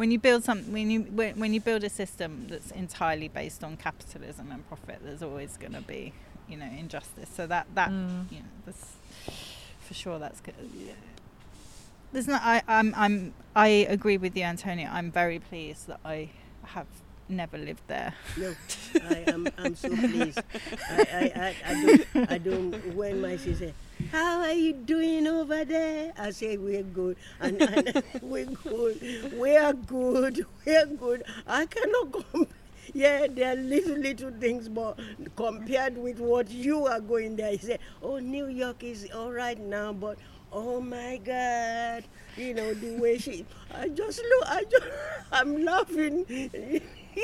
when 0.00 0.10
you 0.10 0.18
build 0.18 0.42
something 0.42 0.72
when 0.72 0.90
you 0.90 1.02
when, 1.02 1.38
when 1.38 1.52
you 1.52 1.60
build 1.60 1.84
a 1.84 1.90
system 1.90 2.46
that's 2.48 2.70
entirely 2.70 3.28
based 3.28 3.62
on 3.62 3.76
capitalism 3.76 4.50
and 4.50 4.66
profit. 4.66 4.98
There's 5.04 5.22
always 5.22 5.58
going 5.58 5.74
to 5.74 5.82
be 5.82 6.14
you 6.48 6.56
know 6.56 6.64
injustice. 6.64 7.28
So 7.28 7.46
that 7.48 7.66
that 7.74 7.90
mm. 7.90 8.24
you 8.32 8.38
know 8.38 8.54
that's 8.64 8.92
for 9.86 9.92
sure. 9.92 10.18
That's 10.18 10.40
good. 10.40 10.54
Yeah. 10.74 10.94
There's 12.12 12.26
not. 12.26 12.40
I 12.42 12.62
I'm 12.66 12.94
I'm 12.96 13.34
I 13.54 13.68
agree 13.96 14.16
with 14.16 14.34
you, 14.38 14.44
Antonia. 14.44 14.88
I'm 14.90 15.12
very 15.12 15.38
pleased 15.38 15.86
that 15.88 16.00
I 16.02 16.30
have 16.62 16.86
never 17.30 17.58
lived 17.58 17.82
there. 17.86 18.14
No, 18.36 18.54
I 19.08 19.24
am. 19.28 19.48
I'm 19.58 19.74
so 19.74 19.88
pleased. 19.88 20.40
I, 20.90 21.00
I, 21.00 21.32
I, 21.34 21.56
I 21.66 21.74
don't. 21.86 22.30
I 22.32 22.38
don't. 22.38 22.94
When 22.94 23.20
my 23.20 23.36
sister, 23.36 23.72
how 24.12 24.40
are 24.40 24.52
you 24.52 24.72
doing 24.72 25.26
over 25.26 25.64
there? 25.64 26.12
I 26.18 26.30
say 26.30 26.56
we're 26.56 26.82
good, 26.82 27.16
and, 27.40 27.60
and 27.62 28.02
we're 28.22 28.46
good. 28.46 29.32
We 29.38 29.56
are 29.56 29.72
good. 29.72 30.44
We 30.66 30.76
are 30.76 30.86
good. 30.86 31.24
I 31.46 31.66
cannot 31.66 32.12
come. 32.32 32.46
Yeah, 32.92 33.26
there 33.30 33.52
are 33.52 33.56
little 33.56 33.96
little 33.96 34.32
things, 34.32 34.68
but 34.68 34.98
compared 35.36 35.96
with 35.96 36.18
what 36.18 36.50
you 36.50 36.86
are 36.86 37.00
going 37.00 37.36
there, 37.36 37.52
he 37.52 37.58
said, 37.58 37.78
"Oh, 38.02 38.18
New 38.18 38.46
York 38.48 38.82
is 38.82 39.06
all 39.14 39.30
right 39.30 39.58
now, 39.58 39.92
but 39.92 40.18
oh 40.52 40.80
my 40.80 41.18
God, 41.22 42.02
you 42.36 42.54
know 42.54 42.74
the 42.74 42.96
way 42.98 43.18
she." 43.18 43.46
I 43.72 43.88
just 43.88 44.18
look. 44.18 44.44
I 44.46 44.64
just. 44.64 44.86
I'm 45.30 45.64
laughing. 45.64 46.26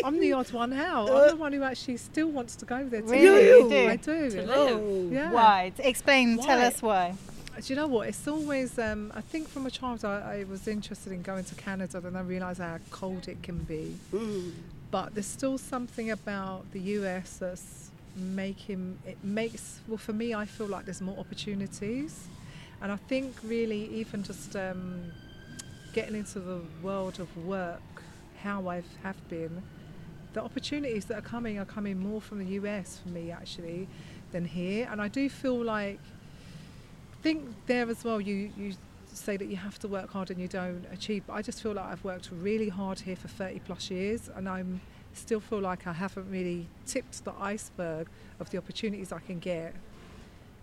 I'm 0.05 0.21
the 0.21 0.33
odd 0.33 0.53
one 0.53 0.73
out. 0.73 1.09
Uh, 1.09 1.23
I'm 1.23 1.29
the 1.31 1.37
one 1.37 1.53
who 1.53 1.63
actually 1.63 1.97
still 1.97 2.29
wants 2.29 2.57
to 2.57 2.65
go 2.65 2.85
there. 2.85 3.03
To 3.03 3.07
Really? 3.07 3.29
live. 3.29 3.45
You 3.47 3.69
do? 3.69 3.89
I 3.89 3.97
do. 3.97 4.31
To 4.31 4.43
live. 4.43 4.49
Oh. 4.57 5.09
Yeah. 5.11 5.31
Why? 5.31 5.73
Explain. 5.79 6.39
Tell 6.39 6.61
us 6.61 6.83
why. 6.83 7.15
Do 7.61 7.73
you 7.73 7.77
know 7.77 7.87
what? 7.87 8.09
It's 8.09 8.29
always, 8.29 8.79
um, 8.79 9.11
I 9.15 9.23
think 9.23 9.49
from 9.49 9.65
a 9.65 9.71
child 9.71 10.05
I, 10.05 10.41
I 10.41 10.45
was 10.45 10.69
interested 10.69 11.13
in 11.13 11.23
going 11.23 11.45
to 11.45 11.55
Canada, 11.55 12.01
then 12.01 12.15
I 12.15 12.21
realised 12.21 12.61
how 12.61 12.79
cold 12.91 13.29
it 13.29 13.43
can 13.43 13.59
be. 13.59 13.97
Mm. 14.13 14.53
But 14.91 15.15
there's 15.15 15.27
still 15.27 15.57
something 15.57 16.11
about 16.11 16.71
the 16.73 16.81
US 16.81 17.39
that's 17.39 17.91
making, 18.15 18.99
it 19.07 19.17
makes, 19.25 19.81
well, 19.89 19.97
for 19.97 20.13
me, 20.13 20.35
I 20.35 20.45
feel 20.45 20.67
like 20.67 20.85
there's 20.85 21.01
more 21.01 21.19
opportunities. 21.19 22.27
And 22.83 22.93
I 22.93 22.97
think 22.97 23.35
really, 23.43 23.87
even 23.95 24.23
just 24.23 24.55
um, 24.55 25.13
getting 25.95 26.15
into 26.15 26.41
the 26.41 26.61
world 26.83 27.21
of 27.21 27.35
work, 27.47 27.81
how 28.43 28.69
I 28.69 28.83
have 29.03 29.29
been, 29.31 29.63
the 30.37 30.43
opportunities 30.43 31.07
that 31.07 31.19
are 31.19 31.23
coming 31.23 31.59
are 31.59 31.65
coming 31.65 31.99
more 31.99 32.21
from 32.21 32.39
the 32.39 32.51
US 32.61 33.01
for 33.03 33.09
me 33.09 33.31
actually 33.31 33.89
than 34.33 34.45
here. 34.45 34.87
And 34.91 35.01
I 35.01 35.09
do 35.09 35.31
feel 35.31 35.65
like, 35.65 35.99
think 37.23 37.49
there 37.67 37.89
as 37.89 38.05
well, 38.05 38.21
you, 38.21 38.53
you 38.55 38.75
say 39.07 39.39
that 39.39 39.47
you 39.47 39.57
have 39.57 39.79
to 39.79 39.89
work 39.89 40.11
hard 40.11 40.31
and 40.31 40.39
you 40.39 40.47
don't 40.47 40.85
achieve, 40.93 41.23
but 41.27 41.33
I 41.33 41.41
just 41.41 41.63
feel 41.63 41.73
like 41.73 41.87
I've 41.87 42.05
worked 42.05 42.29
really 42.31 42.69
hard 42.69 43.01
here 43.01 43.17
for 43.17 43.29
30 43.29 43.61
plus 43.61 43.91
years 43.91 44.29
and 44.37 44.47
I'm 44.47 44.83
still 45.15 45.41
feel 45.41 45.61
like 45.61 45.87
I 45.87 45.95
haven't 45.95 46.31
really 46.31 46.69
tipped 46.85 47.25
the 47.25 47.33
iceberg 47.41 48.09
of 48.39 48.51
the 48.51 48.59
opportunities 48.59 49.13
I 49.13 49.21
can 49.21 49.39
get 49.39 49.75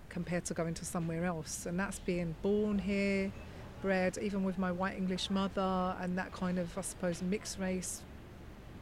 compared 0.10 0.46
to 0.46 0.54
going 0.54 0.76
to 0.76 0.86
somewhere 0.86 1.26
else. 1.26 1.66
And 1.66 1.80
that's 1.80 1.98
being 1.98 2.36
born 2.44 2.78
here, 2.78 3.32
bred, 3.82 4.20
even 4.22 4.44
with 4.44 4.60
my 4.60 4.72
white 4.72 4.98
English 4.98 5.32
mother 5.32 5.96
and 6.00 6.16
that 6.20 6.32
kind 6.32 6.60
of, 6.60 6.78
I 6.78 6.82
suppose, 6.82 7.24
mixed 7.24 7.58
race, 7.58 8.04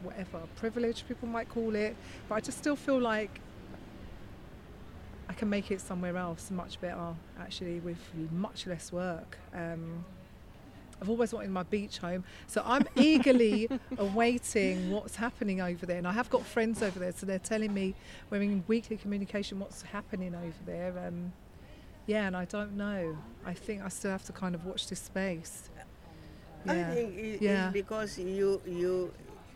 whatever, 0.02 0.40
privilege 0.56 1.04
people 1.06 1.28
might 1.28 1.48
call 1.48 1.74
it. 1.74 1.96
But 2.28 2.36
I 2.36 2.40
just 2.40 2.58
still 2.58 2.76
feel 2.76 2.98
like 3.00 3.40
I 5.28 5.32
can 5.34 5.48
make 5.48 5.70
it 5.70 5.80
somewhere 5.80 6.16
else 6.16 6.50
much 6.50 6.80
better, 6.80 7.14
actually, 7.40 7.80
with 7.80 7.96
much 8.32 8.66
less 8.66 8.92
work. 8.92 9.38
Um, 9.54 10.04
I've 11.00 11.08
always 11.10 11.32
wanted 11.32 11.50
my 11.50 11.64
beach 11.64 11.98
home, 11.98 12.22
so 12.46 12.62
I'm 12.64 12.86
eagerly 12.96 13.68
awaiting 13.98 14.90
what's 14.92 15.16
happening 15.16 15.60
over 15.60 15.84
there. 15.86 15.98
And 15.98 16.06
I 16.06 16.12
have 16.12 16.30
got 16.30 16.44
friends 16.44 16.82
over 16.82 16.98
there, 16.98 17.12
so 17.12 17.26
they're 17.26 17.38
telling 17.40 17.72
me 17.74 17.94
we're 18.30 18.42
in 18.42 18.62
weekly 18.68 18.96
communication 18.96 19.58
what's 19.58 19.82
happening 19.82 20.34
over 20.34 20.54
there. 20.66 20.94
Um, 21.06 21.32
yeah, 22.06 22.26
and 22.26 22.36
I 22.36 22.44
don't 22.44 22.76
know. 22.76 23.16
I 23.44 23.54
think 23.54 23.82
I 23.82 23.88
still 23.88 24.10
have 24.10 24.24
to 24.24 24.32
kind 24.32 24.54
of 24.54 24.64
watch 24.66 24.88
this 24.88 25.00
space. 25.00 25.70
I 26.68 26.74
Yeah. 26.76 26.94
think 26.94 27.16
it, 27.18 27.42
Yeah. 27.42 27.70
because 27.72 28.18
you 28.18 28.60
you 28.66 29.12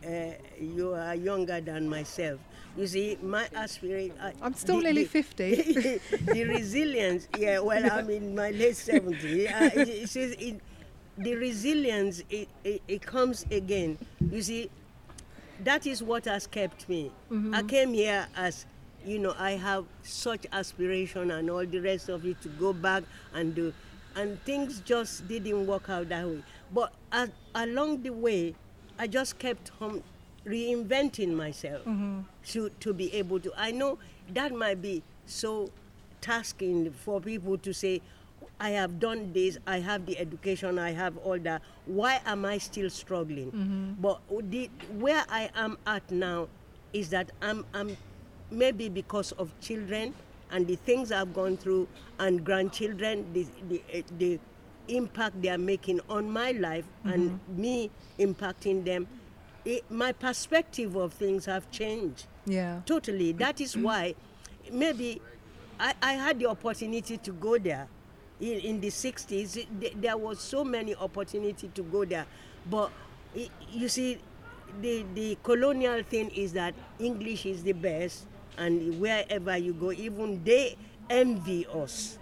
uh, 0.07 0.33
you 0.61 0.93
are 0.95 1.15
younger 1.15 1.61
than 1.61 1.89
myself. 1.89 2.41
You 2.77 2.87
see, 2.87 3.19
my 3.23 3.49
aspiration. 3.55 4.17
Uh, 4.21 4.33
I'm 4.43 4.55
still 4.55 4.77
the- 4.79 4.85
nearly 4.85 5.05
the- 5.05 5.09
50. 5.09 5.55
the 6.33 6.45
resilience. 6.45 7.29
Yeah, 7.39 7.59
well, 7.61 7.91
I'm 7.91 8.11
in 8.11 8.35
my 8.35 8.51
late 8.51 8.75
70s. 8.75 9.51
Uh, 9.51 9.71
it, 9.81 10.17
it 10.17 10.41
it, 10.41 10.61
the 11.19 11.35
resilience. 11.37 12.23
It, 12.31 12.49
it, 12.65 12.83
it 12.87 13.03
comes 13.03 13.45
again. 13.51 13.99
You 14.31 14.43
see, 14.43 14.71
that 15.65 15.87
is 15.87 16.03
what 16.03 16.27
has 16.27 16.47
kept 16.47 16.89
me. 16.89 17.11
I 17.53 17.63
came 17.63 17.93
here 17.95 18.27
as, 18.37 18.67
you 19.05 19.19
know, 19.19 19.35
I 19.39 19.53
have 19.53 19.87
such 20.03 20.47
aspiration 20.53 21.31
and 21.31 21.49
all 21.51 21.65
the 21.65 21.79
rest 21.81 22.09
of 22.11 22.25
it 22.27 22.41
to 22.43 22.49
go 22.51 22.73
back 22.75 23.05
and 23.33 23.55
do, 23.55 23.73
and 24.15 24.39
things 24.45 24.81
just 24.81 25.27
didn't 25.29 25.67
work 25.67 25.89
out 25.89 26.09
that 26.11 26.27
way. 26.27 26.43
But 26.75 26.93
as, 27.11 27.31
along 27.55 28.03
the 28.03 28.11
way, 28.11 28.55
I 28.99 29.07
just 29.07 29.39
kept 29.39 29.71
on 29.81 30.03
reinventing 30.47 31.35
myself 31.35 31.83
to 32.53 32.71
to 32.81 32.93
be 32.95 33.13
able 33.15 33.41
to. 33.41 33.53
I 33.57 33.71
know 33.73 33.99
that 34.33 34.53
might 34.53 34.81
be 34.81 35.03
so 35.27 35.71
tasking 36.21 36.93
for 36.93 37.21
people 37.21 37.59
to 37.59 37.73
say, 37.75 38.01
I 38.59 38.71
have 38.71 38.99
done 38.99 39.33
this, 39.33 39.59
I 39.67 39.81
have 39.81 40.07
the 40.07 40.19
education, 40.19 40.79
I 40.79 40.93
have 40.93 41.17
all 41.19 41.39
that. 41.41 41.63
Why 41.87 42.21
am 42.25 42.45
I 42.45 42.59
still 42.59 42.89
struggling? 42.91 43.97
But 44.01 44.21
the, 44.51 44.71
where 44.99 45.25
I 45.29 45.51
am 45.55 45.77
at 45.87 46.11
now 46.11 46.49
is 46.93 47.11
that 47.11 47.31
I'm, 47.43 47.65
I'm 47.75 47.97
maybe 48.51 48.89
because 48.89 49.33
of 49.33 49.51
children 49.61 50.15
and 50.51 50.67
the 50.67 50.77
things 50.77 51.13
I've 51.13 51.35
gone 51.35 51.57
through 51.59 51.87
and 52.19 52.43
grandchildren, 52.45 53.27
the, 53.35 53.47
the, 53.69 53.83
eh, 53.93 54.03
the 54.19 54.39
impact 54.89 55.41
they 55.43 55.49
are 55.49 55.59
making 55.59 56.01
on 56.09 56.31
my 56.31 56.53
life 56.53 56.85
mm-hmm. 57.01 57.11
and 57.13 57.41
me 57.49 57.91
impacting 58.19 58.85
them, 58.85 59.07
it, 59.65 59.89
my 59.91 60.13
perspective 60.13 60.95
of 60.97 61.13
things 61.13 61.45
have 61.47 61.71
changed 61.71 62.27
yeah. 62.47 62.81
totally. 62.87 63.33
That 63.33 63.61
is 63.61 63.77
why 63.77 64.15
maybe 64.73 65.21
I, 65.81 65.95
I 66.01 66.13
had 66.13 66.39
the 66.39 66.47
opportunity 66.47 67.17
to 67.19 67.33
go 67.33 67.59
there 67.59 67.89
in, 68.41 68.61
in 68.61 68.81
the 68.81 68.89
60s. 68.89 69.57
It- 69.57 70.01
There 70.01 70.17
was 70.17 70.41
so 70.41 70.65
many 70.65 70.95
opportunity 70.95 71.69
to 71.75 71.83
go 71.83 72.05
there. 72.05 72.27
But 72.71 72.91
y- 73.35 73.49
you 73.73 73.89
see, 73.89 74.19
the, 74.81 75.05
the 75.15 75.37
colonial 75.43 76.03
thing 76.05 76.31
is 76.31 76.53
that 76.53 76.75
English 76.99 77.47
is 77.47 77.63
the 77.63 77.73
best 77.73 78.27
and 78.59 79.01
wherever 79.01 79.57
you 79.57 79.73
go, 79.75 79.91
even 79.93 80.43
they 80.45 80.77
envy 81.11 81.67
us. 81.67 82.19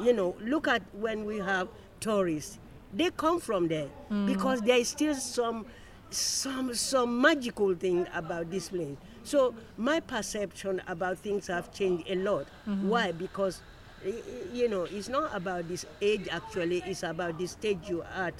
You 0.00 0.12
know, 0.12 0.36
look 0.40 0.68
at 0.68 0.82
when 0.92 1.24
we 1.24 1.38
have 1.38 1.68
tourists. 2.00 2.58
They 2.94 3.10
come 3.10 3.40
from 3.40 3.68
there 3.68 3.88
mm. 4.10 4.26
because 4.26 4.60
there 4.60 4.76
is 4.76 4.88
still 4.88 5.14
some 5.14 5.66
some 6.10 6.74
some 6.74 7.20
magical 7.20 7.74
thing 7.74 8.06
about 8.14 8.50
this 8.50 8.68
place. 8.68 8.96
So 9.24 9.54
my 9.76 10.00
perception 10.00 10.82
about 10.86 11.18
things 11.18 11.46
have 11.46 11.72
changed 11.72 12.04
a 12.10 12.16
lot. 12.16 12.46
Mm-hmm. 12.68 12.88
Why? 12.88 13.12
Because 13.12 13.62
you 14.52 14.68
know, 14.68 14.82
it's 14.84 15.08
not 15.08 15.34
about 15.34 15.68
this 15.68 15.86
age 16.00 16.28
actually, 16.30 16.82
it's 16.86 17.02
about 17.02 17.38
the 17.38 17.46
stage 17.46 17.78
you're 17.88 18.04
at. 18.04 18.34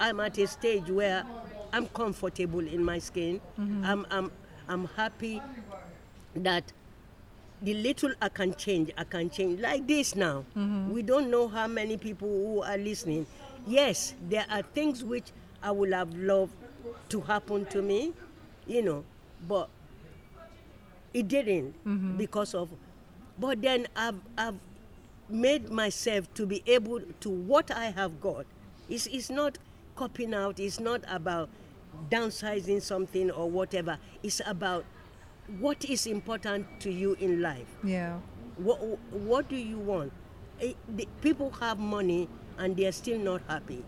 I'm 0.00 0.20
at 0.20 0.38
a 0.38 0.46
stage 0.46 0.90
where 0.90 1.24
I'm 1.72 1.86
comfortable 1.88 2.60
in 2.60 2.84
my 2.84 2.98
skin. 2.98 3.40
Mm-hmm. 3.58 3.84
I'm, 3.84 4.06
I'm, 4.10 4.30
I'm 4.68 4.86
happy 4.96 5.42
that 6.36 6.72
the 7.62 7.74
little 7.74 8.12
I 8.20 8.28
can 8.28 8.54
change, 8.54 8.90
I 8.96 9.04
can 9.04 9.30
change. 9.30 9.60
Like 9.60 9.86
this 9.86 10.14
now. 10.14 10.44
Mm-hmm. 10.56 10.92
We 10.92 11.02
don't 11.02 11.30
know 11.30 11.48
how 11.48 11.66
many 11.66 11.96
people 11.96 12.28
who 12.28 12.62
are 12.62 12.78
listening. 12.78 13.26
Yes, 13.66 14.14
there 14.28 14.46
are 14.50 14.62
things 14.62 15.02
which 15.04 15.32
I 15.62 15.70
would 15.70 15.92
have 15.92 16.14
loved 16.14 16.54
to 17.08 17.20
happen 17.20 17.66
to 17.66 17.82
me, 17.82 18.12
you 18.66 18.82
know, 18.82 19.04
but 19.46 19.68
it 21.12 21.28
didn't 21.28 21.74
mm-hmm. 21.84 22.16
because 22.16 22.54
of. 22.54 22.68
But 23.38 23.62
then 23.62 23.86
I've, 23.96 24.20
I've 24.36 24.56
made 25.28 25.70
myself 25.70 26.32
to 26.34 26.46
be 26.46 26.62
able 26.66 27.00
to 27.20 27.28
what 27.28 27.70
I 27.70 27.86
have 27.86 28.20
got. 28.20 28.46
It's, 28.88 29.06
it's 29.06 29.30
not 29.30 29.58
copying 29.96 30.34
out, 30.34 30.58
it's 30.60 30.80
not 30.80 31.02
about 31.08 31.48
downsizing 32.10 32.80
something 32.82 33.30
or 33.30 33.50
whatever. 33.50 33.98
It's 34.22 34.40
about 34.46 34.84
what 35.60 35.84
is 35.84 36.06
important 36.06 36.66
to 36.80 36.90
you 36.92 37.14
in 37.20 37.40
life. 37.40 37.68
Yeah. 37.82 38.18
What, 38.56 38.78
what 39.12 39.48
do 39.48 39.56
you 39.56 39.78
want? 39.78 40.12
Eh, 40.60 40.72
the, 40.88 41.08
people 41.22 41.50
have 41.60 41.78
money 41.78 42.28
and 42.58 42.76
they're 42.76 42.92
still 42.92 43.18
not 43.18 43.42
happy. 43.48 43.84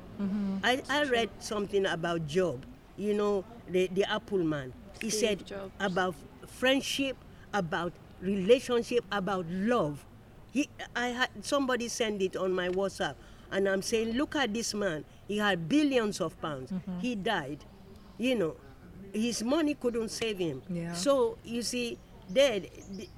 I, 0.63 0.83
I 0.91 1.05
read 1.05 1.31
something 1.39 1.87
about 1.87 2.27
Job, 2.27 2.67
you 2.99 3.15
know, 3.15 3.43
the, 3.69 3.87
the 3.89 4.05
Apple 4.05 4.45
man. 4.45 4.75
He 5.01 5.09
Steve 5.09 5.21
said 5.21 5.47
Jobs. 5.47 5.73
about 5.81 6.15
friendship, 6.47 7.17
about 7.55 7.95
relationship, 8.21 9.03
about 9.11 9.47
love. 9.49 10.05
He, 10.53 10.69
I 10.95 11.09
had 11.09 11.31
somebody 11.41 11.89
send 11.89 12.21
it 12.21 12.37
on 12.37 12.53
my 12.53 12.69
WhatsApp, 12.69 13.15
and 13.51 13.67
I'm 13.67 13.81
saying, 13.81 14.13
look 14.13 14.37
at 14.37 14.53
this 14.53 14.75
man. 14.75 15.07
He 15.27 15.39
had 15.39 15.69
billions 15.71 16.21
of 16.21 16.39
pounds. 16.43 16.71
He 17.01 17.15
died. 17.15 17.65
You 18.19 18.35
know, 18.35 18.57
his 19.13 19.43
money 19.43 19.75
couldn't 19.75 20.11
save 20.11 20.39
him. 20.39 20.63
Yeah. 20.69 20.93
So 20.95 21.39
you 21.45 21.63
see, 21.63 21.99
there, 22.29 22.61
the, 22.61 23.09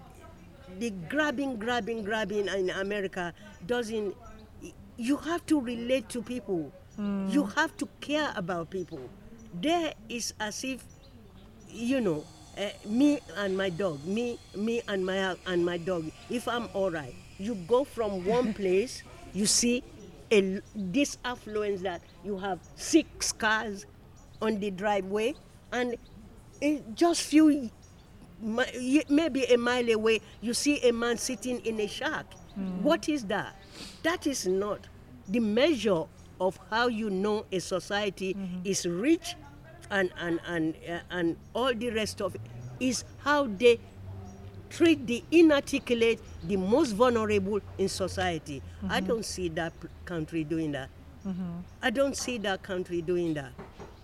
the 0.79 0.91
grabbing, 1.09 1.57
grabbing, 1.59 2.03
grabbing 2.05 2.49
in 2.49 2.71
America 2.71 3.33
doesn't. 3.67 4.15
You 4.97 5.17
have 5.17 5.45
to 5.47 5.61
relate 5.61 6.09
to 6.11 6.23
people. 6.23 6.73
You 6.99 7.45
have 7.57 7.77
to 7.79 7.89
care 8.01 8.33
about 8.37 8.71
people. 8.71 9.01
There 9.55 9.95
is 10.09 10.35
as 10.39 10.63
if 10.63 10.85
you 11.73 12.01
know, 12.01 12.25
uh, 12.59 12.69
me 12.87 13.19
and 13.37 13.57
my 13.57 13.71
dog, 13.71 14.05
me, 14.05 14.39
me 14.55 14.83
and 14.89 15.05
my 15.05 15.35
and 15.47 15.65
my 15.65 15.79
dog. 15.79 16.11
If 16.31 16.47
I'm 16.47 16.69
all 16.75 16.91
right, 16.91 17.15
you 17.39 17.55
go 17.67 17.85
from 17.85 18.25
one 18.25 18.53
place, 18.61 19.03
you 19.33 19.47
see 19.47 19.83
a, 20.31 20.61
this 20.75 21.19
affluence 21.25 21.83
that 21.83 22.03
you 22.25 22.39
have 22.39 22.61
six 22.77 23.33
cars 23.33 23.87
on 24.41 24.61
the 24.61 24.71
driveway, 24.71 25.35
and 25.73 25.97
it 26.61 26.95
just 26.95 27.23
few, 27.23 27.71
maybe 29.09 29.45
a 29.45 29.57
mile 29.57 29.89
away, 29.91 30.21
you 30.41 30.55
see 30.55 30.81
a 30.89 30.93
man 30.93 31.17
sitting 31.17 31.59
in 31.67 31.81
a 31.81 31.87
shack. 31.89 32.27
Hmm. 32.55 32.83
What 32.83 33.09
is 33.09 33.25
that? 33.27 33.57
That 34.03 34.27
is 34.27 34.47
not 34.47 34.87
the 35.29 35.41
measure 35.41 36.05
of 36.41 36.59
how 36.71 36.89
you 36.89 37.09
know 37.11 37.47
a 37.53 37.59
society 37.61 38.35
mm-hmm. 38.35 38.61
is 38.65 38.85
rich 38.87 39.37
and 39.91 40.11
and 40.19 40.41
and 40.47 40.75
uh, 40.89 40.99
and 41.11 41.37
all 41.55 41.73
the 41.73 41.91
rest 41.91 42.21
of 42.21 42.35
it 42.35 42.41
is 42.81 43.05
how 43.19 43.47
they 43.47 43.79
treat 44.71 45.07
the 45.07 45.23
inarticulate, 45.31 46.19
the 46.45 46.57
most 46.57 46.93
vulnerable 46.93 47.61
in 47.79 47.89
society. 47.89 48.63
I 48.89 48.99
mm-hmm. 48.99 49.07
don't 49.07 49.25
see 49.25 49.49
that 49.51 49.73
country 50.05 50.45
doing 50.45 50.73
that. 50.73 50.89
Mm-hmm. 51.27 51.61
I 51.83 51.91
don't 51.91 52.17
see 52.17 52.39
that 52.39 52.63
country 52.63 53.03
doing 53.03 53.35
that. 53.35 53.53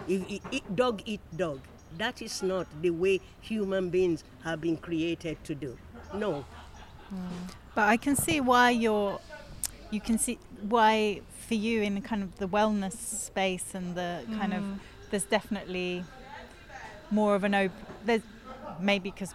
If 0.08 0.22
i- 0.30 0.40
eat 0.50 0.76
dog 0.76 1.02
eat 1.04 1.20
dog, 1.36 1.60
that 1.96 2.22
is 2.22 2.42
not 2.42 2.66
the 2.82 2.90
way 2.90 3.20
human 3.40 3.90
beings 3.90 4.24
have 4.44 4.60
been 4.60 4.76
created 4.76 5.42
to 5.44 5.54
do. 5.54 5.78
No. 6.14 6.44
Hmm. 7.08 7.46
But 7.74 7.88
I 7.88 7.96
can 7.96 8.16
see 8.16 8.40
why 8.40 8.70
you're, 8.70 9.20
you 9.90 10.00
can 10.00 10.18
see 10.18 10.38
why 10.68 11.20
for 11.46 11.54
you 11.54 11.82
in 11.82 12.00
kind 12.02 12.22
of 12.22 12.36
the 12.38 12.48
wellness 12.48 12.96
space 12.96 13.74
and 13.74 13.94
the 13.94 14.24
kind 14.38 14.52
of, 14.52 14.62
hmm. 14.62 14.74
there's 15.10 15.24
definitely 15.24 16.04
more 17.10 17.34
of 17.34 17.44
an 17.44 17.54
open, 17.54 17.86
there's 18.04 18.22
maybe 18.80 19.10
because 19.10 19.34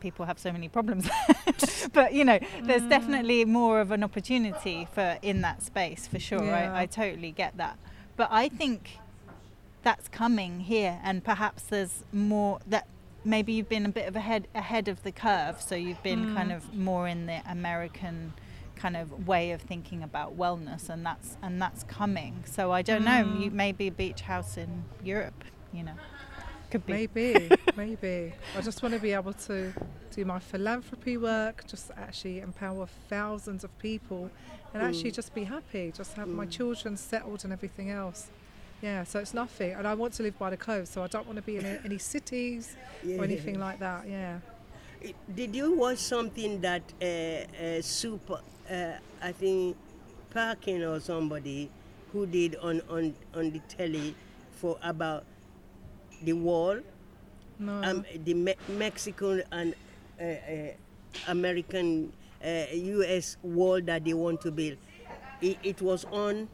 people 0.00 0.24
have 0.24 0.38
so 0.38 0.50
many 0.50 0.68
problems, 0.68 1.08
but 1.92 2.14
you 2.14 2.24
know, 2.24 2.38
there's 2.62 2.82
hmm. 2.82 2.88
definitely 2.88 3.44
more 3.44 3.80
of 3.80 3.90
an 3.90 4.02
opportunity 4.02 4.88
for 4.92 5.18
in 5.22 5.42
that 5.42 5.62
space 5.62 6.06
for 6.06 6.18
sure. 6.18 6.44
Yeah. 6.44 6.72
I, 6.72 6.82
I 6.82 6.86
totally 6.86 7.32
get 7.32 7.56
that. 7.58 7.78
But 8.16 8.28
I 8.30 8.48
think 8.48 8.98
that's 9.82 10.08
coming 10.08 10.60
here 10.60 11.00
and 11.02 11.24
perhaps 11.24 11.62
there's 11.64 12.04
more 12.12 12.58
that 12.66 12.86
maybe 13.24 13.52
you've 13.52 13.68
been 13.68 13.86
a 13.86 13.90
bit 13.90 14.06
of 14.06 14.16
ahead 14.16 14.48
ahead 14.54 14.88
of 14.88 15.02
the 15.02 15.12
curve 15.12 15.60
so 15.60 15.74
you've 15.74 16.02
been 16.02 16.28
hmm. 16.28 16.34
kind 16.34 16.52
of 16.52 16.74
more 16.74 17.06
in 17.06 17.26
the 17.26 17.40
american 17.48 18.32
kind 18.76 18.96
of 18.96 19.26
way 19.26 19.50
of 19.52 19.60
thinking 19.60 20.02
about 20.02 20.38
wellness 20.38 20.88
and 20.88 21.04
that's 21.04 21.36
and 21.42 21.60
that's 21.60 21.84
coming. 21.84 22.42
So 22.46 22.72
i 22.72 22.80
don't 22.80 23.04
know 23.04 23.24
hmm. 23.24 23.42
you 23.42 23.50
maybe 23.50 23.88
a 23.88 23.92
beach 23.92 24.22
house 24.22 24.56
in 24.56 24.84
europe 25.02 25.44
you 25.72 25.82
know. 25.82 25.94
Could 26.70 26.86
be. 26.86 26.92
Maybe, 26.92 27.50
maybe. 27.76 28.32
I 28.56 28.60
just 28.60 28.82
want 28.82 28.94
to 28.94 29.00
be 29.00 29.12
able 29.12 29.32
to 29.32 29.72
do 30.12 30.24
my 30.24 30.38
philanthropy 30.38 31.16
work, 31.16 31.64
just 31.66 31.90
actually 31.96 32.38
empower 32.38 32.86
thousands 33.08 33.64
of 33.64 33.76
people, 33.78 34.30
and 34.72 34.82
actually 34.82 35.10
just 35.10 35.34
be 35.34 35.44
happy, 35.44 35.92
just 35.94 36.14
have 36.14 36.28
my 36.28 36.46
mm. 36.46 36.50
children 36.50 36.96
settled 36.96 37.42
and 37.42 37.52
everything 37.52 37.90
else. 37.90 38.30
Yeah, 38.82 39.04
so 39.04 39.18
it's 39.18 39.34
nothing, 39.34 39.72
and 39.72 39.86
I 39.86 39.92
want 39.94 40.14
to 40.14 40.22
live 40.22 40.38
by 40.38 40.50
the 40.50 40.56
coast, 40.56 40.92
so 40.94 41.02
I 41.02 41.06
don't 41.06 41.26
want 41.26 41.36
to 41.36 41.42
be 41.42 41.56
in 41.58 41.66
any 41.84 41.98
cities 41.98 42.76
or 43.18 43.24
anything 43.24 43.58
like 43.58 43.78
that. 43.80 44.08
Yeah. 44.08 44.38
Did 45.34 45.54
you 45.54 45.72
watch 45.76 45.98
something 45.98 46.60
that 46.62 46.82
uh, 47.00 47.04
uh, 47.04 47.82
Super, 47.82 48.40
uh, 48.70 48.92
I 49.22 49.32
think, 49.32 49.76
Parkin 50.30 50.82
or 50.82 51.00
somebody 51.00 51.70
who 52.12 52.26
did 52.26 52.56
on, 52.56 52.80
on, 52.88 53.14
on 53.34 53.50
the 53.50 53.58
telly 53.68 54.14
for 54.52 54.78
about 54.82 55.24
the 56.22 56.32
wall, 56.32 56.78
No. 57.58 57.82
um, 57.82 58.04
the 58.24 58.34
Me- 58.34 58.54
Mexican 58.68 59.42
and 59.52 59.74
uh, 60.20 60.24
uh, 60.24 60.70
American 61.28 62.12
uh, 62.44 62.64
U.S. 62.72 63.36
wall 63.42 63.80
that 63.82 64.04
they 64.04 64.14
want 64.14 64.40
to 64.42 64.50
build? 64.50 64.76
It, 65.42 65.58
it 65.62 65.82
was 65.82 66.04
on. 66.06 66.48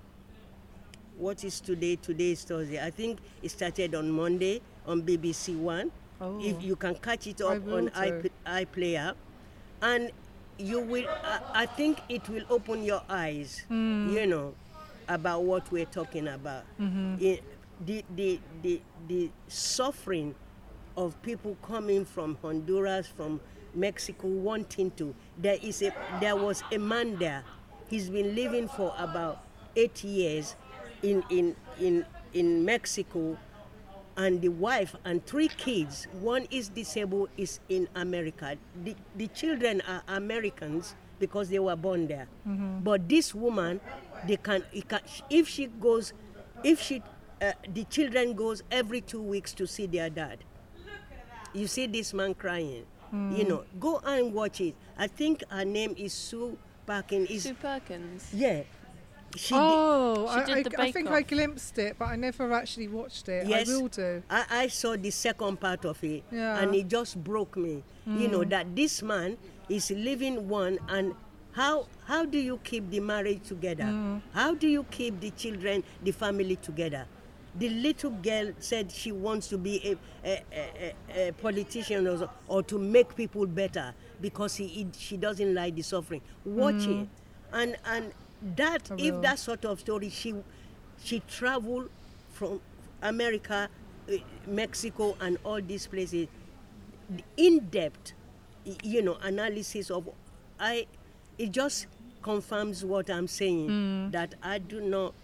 What 1.18 1.44
is 1.44 1.60
today? 1.60 1.96
Today 1.96 2.32
is 2.32 2.44
Thursday. 2.44 2.78
I 2.84 2.90
think 2.90 3.20
it 3.42 3.50
started 3.50 3.94
on 3.94 4.10
Monday 4.10 4.60
on 4.86 5.02
BBC 5.02 5.56
One. 5.56 5.90
Oh. 6.20 6.38
If 6.42 6.62
you 6.62 6.76
can 6.76 6.94
catch 6.96 7.26
it 7.26 7.40
up 7.40 7.66
on 7.68 7.88
iP- 7.88 8.32
iPlayer, 8.46 9.14
and 9.80 10.10
you 10.58 10.80
will. 10.80 11.08
I, 11.08 11.40
I 11.62 11.66
think 11.66 12.00
it 12.10 12.28
will 12.28 12.44
open 12.50 12.82
your 12.84 13.02
eyes. 13.08 13.62
Hmm. 13.68 14.10
You 14.10 14.26
know 14.26 14.54
about 15.08 15.44
what 15.44 15.70
we're 15.72 15.86
talking 15.86 16.28
about. 16.28 16.64
Mm-hmm. 16.78 17.16
The, 17.84 18.04
the 18.14 18.40
the 18.62 18.80
the 19.08 19.30
suffering 19.48 20.34
of 20.98 21.20
people 21.22 21.56
coming 21.62 22.04
from 22.04 22.36
Honduras, 22.42 23.06
from 23.06 23.40
Mexico, 23.74 24.28
wanting 24.28 24.90
to. 24.92 25.14
There 25.38 25.58
is 25.62 25.80
a 25.80 25.94
there 26.20 26.36
was 26.36 26.62
a 26.72 26.78
man 26.78 27.16
there. 27.16 27.42
He's 27.88 28.10
been 28.10 28.34
living 28.34 28.68
for 28.68 28.94
about 28.98 29.44
eight 29.76 30.02
years 30.04 30.56
in 31.02 31.22
in 31.30 31.56
in 31.80 32.04
in 32.32 32.64
Mexico 32.64 33.36
and 34.16 34.40
the 34.40 34.48
wife 34.48 34.94
and 35.04 35.24
three 35.26 35.48
kids. 35.48 36.06
One 36.20 36.46
is 36.50 36.68
disabled, 36.70 37.28
is 37.36 37.60
in 37.68 37.86
America. 37.94 38.56
The, 38.82 38.94
the 39.14 39.26
children 39.28 39.82
are 39.86 40.02
Americans 40.08 40.94
because 41.18 41.48
they 41.50 41.58
were 41.58 41.76
born 41.76 42.06
there. 42.06 42.26
But 42.82 43.08
this 43.08 43.34
woman, 43.34 43.80
they 44.26 44.36
can, 44.36 44.62
can, 44.88 45.00
if 45.28 45.48
she 45.48 45.66
goes, 45.66 46.12
if 46.64 46.80
she, 46.80 47.02
uh, 47.42 47.52
the 47.74 47.84
children 47.84 48.32
goes 48.34 48.62
every 48.70 49.02
two 49.02 49.20
weeks 49.22 49.52
to 49.54 49.66
see 49.66 49.86
their 49.86 50.08
dad. 50.08 50.38
You 51.52 51.66
see 51.66 51.86
this 51.86 52.12
man 52.14 52.34
crying. 52.34 52.84
You 53.12 53.44
know, 53.44 53.64
go 53.80 54.00
and 54.04 54.34
watch 54.34 54.60
it. 54.60 54.74
I 54.98 55.06
think 55.06 55.42
her 55.48 55.64
name 55.64 55.94
is 55.96 56.12
Sue 56.12 56.58
Parkin. 56.86 57.24
Is 57.26 57.44
Sue 57.44 57.54
Perkins. 57.54 58.28
yeah. 58.34 58.62
She 59.36 59.54
did- 59.54 59.60
oh, 59.62 60.44
She 60.46 60.52
I, 60.52 60.62
did 60.62 60.74
I, 60.78 60.82
I 60.84 60.92
think 60.92 61.08
Off. 61.08 61.14
I 61.14 61.22
glimpsed 61.22 61.78
it, 61.78 61.96
but 61.98 62.06
I 62.08 62.16
never 62.16 62.52
actually 62.52 62.88
watched 62.88 63.28
it. 63.28 63.46
Yes. 63.46 63.68
I 63.68 63.72
will 63.72 63.88
do. 63.88 64.22
I, 64.30 64.44
I 64.50 64.66
saw 64.68 64.96
the 64.96 65.10
second 65.10 65.60
part 65.60 65.84
of 65.84 66.02
it 66.02 66.24
Yeah. 66.32 66.58
and 66.60 66.74
it 66.74 66.88
just 66.88 67.22
broke 67.22 67.56
me. 67.56 67.82
You 68.06 68.28
know, 68.28 68.42
hmm. 68.42 68.50
that 68.50 68.76
this 68.76 69.02
man 69.02 69.36
is 69.68 69.90
living 69.90 70.48
one 70.48 70.78
and 70.88 71.12
how 71.50 71.88
how 72.04 72.24
do 72.24 72.38
you 72.38 72.60
keep 72.62 72.88
the 72.90 73.00
marriage 73.00 73.42
together? 73.48 73.82
Hmm. 73.84 74.18
How 74.32 74.54
do 74.54 74.68
you 74.68 74.84
keep 74.92 75.18
the 75.20 75.30
children, 75.30 75.82
the 76.04 76.12
family 76.12 76.54
together? 76.56 77.06
The 77.58 77.68
little 77.70 78.10
girl 78.12 78.52
said 78.60 78.92
she 78.92 79.10
wants 79.10 79.48
to 79.48 79.58
be 79.58 79.98
a, 80.24 80.28
a, 80.28 80.44
a, 80.52 81.28
a- 81.28 81.32
politician 81.32 82.06
or, 82.06 82.30
or 82.46 82.62
to 82.62 82.78
make 82.78 83.16
people 83.16 83.46
better 83.46 83.92
because 84.20 84.54
he, 84.54 84.66
he- 84.68 84.86
she 84.96 85.16
doesn't 85.16 85.52
like 85.54 85.74
the 85.74 85.82
suffering. 85.82 86.20
Watch 86.44 86.84
hmm. 86.84 87.00
it. 87.00 87.08
And 87.52 87.76
and 87.86 88.12
that 88.56 88.90
if 88.98 89.20
that 89.22 89.38
sort 89.38 89.64
of 89.64 89.80
story 89.80 90.10
she 90.10 90.34
she 91.02 91.20
traveled 91.20 91.90
from 92.32 92.60
America, 93.02 93.68
eh, 94.10 94.18
Mexico, 94.46 95.16
and 95.20 95.38
all 95.44 95.60
these 95.60 95.86
places. 95.86 96.28
In-depth, 97.36 98.12
you 98.82 99.00
know, 99.02 99.16
analysis 99.22 99.90
of, 99.90 100.08
I, 100.58 100.86
it 101.38 101.52
just 101.52 101.86
confirms 102.22 102.84
what 102.84 103.08
I'm 103.10 103.28
saying 103.28 104.10
that 104.10 104.34
I 104.42 104.58
do 104.58 104.80
not 104.80 105.14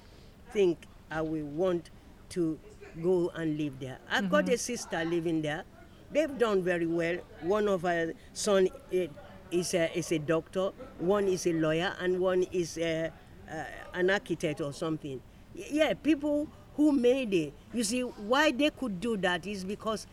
think 0.52 0.78
I 1.10 1.22
will 1.22 1.44
want 1.46 1.90
to 2.30 2.58
go 3.02 3.30
and 3.34 3.58
live 3.58 3.80
there. 3.80 3.98
I've 4.10 4.30
got 4.30 4.48
a 4.48 4.56
sister 4.58 5.04
living 5.04 5.42
there. 5.42 5.64
They've 6.12 6.38
done 6.38 6.62
very 6.62 6.86
well. 6.86 7.16
One 7.40 7.66
of 7.66 7.82
her 7.82 8.12
son 8.32 8.68
eh, 8.92 9.08
is 9.53 9.74
a, 9.74 9.96
is 9.96 10.11
a 10.12 10.18
doctor, 10.18 10.70
one 10.98 11.28
is 11.28 11.46
a 11.46 11.53
lawyer, 11.53 11.94
and 12.00 12.18
one 12.18 12.44
is 12.53 12.78
a, 12.78 13.12
uh, 13.50 13.64
an 13.94 14.11
architect 14.11 14.61
or 14.61 14.72
something. 14.72 15.20
Yeah, 15.55 15.94
people 15.94 16.48
who 16.76 16.92
made 16.92 17.34
it. 17.34 17.53
You 17.72 17.84
see, 17.84 18.00
why 18.00 18.50
they 18.50 18.70
could 18.70 19.00
do 19.00 19.16
that 19.18 19.46
is 19.46 19.64
because 19.64 20.07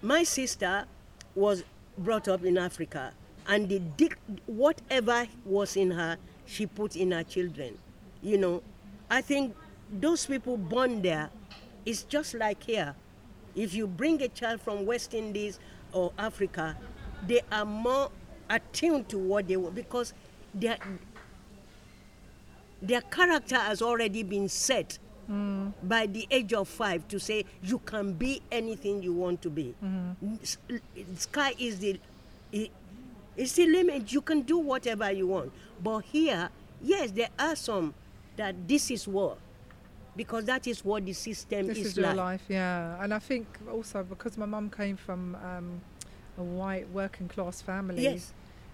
my 0.00 0.22
sister 0.22 0.84
was 1.34 1.64
brought 1.96 2.28
up 2.28 2.44
in 2.44 2.56
Africa, 2.56 3.12
and 3.46 3.68
the 3.68 3.80
dic- 3.80 4.18
whatever 4.46 5.26
was 5.44 5.76
in 5.76 5.90
her, 5.90 6.16
she 6.46 6.66
put 6.66 6.96
in 6.96 7.10
her 7.10 7.24
children. 7.24 7.76
You 8.22 8.38
know, 8.38 8.62
I 9.10 9.20
think 9.20 9.54
those 9.90 10.26
people 10.26 10.56
born 10.56 11.02
there 11.02 11.30
is 11.84 12.04
just 12.04 12.34
like 12.34 12.62
here. 12.62 12.94
If 13.56 13.74
you 13.74 13.86
bring 13.86 14.22
a 14.22 14.28
child 14.28 14.60
from 14.60 14.86
West 14.86 15.14
Indies 15.14 15.58
or 15.92 16.12
Africa, 16.18 16.76
they 17.26 17.40
are 17.50 17.64
more 17.64 18.10
attuned 18.50 19.08
to 19.08 19.18
what 19.18 19.46
they 19.48 19.56
want 19.56 19.74
because 19.74 20.12
their 20.54 20.78
their 22.80 23.00
character 23.02 23.56
has 23.56 23.82
already 23.82 24.22
been 24.22 24.48
set 24.48 24.98
by 25.82 26.06
the 26.06 26.26
age 26.30 26.54
of 26.54 26.66
five 26.68 27.06
to 27.08 27.20
say 27.20 27.44
you 27.62 27.78
can 27.80 28.14
be 28.14 28.40
anything 28.50 29.02
you 29.02 29.12
want 29.12 29.42
to 29.42 29.50
be. 29.50 29.74
S- 30.42 30.56
Sky 31.16 31.52
is 31.58 31.78
the 31.80 32.00
it's 33.36 33.52
the 33.52 33.66
limit. 33.66 34.10
You 34.12 34.20
can 34.22 34.40
do 34.42 34.58
whatever 34.58 35.10
you 35.12 35.26
want. 35.28 35.52
But 35.82 36.00
here, 36.00 36.48
yes, 36.82 37.10
there 37.10 37.28
are 37.38 37.54
some 37.56 37.92
that 38.36 38.66
this 38.66 38.90
is 38.90 39.06
what 39.06 39.36
because 40.16 40.44
that 40.46 40.66
is 40.66 40.84
what 40.84 41.04
the 41.04 41.12
system 41.12 41.66
This 41.68 41.78
is, 41.78 41.86
is 41.88 41.96
your 41.98 42.06
like. 42.08 42.16
life, 42.16 42.42
yeah. 42.48 43.00
And 43.02 43.12
I 43.14 43.18
think 43.20 43.46
also 43.70 44.02
because 44.02 44.36
my 44.38 44.46
mum 44.46 44.70
came 44.70 44.96
from 44.96 45.36
um, 45.36 45.80
a 46.38 46.42
white 46.42 46.88
working 46.90 47.28
class 47.28 47.60
family, 47.60 48.02
Yes, 48.04 48.32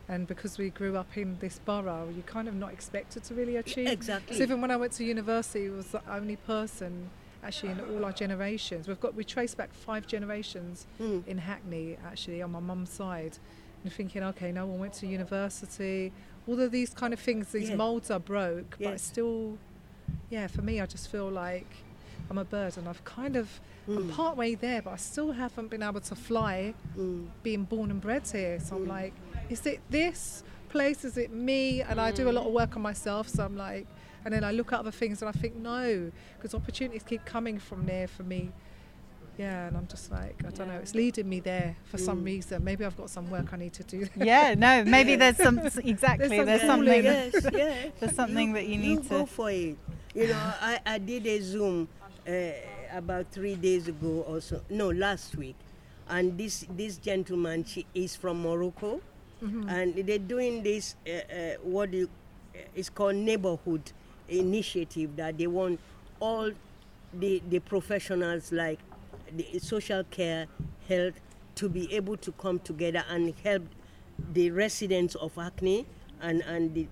and 0.08 0.26
because 0.26 0.58
we 0.58 0.68
grew 0.70 0.96
up 0.96 1.16
in 1.16 1.38
this 1.40 1.58
borough, 1.64 2.08
you're 2.14 2.22
kind 2.24 2.46
of 2.46 2.54
not 2.54 2.72
expected 2.72 3.24
to 3.24 3.34
really 3.34 3.56
achieve. 3.56 3.88
exactly. 3.88 4.36
So 4.36 4.42
even 4.42 4.60
when 4.60 4.70
I 4.70 4.76
went 4.76 4.92
to 4.92 5.04
university, 5.04 5.64
it 5.66 5.72
was 5.72 5.86
the 5.88 6.02
only 6.10 6.36
person 6.36 7.10
actually 7.42 7.72
in 7.72 7.80
all 7.80 8.04
our 8.04 8.12
generations. 8.12 8.86
We've 8.88 9.00
got 9.00 9.14
we 9.14 9.24
trace 9.24 9.54
back 9.54 9.72
five 9.74 10.06
generations 10.06 10.86
Mm. 11.00 11.26
in 11.26 11.38
Hackney 11.38 11.96
actually 12.06 12.42
on 12.42 12.52
my 12.52 12.60
mum's 12.60 12.90
side. 12.90 13.38
And 13.82 13.92
thinking, 13.92 14.22
okay, 14.22 14.50
no 14.50 14.64
one 14.64 14.78
went 14.78 14.94
to 14.94 15.06
university. 15.06 16.10
All 16.46 16.58
of 16.58 16.70
these 16.70 16.94
kind 16.94 17.12
of 17.12 17.20
things, 17.20 17.52
these 17.52 17.68
Yeah. 17.68 17.76
molds 17.76 18.10
are 18.10 18.18
broke, 18.20 18.70
but 18.78 18.80
Yes. 18.80 18.94
it's 18.94 19.04
still, 19.04 19.58
yeah, 20.30 20.46
for 20.46 20.62
me, 20.62 20.80
I 20.80 20.86
just 20.86 21.08
feel 21.10 21.28
like 21.30 21.66
I'm 22.30 22.38
a 22.38 22.44
bird 22.44 22.76
and 22.78 22.88
I've 22.88 23.04
kind 23.04 23.36
of, 23.36 23.60
I'm 23.88 24.08
Mm. 24.08 24.10
part 24.12 24.36
way 24.36 24.54
there, 24.54 24.80
but 24.82 24.92
I 24.92 24.96
still 24.96 25.32
haven't 25.32 25.68
been 25.68 25.82
able 25.82 26.00
to 26.00 26.14
fly 26.14 26.74
Mm. 26.96 27.26
being 27.42 27.64
born 27.64 27.90
and 27.90 28.00
bred 28.00 28.26
here. 28.26 28.58
So 28.60 28.76
I'm 28.76 28.84
Mm. 28.86 28.88
like, 28.88 29.12
is 29.50 29.66
it 29.66 29.80
this 29.90 30.42
place? 30.70 31.04
Is 31.04 31.16
it 31.18 31.30
me? 31.32 31.82
And 31.82 32.00
I 32.00 32.10
do 32.12 32.28
a 32.30 32.32
lot 32.32 32.46
of 32.46 32.52
work 32.52 32.76
on 32.76 32.82
myself. 32.82 33.28
So 33.28 33.44
I'm 33.44 33.56
like, 33.56 33.86
and 34.24 34.32
then 34.32 34.42
I 34.42 34.52
look 34.52 34.72
at 34.72 34.78
other 34.80 34.90
things 34.90 35.20
and 35.20 35.28
I 35.28 35.32
think, 35.32 35.54
no, 35.56 36.10
because 36.36 36.54
opportunities 36.54 37.02
keep 37.02 37.24
coming 37.26 37.58
from 37.58 37.84
there 37.86 38.08
for 38.08 38.22
me. 38.22 38.52
Yeah, 39.36 39.66
and 39.66 39.76
I'm 39.76 39.88
just 39.88 40.12
like, 40.12 40.36
I 40.46 40.50
don't 40.50 40.68
know, 40.68 40.78
it's 40.78 40.94
leading 40.94 41.28
me 41.28 41.40
there 41.40 41.76
for 41.84 41.98
some 41.98 42.22
Mm. 42.22 42.26
reason. 42.26 42.62
Maybe 42.62 42.84
I've 42.84 42.96
got 42.96 43.10
some 43.10 43.28
work 43.30 43.52
I 43.52 43.56
need 43.56 43.72
to 43.74 43.82
do. 43.82 44.06
Yeah, 44.16 44.54
no, 44.56 44.84
maybe 44.84 45.16
there's 45.22 45.36
some 45.36 45.58
exactly. 45.58 46.28
some 46.36 46.46
There's 46.46 46.60
something. 46.62 47.04
yes, 47.04 47.34
yeah. 47.52 47.86
There's 48.00 48.14
something 48.14 48.52
that 48.52 48.66
you 48.66 48.78
need 48.78 49.08
go 49.08 49.20
to. 49.22 49.26
for 49.26 49.50
it. 49.50 49.76
You 50.14 50.28
know, 50.28 50.52
I, 50.60 50.78
I 50.86 50.98
did 50.98 51.26
a 51.26 51.40
Zoom 51.40 51.88
about 52.92 53.26
three 53.32 53.54
days 53.54 53.88
ago 53.88 54.24
or 54.28 54.40
so. 54.40 54.60
No, 54.70 54.90
last 54.90 55.36
week, 55.36 55.56
and 56.08 56.36
this 56.38 56.64
this 56.76 56.96
gentleman 56.96 57.64
she 57.64 57.86
is 57.94 58.16
from 58.16 58.42
Morocco, 58.42 59.00
Mm-hmm. 59.42 59.68
and 59.68 59.94
they're 60.06 60.18
doing 60.18 60.62
this 60.62 60.96
uh, 61.06 61.10
uh, 61.10 61.54
what 61.62 61.92
you, 61.92 62.08
uh, 62.54 62.58
it's 62.74 62.88
called 62.88 63.16
neighborhood 63.16 63.92
initiative 64.28 65.16
that 65.16 65.36
they 65.36 65.46
want 65.46 65.78
all 66.18 66.50
the 67.12 67.42
the 67.50 67.58
professionals 67.58 68.52
like 68.52 68.78
the 69.36 69.58
social 69.58 70.02
care, 70.04 70.46
health 70.88 71.20
to 71.56 71.68
be 71.68 71.92
able 71.94 72.16
to 72.16 72.32
come 72.32 72.58
together 72.60 73.04
and 73.10 73.34
help 73.42 73.62
the 74.32 74.50
residents 74.50 75.14
of 75.16 75.34
Hackney 75.34 75.84
and 76.22 76.40
and 76.42 76.74
the 76.74 76.86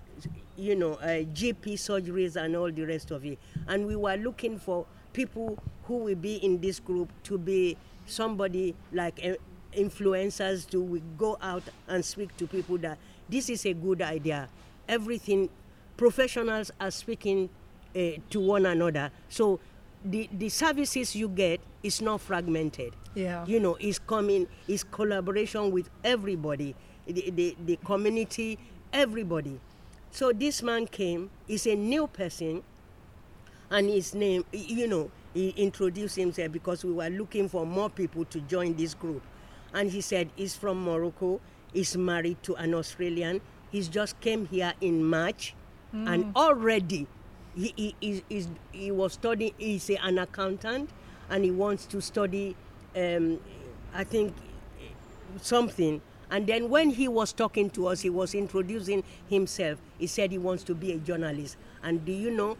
you 0.58 0.74
know 0.74 0.94
uh, 0.94 1.24
GP 1.32 1.74
surgeries 1.74 2.36
and 2.36 2.54
all 2.54 2.70
the 2.70 2.84
rest 2.84 3.10
of 3.12 3.24
it. 3.24 3.38
And 3.66 3.86
we 3.86 3.96
were 3.96 4.16
looking 4.16 4.58
for 4.58 4.84
people 5.12 5.58
who 5.84 5.96
will 5.98 6.14
be 6.16 6.36
in 6.36 6.60
this 6.60 6.80
group 6.80 7.10
to 7.24 7.38
be 7.38 7.76
somebody 8.06 8.74
like 8.92 9.20
uh, 9.24 9.34
influencers 9.76 10.68
to 10.70 10.80
we 10.80 11.02
go 11.18 11.36
out 11.40 11.62
and 11.88 12.04
speak 12.04 12.36
to 12.36 12.46
people 12.46 12.78
that 12.78 12.98
this 13.28 13.48
is 13.48 13.64
a 13.66 13.72
good 13.72 14.02
idea. 14.02 14.48
Everything 14.88 15.48
professionals 15.96 16.70
are 16.80 16.90
speaking 16.90 17.48
uh, 17.96 18.00
to 18.30 18.40
one 18.40 18.66
another. 18.66 19.10
So 19.28 19.60
the, 20.04 20.28
the 20.32 20.48
services 20.48 21.14
you 21.14 21.28
get 21.28 21.60
is 21.82 22.00
not 22.02 22.20
fragmented 22.20 22.92
Yeah. 23.14 23.44
you 23.46 23.60
know, 23.60 23.76
it's 23.80 23.98
coming, 23.98 24.46
it's 24.66 24.82
collaboration 24.84 25.70
with 25.70 25.88
everybody, 26.02 26.74
the, 27.06 27.30
the, 27.30 27.56
the 27.64 27.76
community, 27.84 28.58
everybody. 28.92 29.60
So 30.10 30.32
this 30.32 30.62
man 30.62 30.86
came, 30.86 31.30
he's 31.46 31.66
a 31.66 31.74
new 31.76 32.06
person, 32.06 32.62
and 33.72 33.88
his 33.88 34.14
name, 34.14 34.44
you 34.52 34.86
know, 34.86 35.10
he 35.34 35.48
introduced 35.56 36.14
himself 36.16 36.52
because 36.52 36.84
we 36.84 36.92
were 36.92 37.08
looking 37.08 37.48
for 37.48 37.64
more 37.66 37.88
people 37.88 38.24
to 38.26 38.40
join 38.42 38.76
this 38.76 38.92
group. 38.92 39.22
And 39.72 39.90
he 39.90 40.02
said 40.02 40.28
he's 40.36 40.54
from 40.54 40.84
Morocco, 40.84 41.40
he's 41.72 41.96
married 41.96 42.42
to 42.42 42.54
an 42.56 42.74
Australian, 42.74 43.40
he's 43.70 43.88
just 43.88 44.20
came 44.20 44.46
here 44.46 44.74
in 44.82 45.02
March, 45.02 45.54
and 45.92 46.26
already 46.36 47.06
he, 47.54 47.94
he, 48.00 48.22
he, 48.28 48.46
he 48.72 48.90
was 48.90 49.14
studying, 49.14 49.54
he's 49.58 49.90
an 49.90 50.18
accountant, 50.18 50.90
and 51.30 51.44
he 51.44 51.50
wants 51.50 51.86
to 51.86 52.00
study, 52.00 52.54
um, 52.94 53.40
I 53.94 54.04
think, 54.04 54.34
something. 55.40 56.00
And 56.30 56.46
then 56.46 56.68
when 56.68 56.90
he 56.90 57.08
was 57.08 57.32
talking 57.32 57.70
to 57.70 57.88
us, 57.88 58.00
he 58.00 58.10
was 58.10 58.34
introducing 58.34 59.02
himself. 59.28 59.78
He 59.98 60.06
said 60.06 60.30
he 60.30 60.38
wants 60.38 60.62
to 60.64 60.74
be 60.74 60.92
a 60.92 60.98
journalist. 60.98 61.56
And 61.82 62.04
do 62.04 62.12
you 62.12 62.30
know, 62.30 62.56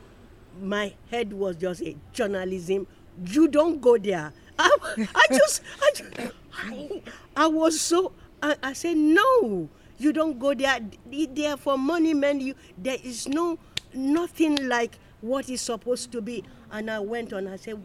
my 0.61 0.93
head 1.11 1.33
was 1.33 1.57
just 1.57 1.83
a 1.83 1.97
journalism. 2.13 2.87
You 3.27 3.49
don't 3.49 3.81
go 3.81 3.99
there. 3.99 4.33
I, 4.59 4.71
I 5.15 5.27
just, 5.31 5.63
I, 5.81 5.91
just 5.95 6.33
I, 6.55 7.03
I 7.37 7.47
was 7.47 7.81
so, 7.81 8.13
I, 8.43 8.57
I 8.63 8.73
said, 8.73 8.97
no, 8.97 9.69
you 9.99 10.13
don't 10.13 10.39
go 10.39 10.55
there. 10.55 10.79
They- 11.11 11.47
are 11.47 11.57
for 11.57 11.79
money, 11.79 12.15
man. 12.15 12.41
You, 12.41 12.55
there 12.77 12.99
is 13.03 13.29
no, 13.29 13.59
nothing 13.95 14.69
like 14.69 14.99
what 15.21 15.49
is 15.49 15.61
supposed 15.61 16.13
to 16.13 16.21
be. 16.21 16.45
And 16.71 16.91
I 16.91 16.99
went 17.01 17.33
on, 17.33 17.49
I 17.49 17.57
said, 17.57 17.81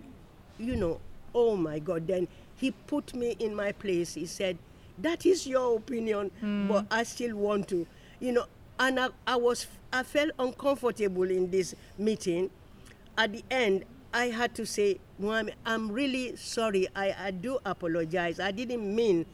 you 0.57 0.75
know, 0.75 0.99
oh 1.33 1.55
my 1.55 1.79
God. 1.79 2.07
Then 2.07 2.27
he 2.55 2.71
put 2.71 3.13
me 3.13 3.35
in 3.39 3.55
my 3.55 3.71
place. 3.71 4.15
He 4.15 4.25
said, 4.25 4.57
that 4.99 5.25
is 5.25 5.45
your 5.45 5.77
opinion, 5.77 6.31
hmm. 6.39 6.67
but 6.67 6.85
I 6.89 7.03
still 7.03 7.35
want 7.35 7.67
to, 7.69 7.85
you 8.19 8.31
know. 8.31 8.45
And 8.79 8.99
I, 8.99 9.09
I 9.25 9.35
was, 9.35 9.67
I 9.91 10.03
felt 10.03 10.31
uncomfortable 10.37 11.29
in 11.29 11.49
this 11.49 11.75
meeting. 11.97 12.49
At 13.17 13.33
the 13.33 13.43
end, 13.49 13.83
I 14.13 14.25
had 14.27 14.53
to 14.55 14.65
say, 14.65 14.99
I'm 15.65 15.91
really 15.91 16.35
sorry. 16.35 16.87
I, 16.95 17.15
I 17.19 17.31
do 17.31 17.59
apologize. 17.65 18.39
I 18.39 18.51
didn't 18.51 18.93
mean 18.95 19.25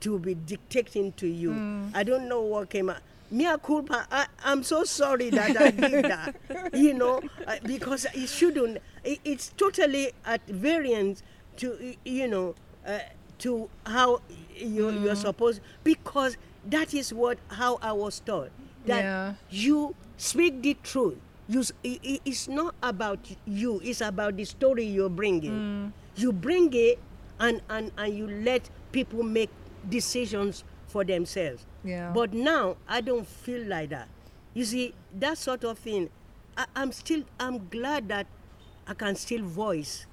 to 0.00 0.18
be 0.18 0.34
dictating 0.34 1.12
to 1.14 1.26
you. 1.26 1.90
I 1.94 2.02
don't 2.04 2.28
know 2.28 2.42
what 2.42 2.70
came 2.70 2.90
out. 2.90 2.98
Mea 3.32 3.56
culpa, 3.62 4.06
I, 4.10 4.26
I'm 4.44 4.62
so 4.64 4.82
sorry 4.84 5.30
that 5.30 5.56
I 5.56 5.70
did 5.70 6.04
that, 6.04 6.34
you 6.74 6.94
know, 6.94 7.20
uh, 7.46 7.56
because 7.64 8.04
it 8.12 8.28
shouldn't. 8.28 8.78
It, 9.04 9.20
it's 9.24 9.50
totally 9.56 10.10
at 10.26 10.44
variance 10.48 11.22
to, 11.58 11.94
you 12.04 12.26
know, 12.26 12.56
uh, 12.84 12.98
to 13.38 13.70
how 13.86 14.20
you, 14.56 14.90
you're 14.90 15.14
supposed, 15.14 15.60
because 15.84 16.36
that 16.66 16.92
is 16.92 17.12
what, 17.14 17.38
how 17.48 17.78
I 17.80 17.92
was 17.92 18.18
taught. 18.20 18.50
That 18.86 19.04
Yeah. 19.04 19.34
you 19.48 19.94
speak 20.16 20.60
the 20.62 20.74
truth. 20.82 21.18
You, 21.50 21.60
s- 21.66 21.72
i- 21.84 21.98
i- 22.06 22.20
it's 22.24 22.46
not 22.46 22.74
about 22.82 23.18
you, 23.44 23.80
it's 23.82 24.00
about 24.00 24.36
the 24.36 24.44
story 24.44 24.84
you're 24.84 25.10
bringing. 25.10 25.92
You 26.14 26.32
bring 26.32 26.70
it 26.72 26.98
and, 27.40 27.60
and, 27.68 27.90
and 27.98 28.14
you 28.14 28.26
let 28.28 28.70
people 28.92 29.22
make 29.24 29.50
decisions 29.88 30.62
for 30.86 31.02
themselves. 31.04 31.64
Yeah. 31.84 32.12
But 32.14 32.32
now 32.32 32.76
I 32.88 33.00
don't 33.00 33.26
feel 33.26 33.66
like 33.66 33.90
that. 33.90 34.08
You 34.54 34.64
see, 34.64 34.94
that 35.18 35.38
sort 35.38 35.64
of 35.64 35.78
thing, 35.78 36.10
I, 36.56 36.66
I'm 36.76 36.92
still, 36.92 37.22
I'm 37.38 37.68
glad 37.68 38.08
that 38.08 38.26
I 38.86 38.94
can 38.94 39.14
still 39.16 39.42
voice. 39.42 40.06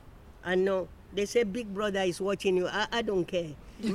I 0.43 0.55
know 0.55 0.87
they 1.13 1.25
say 1.25 1.43
Big 1.43 1.73
Brother 1.73 2.01
is 2.01 2.19
watching 2.21 2.57
you. 2.57 2.67
I, 2.67 2.87
I 2.91 3.01
don't 3.01 3.25
care. 3.25 3.49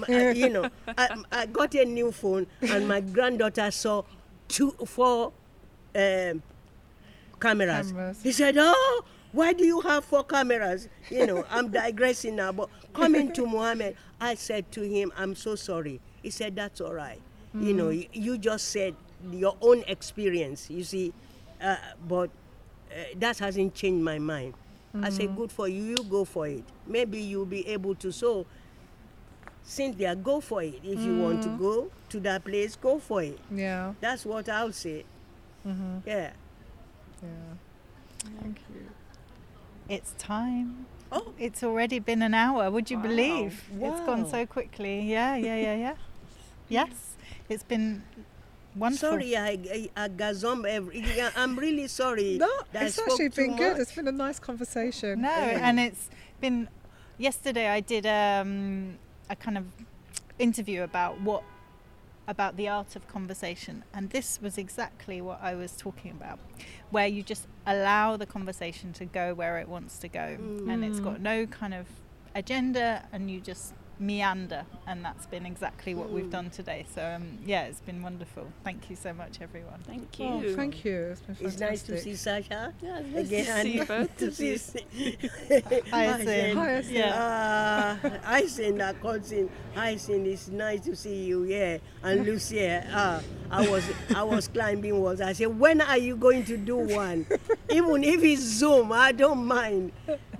I- 0.09 0.31
you 0.33 0.49
know, 0.49 0.69
I, 0.99 1.17
I 1.33 1.47
got 1.47 1.75
a 1.75 1.85
new 1.85 2.13
phone 2.13 2.47
and 2.61 2.87
my 2.87 3.01
granddaughter 3.01 3.71
saw 3.71 4.03
two, 4.49 4.71
four 4.87 5.33
um, 5.95 6.43
cameras. 7.43 7.89
Cameras. 7.93 8.23
He 8.23 8.33
said, 8.33 8.55
"Oh, 8.59 9.05
why 9.33 9.53
do 9.53 9.65
you 9.65 9.81
have 9.81 10.05
four 10.05 10.25
cameras?" 10.25 10.89
You 11.11 11.27
know, 11.27 11.45
I'm 11.51 11.71
digressing 11.71 12.37
now, 12.37 12.53
but 12.53 12.69
coming 12.95 13.33
to 13.33 13.47
Mohammed, 13.55 13.97
I 14.21 14.35
said 14.37 14.71
to 14.73 14.83
him, 14.83 15.13
"I'm 15.17 15.35
so 15.35 15.55
sorry." 15.57 16.01
He 16.23 16.31
said, 16.31 16.57
"That's 16.57 16.81
all 16.81 16.95
right." 16.95 17.21
You 17.55 17.75
know, 17.75 17.91
you, 17.91 18.07
you 18.15 18.39
just 18.39 18.69
said 18.69 18.95
your 19.31 19.57
own 19.61 19.85
experience. 19.87 20.71
You 20.71 20.85
see, 20.85 21.13
uh, 21.61 21.77
but 22.09 22.31
uh, 22.91 22.95
that 23.17 23.39
hasn't 23.39 23.75
changed 23.75 24.03
my 24.03 24.19
mind. 24.19 24.55
I 25.03 25.11
said, 25.11 25.37
"Good 25.37 25.53
for 25.53 25.69
you. 25.69 25.83
You 25.83 25.97
go 26.09 26.25
for 26.25 26.47
it. 26.49 26.65
Maybe 26.87 27.21
you'll 27.21 27.45
be 27.47 27.67
able 27.69 27.95
to." 27.97 28.11
So. 28.13 28.47
Cynthia, 29.65 30.17
go 30.17 30.41
for 30.41 30.61
it. 30.63 30.81
If 30.83 30.99
you 31.01 31.19
want 31.19 31.43
to 31.45 31.49
go 31.57 31.89
to 32.09 32.21
that 32.21 32.43
place, 32.45 32.75
go 32.75 32.99
for 32.99 33.23
it. 33.23 33.39
Yeah. 33.49 33.95
That's 34.01 34.27
what 34.27 34.49
I'll 34.49 34.73
say. 34.73 35.05
Mm-hmm. 35.65 35.99
Yeah. 36.05 36.33
Yeah. 37.23 38.29
Thank 38.41 38.59
you. 38.75 38.87
It's 39.89 40.13
time. 40.19 40.87
Oh, 41.11 41.33
It's 41.39 41.63
already 41.63 41.99
been 41.99 42.23
an 42.23 42.35
hour. 42.35 42.71
Would 42.71 42.91
you 42.91 42.97
Wow. 42.97 43.03
believe? 43.03 43.65
It's 43.81 44.01
gone 44.07 44.29
so 44.29 44.47
quickly. 44.47 45.03
Yeah, 45.03 45.37
yeah, 45.37 45.57
yeah, 45.57 45.75
yeah. 45.75 45.95
yes, 46.69 47.17
it's 47.49 47.63
been 47.63 48.03
wonderful. 48.75 49.11
sorry, 49.11 49.37
I, 49.37 49.51
I, 49.71 49.91
I 49.97 50.09
gazump 50.09 50.67
every. 50.67 51.01
yeah, 51.01 51.31
I'm 51.37 51.59
really 51.59 51.87
sorry. 51.89 52.39
No, 52.39 52.49
that 52.73 52.83
I 52.83 52.87
it's 52.87 52.95
spoke 52.97 53.11
actually 53.11 53.29
too 53.31 53.43
been 53.49 53.57
good. 53.57 53.73
much. 53.73 53.81
It's 53.83 53.93
been 53.95 54.09
a 54.09 54.13
nice 54.13 54.39
conversation. 54.39 55.21
No, 55.23 55.29
Yeah. 55.29 55.69
and 55.69 55.79
it's 55.81 56.09
been. 56.41 56.69
Yesterday, 57.19 57.69
I 57.69 57.81
did 57.81 58.07
um, 58.07 58.97
a 59.29 59.37
kind 59.37 59.59
of 59.59 59.65
interview 60.39 60.83
about 60.83 61.21
what 61.21 61.43
about 62.33 62.57
the 62.57 62.69
art 62.69 62.97
of 62.97 63.07
conversation. 63.07 63.85
And 63.95 64.11
this 64.11 64.41
was 64.43 64.59
exactly 64.59 65.21
what 65.21 65.39
I 65.41 65.55
was 65.55 65.77
talking 65.77 66.11
about, 66.11 66.41
where 66.91 67.07
you 67.07 67.23
just 67.23 67.47
allow 67.65 68.17
the 68.17 68.27
conversation 68.27 68.93
to 68.95 69.05
go 69.05 69.35
where 69.35 69.59
it 69.59 69.69
wants 69.69 69.99
to 69.99 70.09
go. 70.09 70.37
And 70.73 70.85
it's 70.85 70.99
mm. 70.99 71.05
got 71.05 71.21
no 71.21 71.47
kind 71.47 71.75
of 71.75 71.87
agenda, 72.35 73.05
and 73.13 73.31
you 73.31 73.41
just 73.41 73.75
meander. 74.03 74.65
And 74.87 75.05
that's 75.05 75.27
been 75.27 75.47
exactly 75.47 75.95
what 75.95 76.11
we've 76.11 76.31
done 76.31 76.51
today. 76.51 76.85
So, 76.95 77.03
um, 77.05 77.39
yeah, 77.47 77.65
it's 77.65 77.81
been 77.81 78.03
wonderful. 78.03 78.47
Thank 78.65 78.91
you 78.91 78.97
so 78.97 79.13
much, 79.15 79.41
everyone. 79.41 79.81
Thank 79.87 80.19
you. 80.19 80.27
Oh, 80.27 80.57
thank 80.57 80.85
you. 80.85 80.97
It's 81.13 81.21
been 81.21 81.37
It's 81.47 81.59
nice 81.61 81.83
to 81.85 81.99
see 81.99 82.17
Sasha. 82.17 82.75
Yeah, 82.83 82.99
it's 82.99 83.09
nice 83.15 83.27
Again, 83.27 83.45
to 83.45 83.53
and 83.53 83.69
see 83.69 83.85
both 83.85 84.17
to 84.19 84.27
of 84.27 84.35
see 84.35 84.49
you. 84.51 85.17
Hyacinth. 85.91 86.55
Hyacinth. 86.59 86.91
Yeah. 86.91 87.99
Uh, 88.03 88.19
Hyacinth, 88.25 88.81
I 88.81 88.93
called 88.95 89.25
him. 89.27 89.49
Hyacinth, 89.75 90.27
it's 90.27 90.49
nice 90.49 90.81
to 90.81 90.97
see 90.97 91.25
you, 91.25 91.45
yeah. 91.45 91.79
And 92.03 92.27
Lucia, 92.27 92.85
uh, 92.93 93.21
I 93.51 93.69
was 93.69 93.85
I 94.15 94.23
was 94.25 94.49
climbing 94.49 95.01
walls. 95.01 95.21
I 95.21 95.33
said, 95.33 95.59
when 95.59 95.81
are 95.81 95.99
you 95.99 96.17
going 96.17 96.45
to 96.47 96.57
do 96.57 96.77
one? 96.79 97.27
Even 97.71 98.03
if 98.05 98.23
it's 98.23 98.43
Zoom, 98.43 98.93
I 98.93 99.13
don't 99.13 99.47
mind. 99.47 99.93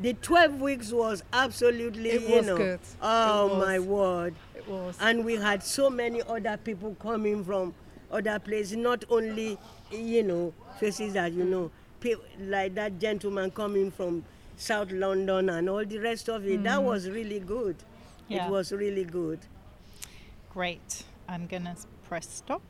The 0.03 0.15
12 0.15 0.61
weeks 0.61 0.91
was 0.91 1.23
absolutely, 1.33 2.11
It 2.11 2.23
you 2.23 2.37
was 2.37 2.47
know. 2.47 2.57
good. 2.57 2.81
Oh 3.01 3.57
my 3.57 3.79
word. 3.79 4.35
It 4.57 4.67
was. 4.67 4.97
And 5.01 5.25
we 5.25 5.37
had 5.37 5.63
so 5.63 5.89
many 5.89 6.23
other 6.23 6.57
people 6.57 6.97
coming 6.99 7.45
from 7.45 7.73
other 8.11 8.41
places, 8.41 8.77
not 8.77 9.05
only, 9.09 9.57
you 9.93 10.25
know, 10.25 10.53
faces 10.81 11.13
that 11.13 11.33
you 11.33 11.45
know, 11.45 11.71
pe- 12.01 12.17
like 12.41 12.75
that 12.75 12.99
gentleman 12.99 13.53
coming 13.53 13.93
from 13.93 14.25
South 14.57 14.91
London 14.91 15.49
and 15.51 15.71
all 15.71 15.85
the 15.85 15.99
rest 15.99 16.29
of 16.29 16.45
it. 16.47 16.65
That 16.65 16.81
mm. 16.81 16.85
was 16.85 17.09
really 17.09 17.39
good. 17.39 17.77
Yeah. 18.27 18.47
It 18.47 18.51
was 18.51 18.73
really 18.73 19.05
good. 19.05 19.39
Great. 20.53 21.05
I'm 21.29 21.47
going 21.47 21.65
to 21.65 21.77
press 22.09 22.29
stop. 22.29 22.61